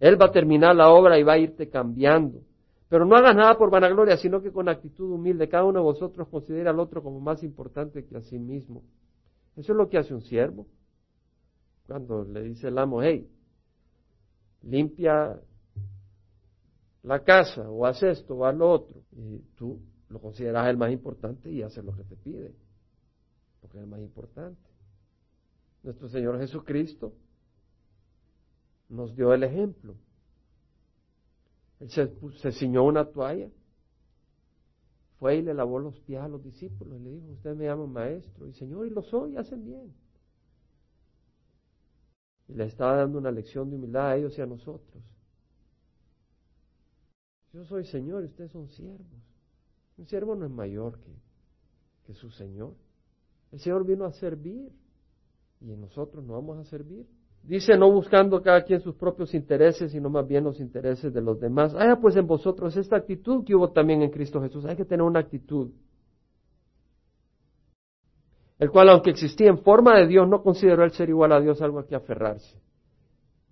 Él 0.00 0.20
va 0.20 0.26
a 0.26 0.32
terminar 0.32 0.74
la 0.74 0.90
obra 0.90 1.18
y 1.18 1.22
va 1.22 1.34
a 1.34 1.38
irte 1.38 1.68
cambiando. 1.68 2.42
Pero 2.94 3.06
no 3.06 3.16
hagas 3.16 3.34
nada 3.34 3.58
por 3.58 3.72
vanagloria, 3.72 4.16
sino 4.16 4.40
que 4.40 4.52
con 4.52 4.68
actitud 4.68 5.10
humilde 5.10 5.48
cada 5.48 5.64
uno 5.64 5.80
de 5.80 5.84
vosotros 5.84 6.28
considera 6.28 6.70
al 6.70 6.78
otro 6.78 7.02
como 7.02 7.18
más 7.18 7.42
importante 7.42 8.04
que 8.04 8.16
a 8.16 8.20
sí 8.20 8.38
mismo. 8.38 8.84
Eso 9.56 9.72
es 9.72 9.76
lo 9.76 9.88
que 9.88 9.98
hace 9.98 10.14
un 10.14 10.20
siervo. 10.20 10.68
Cuando 11.88 12.22
le 12.22 12.44
dice 12.44 12.68
el 12.68 12.78
amo, 12.78 13.02
hey, 13.02 13.28
limpia 14.62 15.40
la 17.02 17.24
casa, 17.24 17.68
o 17.68 17.84
haz 17.84 18.00
esto, 18.04 18.36
o 18.36 18.46
haz 18.46 18.56
lo 18.56 18.70
otro, 18.70 19.02
y 19.10 19.40
tú 19.56 19.80
lo 20.08 20.20
consideras 20.20 20.68
el 20.68 20.76
más 20.76 20.92
importante 20.92 21.50
y 21.50 21.62
haces 21.62 21.84
lo 21.84 21.96
que 21.96 22.04
te 22.04 22.14
pide, 22.14 22.54
porque 23.60 23.78
es 23.78 23.82
el 23.82 23.90
más 23.90 24.02
importante. 24.02 24.70
Nuestro 25.82 26.08
Señor 26.08 26.38
Jesucristo 26.38 27.12
nos 28.88 29.16
dio 29.16 29.34
el 29.34 29.42
ejemplo. 29.42 29.96
Él 31.84 31.90
se, 31.90 32.52
ciñó 32.52 32.84
una 32.84 33.04
toalla, 33.04 33.50
fue 35.18 35.36
y 35.36 35.42
le 35.42 35.52
lavó 35.52 35.78
los 35.78 36.00
pies 36.00 36.18
a 36.18 36.28
los 36.28 36.42
discípulos 36.42 36.98
y 36.98 37.02
le 37.02 37.10
dijo, 37.10 37.26
usted 37.32 37.54
me 37.54 37.66
llama 37.66 37.86
maestro. 37.86 38.46
Y 38.46 38.54
Señor, 38.54 38.86
y 38.86 38.90
lo 38.90 39.02
soy, 39.02 39.36
hacen 39.36 39.62
bien. 39.66 39.94
Y 42.48 42.54
le 42.54 42.64
estaba 42.64 42.96
dando 42.96 43.18
una 43.18 43.30
lección 43.30 43.68
de 43.68 43.76
humildad 43.76 44.08
a 44.08 44.16
ellos 44.16 44.36
y 44.38 44.40
a 44.40 44.46
nosotros. 44.46 45.02
Yo 47.52 47.64
soy 47.66 47.84
Señor 47.84 48.22
y 48.22 48.26
ustedes 48.28 48.50
son 48.50 48.70
siervos. 48.70 49.06
Un 49.98 50.06
siervo 50.06 50.34
no 50.36 50.46
es 50.46 50.50
mayor 50.50 50.98
que, 51.00 51.12
que 52.06 52.14
su 52.14 52.30
Señor. 52.30 52.74
El 53.52 53.60
Señor 53.60 53.84
vino 53.84 54.06
a 54.06 54.12
servir 54.12 54.72
y 55.60 55.76
nosotros 55.76 56.24
no 56.24 56.32
vamos 56.32 56.56
a 56.56 56.64
servir. 56.64 57.06
Dice, 57.46 57.76
no 57.76 57.90
buscando 57.92 58.40
cada 58.40 58.64
quien 58.64 58.80
sus 58.80 58.94
propios 58.94 59.34
intereses, 59.34 59.92
sino 59.92 60.08
más 60.08 60.26
bien 60.26 60.44
los 60.44 60.58
intereses 60.60 61.12
de 61.12 61.20
los 61.20 61.38
demás. 61.38 61.74
Haya 61.74 61.96
pues 61.96 62.16
en 62.16 62.26
vosotros 62.26 62.74
esta 62.76 62.96
actitud 62.96 63.44
que 63.44 63.54
hubo 63.54 63.70
también 63.70 64.00
en 64.00 64.10
Cristo 64.10 64.40
Jesús. 64.40 64.64
Hay 64.64 64.76
que 64.76 64.86
tener 64.86 65.02
una 65.02 65.20
actitud. 65.20 65.70
El 68.58 68.70
cual, 68.70 68.88
aunque 68.88 69.10
existía 69.10 69.50
en 69.50 69.58
forma 69.58 69.98
de 69.98 70.06
Dios, 70.06 70.26
no 70.26 70.42
consideró 70.42 70.84
el 70.84 70.92
ser 70.92 71.10
igual 71.10 71.32
a 71.32 71.40
Dios 71.40 71.60
algo 71.60 71.80
a 71.80 71.86
que 71.86 71.94
aferrarse. 71.94 72.58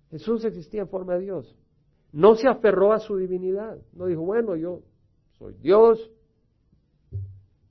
Jesús 0.09 0.43
existía 0.43 0.81
en 0.81 0.89
forma 0.89 1.13
de 1.15 1.21
Dios. 1.21 1.55
No 2.11 2.35
se 2.35 2.47
aferró 2.47 2.93
a 2.93 2.99
su 2.99 3.17
divinidad. 3.17 3.77
No 3.93 4.07
dijo, 4.07 4.21
bueno, 4.21 4.55
yo 4.55 4.81
soy 5.37 5.53
Dios, 5.61 6.11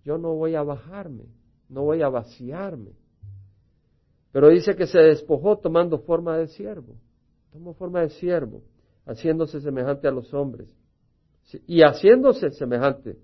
yo 0.04 0.18
no 0.18 0.34
voy 0.34 0.54
a 0.54 0.62
bajarme, 0.62 1.24
no 1.68 1.82
voy 1.82 2.02
a 2.02 2.08
vaciarme. 2.08 2.92
Pero 4.32 4.48
dice 4.48 4.74
que 4.74 4.86
se 4.86 4.98
despojó 4.98 5.58
tomando 5.58 5.98
forma 5.98 6.36
de 6.38 6.48
siervo. 6.48 6.96
Tomó 7.52 7.74
forma 7.74 8.00
de 8.00 8.08
siervo, 8.08 8.62
haciéndose 9.06 9.60
semejante 9.60 10.08
a 10.08 10.10
los 10.10 10.32
hombres. 10.32 10.74
Y 11.66 11.82
haciéndose 11.82 12.50
semejante, 12.50 13.18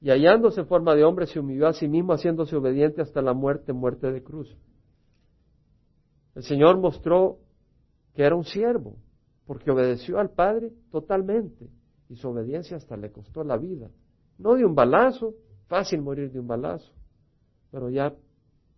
y 0.00 0.10
hallándose 0.10 0.64
forma 0.64 0.94
de 0.96 1.04
hombre, 1.04 1.26
se 1.26 1.38
humilló 1.38 1.68
a 1.68 1.72
sí 1.72 1.86
mismo, 1.86 2.12
haciéndose 2.12 2.56
obediente 2.56 3.02
hasta 3.02 3.22
la 3.22 3.34
muerte, 3.34 3.72
muerte 3.72 4.10
de 4.10 4.22
cruz. 4.22 4.56
El 6.34 6.42
Señor 6.42 6.78
mostró 6.78 7.38
que 8.14 8.22
era 8.22 8.34
un 8.34 8.44
siervo, 8.44 8.96
porque 9.46 9.70
obedeció 9.70 10.18
al 10.18 10.30
Padre 10.30 10.72
totalmente, 10.90 11.68
y 12.08 12.16
su 12.16 12.28
obediencia 12.28 12.76
hasta 12.76 12.96
le 12.96 13.12
costó 13.12 13.44
la 13.44 13.56
vida. 13.56 13.90
No 14.38 14.54
de 14.54 14.64
un 14.64 14.74
balazo, 14.74 15.34
fácil 15.66 16.00
morir 16.02 16.32
de 16.32 16.40
un 16.40 16.46
balazo, 16.46 16.92
pero 17.70 17.90
ya 17.90 18.14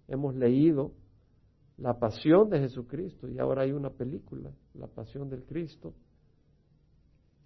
hemos 0.09 0.35
leído 0.35 0.93
la 1.81 1.99
pasión 1.99 2.51
de 2.51 2.61
Jesucristo 2.61 3.29
y 3.29 3.39
ahora 3.39 3.63
hay 3.63 3.73
una 3.73 3.91
película, 3.91 4.53
La 4.75 4.87
pasión 4.87 5.29
del 5.31 5.45
Cristo, 5.45 5.95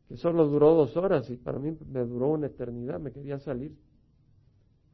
que 0.08 0.16
solo 0.16 0.46
duró 0.48 0.74
dos 0.74 0.96
horas 0.96 1.30
y 1.30 1.36
para 1.36 1.58
mí 1.58 1.76
me 1.88 2.04
duró 2.04 2.30
una 2.30 2.48
eternidad, 2.48 3.00
me 3.00 3.12
quería 3.12 3.38
salir, 3.38 3.74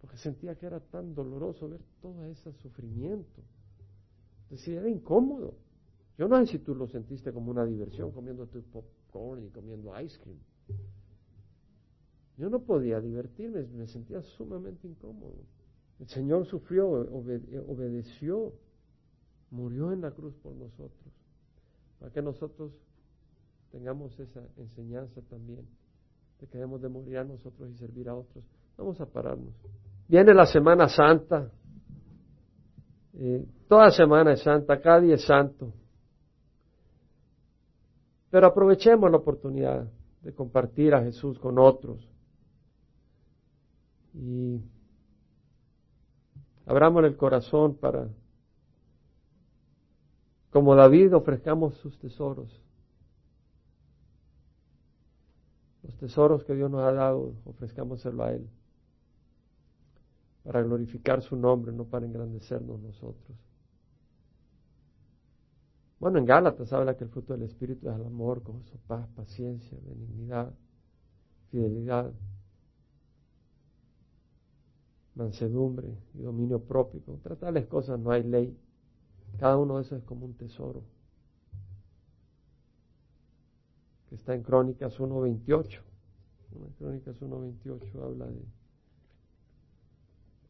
porque 0.01 0.17
sentía 0.19 0.55
que 0.55 0.67
era 0.67 0.81
tan 0.81 1.15
doloroso 1.15 1.69
ver 1.69 1.81
todo 2.01 2.25
ese 2.27 2.53
sufrimiento. 2.53 3.43
Decía, 4.51 4.81
era 4.81 4.89
incómodo. 4.89 5.55
Yo 6.19 6.29
no 6.29 6.39
sé 6.41 6.53
si 6.53 6.59
tú 6.59 6.75
lo 6.75 6.87
sentiste 6.87 7.33
como 7.33 7.51
una 7.51 7.65
diversión 7.65 8.13
comiendo 8.13 8.47
tu 8.47 8.63
popcorn 8.63 9.45
y 9.45 9.51
comiendo 9.51 9.99
ice 10.01 10.19
cream. 10.21 10.39
Yo 12.37 12.51
no 12.51 12.61
podía 12.61 13.01
divertirme, 13.01 13.67
me 13.67 13.87
sentía 13.87 14.23
sumamente 14.23 14.87
incómodo. 14.87 15.37
El 15.99 16.09
Señor 16.09 16.47
sufrió, 16.47 16.89
obedeció 16.89 18.55
murió 19.51 19.93
en 19.93 20.01
la 20.01 20.11
cruz 20.11 20.35
por 20.43 20.55
nosotros, 20.55 21.13
para 21.99 22.13
que 22.13 22.23
nosotros 22.23 22.73
tengamos 23.71 24.19
esa 24.19 24.43
enseñanza 24.57 25.21
también, 25.29 25.67
de 26.41 26.47
que 26.47 26.59
debemos 26.59 26.81
de 26.83 26.89
morir 26.89 27.19
a 27.19 27.25
nosotros 27.25 27.71
y 27.71 27.77
servir 27.77 28.09
a 28.09 28.15
otros. 28.15 28.45
Vamos 28.77 29.01
a 29.01 29.07
pararnos. 29.07 29.55
Viene 30.09 30.35
la 30.35 30.47
Semana 30.47 30.89
Santa, 30.89 31.51
eh, 33.15 33.45
toda 33.69 33.91
semana 33.91 34.33
es 34.33 34.43
santa, 34.43 34.81
cada 34.81 35.01
día 35.01 35.17
es 35.17 35.25
santo, 35.25 35.73
pero 38.31 38.47
aprovechemos 38.47 39.11
la 39.11 39.19
oportunidad 39.19 39.89
de 40.23 40.33
compartir 40.33 40.95
a 40.95 41.03
Jesús 41.03 41.39
con 41.39 41.59
otros 41.59 41.99
y 44.15 44.61
abramos 46.67 47.05
el 47.05 47.17
corazón 47.17 47.75
para 47.77 48.09
como 50.51 50.75
David 50.75 51.15
ofrezcamos 51.15 51.75
sus 51.77 51.99
tesoros. 51.99 52.61
Los 55.83 55.97
tesoros 55.97 56.45
que 56.45 56.55
Dios 56.55 56.71
nos 56.71 56.83
ha 56.83 56.93
dado, 56.93 57.35
ofrezcámoselo 57.45 58.25
a 58.25 58.33
Él. 58.33 58.49
Para 60.43 60.63
glorificar 60.63 61.23
su 61.23 61.37
nombre, 61.37 61.73
no 61.73 61.85
para 61.85 62.07
engrandecernos 62.07 62.81
nosotros. 62.81 63.37
Bueno, 66.01 66.19
en 66.19 66.25
Gálatas 66.25 66.73
habla 66.73 66.97
que 66.97 67.05
el 67.05 67.11
fruto 67.11 67.35
del 67.35 67.43
Espíritu 67.43 67.89
es 67.89 67.95
el 67.95 68.07
amor, 68.07 68.43
gozo, 68.43 68.79
paz, 68.87 69.07
paciencia, 69.15 69.79
benignidad, 69.83 70.53
fidelidad, 71.51 72.13
mansedumbre 75.15 75.95
y 76.15 76.23
dominio 76.23 76.59
propio. 76.61 77.03
Contra 77.03 77.37
tales 77.37 77.67
cosas 77.67 78.01
no 78.01 78.11
hay 78.11 78.23
ley. 78.23 78.57
Cada 79.39 79.57
uno 79.57 79.77
de 79.77 79.83
esos 79.83 79.99
es 79.99 80.05
como 80.05 80.27
un 80.27 80.35
tesoro. 80.35 80.83
Que 84.09 84.17
está 84.17 84.35
en 84.35 84.43
Crónicas 84.43 84.99
1.28. 84.99 85.81
En 86.53 86.73
Crónicas 86.73 87.21
1.28 87.21 88.03
habla 88.03 88.27
de, 88.27 88.45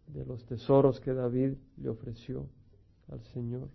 de 0.08 0.24
los 0.24 0.44
tesoros 0.46 1.00
que 1.00 1.12
David 1.12 1.54
le 1.76 1.88
ofreció 1.88 2.46
al 3.08 3.22
Señor. 3.24 3.68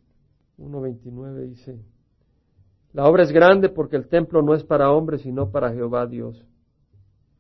1.29 0.57 1.47
dice, 1.47 1.79
la 2.95 3.09
obra 3.09 3.23
es 3.23 3.31
grande 3.33 3.67
porque 3.67 3.97
el 3.97 4.07
templo 4.07 4.41
no 4.41 4.53
es 4.53 4.63
para 4.63 4.89
hombres, 4.89 5.21
sino 5.21 5.51
para 5.51 5.73
Jehová 5.73 6.07
Dios. 6.07 6.45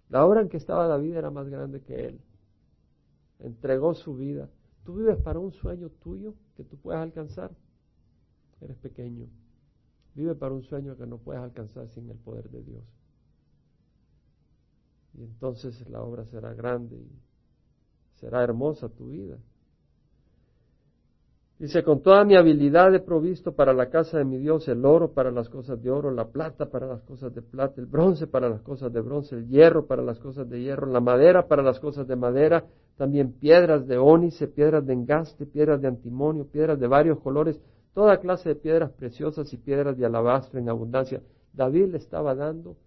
La 0.09 0.25
obra 0.25 0.41
en 0.41 0.49
que 0.49 0.57
estaba 0.57 0.85
David 0.85 1.15
era 1.15 1.31
más 1.31 1.47
grande 1.47 1.81
que 1.81 2.07
él. 2.07 2.19
Entregó 3.39 3.93
su 3.93 4.15
vida. 4.15 4.49
Tú 4.83 4.95
vives 4.95 5.17
para 5.21 5.39
un 5.39 5.53
sueño 5.53 5.89
tuyo 6.03 6.33
que 6.55 6.63
tú 6.63 6.77
puedas 6.77 7.01
alcanzar. 7.01 7.51
Eres 8.61 8.77
pequeño. 8.77 9.27
Vive 10.13 10.35
para 10.35 10.53
un 10.53 10.63
sueño 10.63 10.95
que 10.95 11.05
no 11.05 11.17
puedes 11.17 11.41
alcanzar 11.41 11.89
sin 11.89 12.09
el 12.09 12.17
poder 12.17 12.49
de 12.49 12.63
Dios. 12.63 12.83
Y 15.13 15.23
entonces 15.23 15.87
la 15.89 16.01
obra 16.01 16.25
será 16.25 16.53
grande 16.53 16.97
y 16.97 17.09
será 18.15 18.43
hermosa 18.43 18.89
tu 18.89 19.09
vida. 19.09 19.37
Dice, 21.57 21.83
con 21.83 22.01
toda 22.01 22.25
mi 22.25 22.35
habilidad 22.35 22.93
he 22.93 22.99
provisto 22.99 23.53
para 23.53 23.71
la 23.71 23.89
casa 23.89 24.17
de 24.17 24.25
mi 24.25 24.37
Dios 24.37 24.67
el 24.67 24.83
oro 24.85 25.13
para 25.13 25.31
las 25.31 25.47
cosas 25.47 25.81
de 25.81 25.89
oro, 25.89 26.11
la 26.11 26.27
plata 26.27 26.69
para 26.69 26.85
las 26.85 27.01
cosas 27.03 27.33
de 27.33 27.41
plata, 27.41 27.79
el 27.79 27.87
bronce 27.87 28.27
para 28.27 28.49
las 28.49 28.61
cosas 28.61 28.91
de 28.91 28.99
bronce, 28.99 29.35
el 29.35 29.47
hierro 29.47 29.85
para 29.85 30.03
las 30.03 30.19
cosas 30.19 30.49
de 30.49 30.61
hierro, 30.61 30.87
la 30.87 30.99
madera 30.99 31.47
para 31.47 31.63
las 31.63 31.79
cosas 31.79 32.07
de 32.07 32.17
madera, 32.17 32.65
también 32.97 33.33
piedras 33.33 33.87
de 33.87 33.97
ónice, 33.97 34.47
piedras 34.47 34.85
de 34.85 34.93
engaste, 34.93 35.45
piedras 35.45 35.81
de 35.81 35.87
antimonio, 35.87 36.45
piedras 36.45 36.79
de 36.79 36.87
varios 36.87 37.19
colores, 37.19 37.59
toda 37.93 38.19
clase 38.19 38.49
de 38.49 38.55
piedras 38.55 38.91
preciosas 38.91 39.51
y 39.53 39.57
piedras 39.57 39.97
de 39.97 40.05
alabastro 40.05 40.59
en 40.59 40.69
abundancia. 40.69 41.21
David 41.53 41.87
le 41.91 41.97
estaba 41.97 42.35
dando 42.35 42.77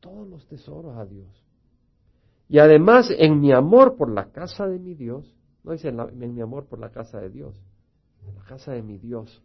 todos 0.00 0.28
los 0.28 0.46
tesoros 0.48 0.96
a 0.96 1.04
Dios. 1.04 1.28
Y 2.48 2.58
además, 2.58 3.08
en 3.16 3.40
mi 3.40 3.52
amor 3.52 3.96
por 3.96 4.10
la 4.10 4.30
casa 4.30 4.66
de 4.66 4.78
mi 4.78 4.94
Dios, 4.94 5.34
no 5.64 5.72
dice 5.72 5.88
en 5.88 6.34
mi 6.34 6.40
amor 6.40 6.66
por 6.66 6.80
la 6.80 6.90
casa 6.90 7.20
de 7.20 7.30
Dios, 7.30 7.60
en 8.26 8.34
la 8.34 8.42
casa 8.42 8.72
de 8.72 8.82
mi 8.82 8.98
Dios. 8.98 9.42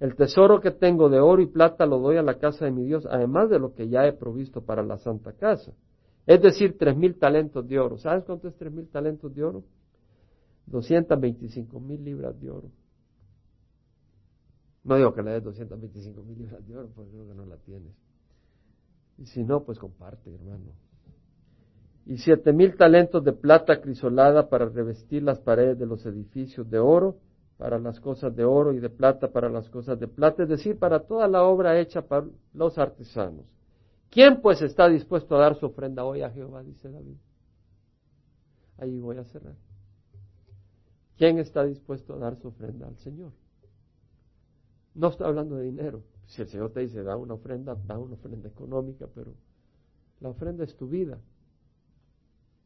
El 0.00 0.14
tesoro 0.14 0.60
que 0.60 0.70
tengo 0.70 1.08
de 1.08 1.18
oro 1.18 1.42
y 1.42 1.46
plata 1.46 1.86
lo 1.86 1.98
doy 1.98 2.18
a 2.18 2.22
la 2.22 2.38
casa 2.38 2.66
de 2.66 2.70
mi 2.70 2.84
Dios, 2.84 3.06
además 3.10 3.50
de 3.50 3.58
lo 3.58 3.74
que 3.74 3.88
ya 3.88 4.06
he 4.06 4.12
provisto 4.12 4.60
para 4.60 4.82
la 4.82 4.98
santa 4.98 5.32
casa. 5.32 5.72
Es 6.28 6.42
decir, 6.42 6.76
tres 6.76 6.94
mil 6.94 7.18
talentos 7.18 7.66
de 7.66 7.78
oro. 7.78 7.96
¿Sabes 7.96 8.22
cuánto 8.24 8.48
es 8.48 8.54
tres 8.54 8.70
mil 8.70 8.86
talentos 8.86 9.34
de 9.34 9.42
oro? 9.42 9.64
225 10.66 11.80
mil 11.80 12.04
libras 12.04 12.38
de 12.38 12.50
oro. 12.50 12.70
No 14.84 14.96
digo 14.96 15.14
que 15.14 15.22
le 15.22 15.30
des 15.30 15.42
225 15.42 16.22
mil 16.24 16.36
libras 16.36 16.68
de 16.68 16.76
oro, 16.76 16.90
porque 16.94 17.12
creo 17.12 17.28
que 17.28 17.34
no 17.34 17.46
la 17.46 17.56
tienes. 17.56 17.94
Y 19.16 19.24
si 19.24 19.42
no, 19.42 19.64
pues 19.64 19.78
comparte, 19.78 20.30
hermano. 20.34 20.72
Y 22.04 22.18
siete 22.18 22.52
mil 22.52 22.76
talentos 22.76 23.24
de 23.24 23.32
plata 23.32 23.80
crisolada 23.80 24.50
para 24.50 24.68
revestir 24.68 25.22
las 25.22 25.38
paredes 25.40 25.78
de 25.78 25.86
los 25.86 26.04
edificios 26.04 26.68
de 26.68 26.78
oro 26.78 27.16
para 27.56 27.78
las 27.78 28.00
cosas 28.00 28.36
de 28.36 28.44
oro 28.44 28.74
y 28.74 28.80
de 28.80 28.90
plata 28.90 29.32
para 29.32 29.48
las 29.48 29.70
cosas 29.70 29.98
de 29.98 30.08
plata, 30.08 30.42
es 30.42 30.50
decir, 30.50 30.78
para 30.78 31.00
toda 31.00 31.26
la 31.26 31.44
obra 31.44 31.80
hecha 31.80 32.02
por 32.02 32.30
los 32.52 32.76
artesanos. 32.76 33.46
¿Quién 34.10 34.40
pues 34.40 34.62
está 34.62 34.88
dispuesto 34.88 35.36
a 35.36 35.40
dar 35.40 35.56
su 35.56 35.66
ofrenda 35.66 36.04
hoy 36.04 36.22
a 36.22 36.30
Jehová? 36.30 36.62
Dice 36.62 36.90
David. 36.90 37.16
Ahí 38.78 38.98
voy 38.98 39.18
a 39.18 39.24
cerrar. 39.24 39.56
¿Quién 41.16 41.38
está 41.38 41.64
dispuesto 41.64 42.14
a 42.14 42.18
dar 42.18 42.36
su 42.36 42.48
ofrenda 42.48 42.86
al 42.86 42.96
Señor? 42.98 43.32
No 44.94 45.08
está 45.08 45.26
hablando 45.26 45.56
de 45.56 45.64
dinero. 45.64 46.02
Si 46.26 46.42
el 46.42 46.48
Señor 46.48 46.72
te 46.72 46.80
dice, 46.80 47.02
da 47.02 47.16
una 47.16 47.34
ofrenda, 47.34 47.74
da 47.74 47.98
una 47.98 48.14
ofrenda 48.14 48.48
económica, 48.48 49.08
pero 49.14 49.34
la 50.20 50.28
ofrenda 50.28 50.64
es 50.64 50.76
tu 50.76 50.88
vida. 50.88 51.18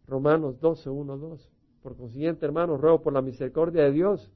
Romanos 0.07 0.61
12, 0.61 0.91
1, 0.91 1.17
2. 1.17 1.51
Por 1.83 1.97
consiguiente, 1.97 2.45
hermanos, 2.45 2.81
ruego 2.81 3.03
por 3.03 3.13
la 3.13 3.23
misericordia 3.23 3.85
de 3.85 3.93
Dios 3.93 4.31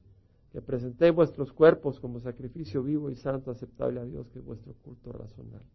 que 0.51 0.61
presentéis 0.61 1.13
vuestros 1.13 1.51
cuerpos 1.53 1.99
como 1.99 2.19
sacrificio 2.19 2.81
vivo 2.81 3.09
y 3.09 3.15
santo, 3.15 3.51
aceptable 3.51 3.99
a 3.99 4.05
Dios, 4.05 4.27
que 4.29 4.39
es 4.39 4.45
vuestro 4.45 4.73
culto 4.83 5.11
razonable. 5.11 5.67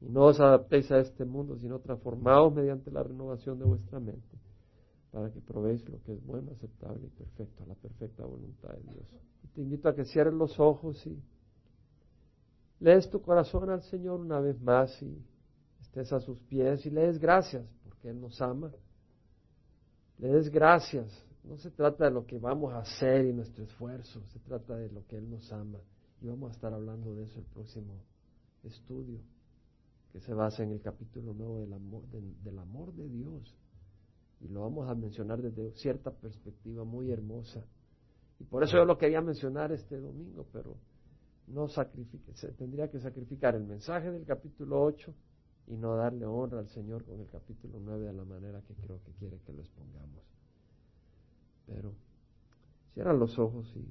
Y 0.00 0.08
no 0.08 0.26
os 0.26 0.40
adaptéis 0.40 0.90
a 0.92 0.98
este 0.98 1.24
mundo, 1.24 1.56
sino 1.58 1.80
transformaos 1.80 2.54
mediante 2.54 2.90
la 2.90 3.02
renovación 3.02 3.58
de 3.58 3.64
vuestra 3.64 3.98
mente, 3.98 4.38
para 5.10 5.30
que 5.30 5.40
probéis 5.40 5.88
lo 5.88 6.00
que 6.02 6.12
es 6.12 6.24
bueno, 6.24 6.52
aceptable 6.52 7.06
y 7.06 7.10
perfecto, 7.10 7.64
a 7.64 7.66
la 7.66 7.74
perfecta 7.74 8.24
voluntad 8.24 8.70
de 8.70 8.92
Dios. 8.92 9.06
te 9.54 9.60
invito 9.60 9.88
a 9.88 9.94
que 9.94 10.04
cierres 10.04 10.34
los 10.34 10.58
ojos 10.60 11.04
y 11.06 11.20
lees 12.80 13.10
tu 13.10 13.20
corazón 13.20 13.70
al 13.70 13.82
Señor 13.82 14.20
una 14.20 14.38
vez 14.38 14.60
más 14.60 15.02
y 15.02 15.20
estés 15.80 16.12
a 16.12 16.20
sus 16.20 16.38
pies 16.42 16.86
y 16.86 16.90
le 16.90 17.06
des 17.06 17.18
gracias, 17.18 17.66
porque 17.82 18.10
Él 18.10 18.20
nos 18.20 18.40
ama. 18.40 18.70
Le 20.18 20.28
des 20.28 20.50
gracias 20.50 21.24
no 21.48 21.56
se 21.56 21.70
trata 21.70 22.04
de 22.04 22.10
lo 22.10 22.26
que 22.26 22.38
vamos 22.38 22.74
a 22.74 22.80
hacer 22.80 23.24
y 23.24 23.32
nuestro 23.32 23.64
esfuerzo, 23.64 24.20
se 24.26 24.38
trata 24.40 24.76
de 24.76 24.90
lo 24.90 25.06
que 25.06 25.16
Él 25.16 25.30
nos 25.30 25.50
ama. 25.50 25.78
Y 26.20 26.26
vamos 26.26 26.50
a 26.50 26.52
estar 26.52 26.72
hablando 26.74 27.14
de 27.14 27.24
eso 27.24 27.38
el 27.38 27.46
próximo 27.46 27.94
estudio, 28.64 29.20
se 30.20 30.34
basa 30.34 30.62
en 30.62 30.72
el 30.72 30.80
capítulo 30.80 31.34
nuevo 31.34 31.60
del 31.60 31.72
amor, 31.72 32.02
del 32.08 32.58
amor 32.58 32.92
de 32.94 33.08
Dios. 33.08 33.56
Y 34.40 34.48
lo 34.48 34.60
vamos 34.62 34.88
a 34.88 34.94
mencionar 34.94 35.42
desde 35.42 35.72
cierta 35.72 36.10
perspectiva 36.10 36.84
muy 36.84 37.10
hermosa. 37.10 37.64
Y 38.38 38.44
por 38.44 38.62
eso 38.62 38.76
yo 38.76 38.84
lo 38.84 38.98
quería 38.98 39.20
mencionar 39.20 39.72
este 39.72 39.98
domingo, 39.98 40.46
pero 40.52 40.76
no 41.48 41.68
sacrifique, 41.68 42.34
se 42.34 42.52
tendría 42.52 42.90
que 42.90 43.00
sacrificar 43.00 43.54
el 43.54 43.64
mensaje 43.64 44.10
del 44.10 44.24
capítulo 44.24 44.82
8 44.82 45.14
y 45.68 45.76
no 45.76 45.96
darle 45.96 46.26
honra 46.26 46.60
al 46.60 46.68
Señor 46.68 47.04
con 47.04 47.20
el 47.20 47.26
capítulo 47.26 47.78
9 47.80 48.06
de 48.06 48.12
la 48.12 48.24
manera 48.24 48.62
que 48.62 48.74
creo 48.74 49.02
que 49.02 49.12
quiere 49.12 49.38
que 49.40 49.52
lo 49.52 49.62
expongamos. 49.62 50.22
Pero 51.66 51.94
cierra 52.94 53.12
los 53.12 53.38
ojos 53.38 53.70
y 53.76 53.86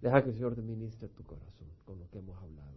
deja 0.00 0.22
que 0.22 0.30
el 0.30 0.34
Señor 0.34 0.54
te 0.54 0.62
ministre 0.62 1.08
tu 1.08 1.24
corazón 1.24 1.68
con 1.84 1.98
lo 1.98 2.08
que 2.10 2.18
hemos 2.18 2.40
hablado. 2.40 2.75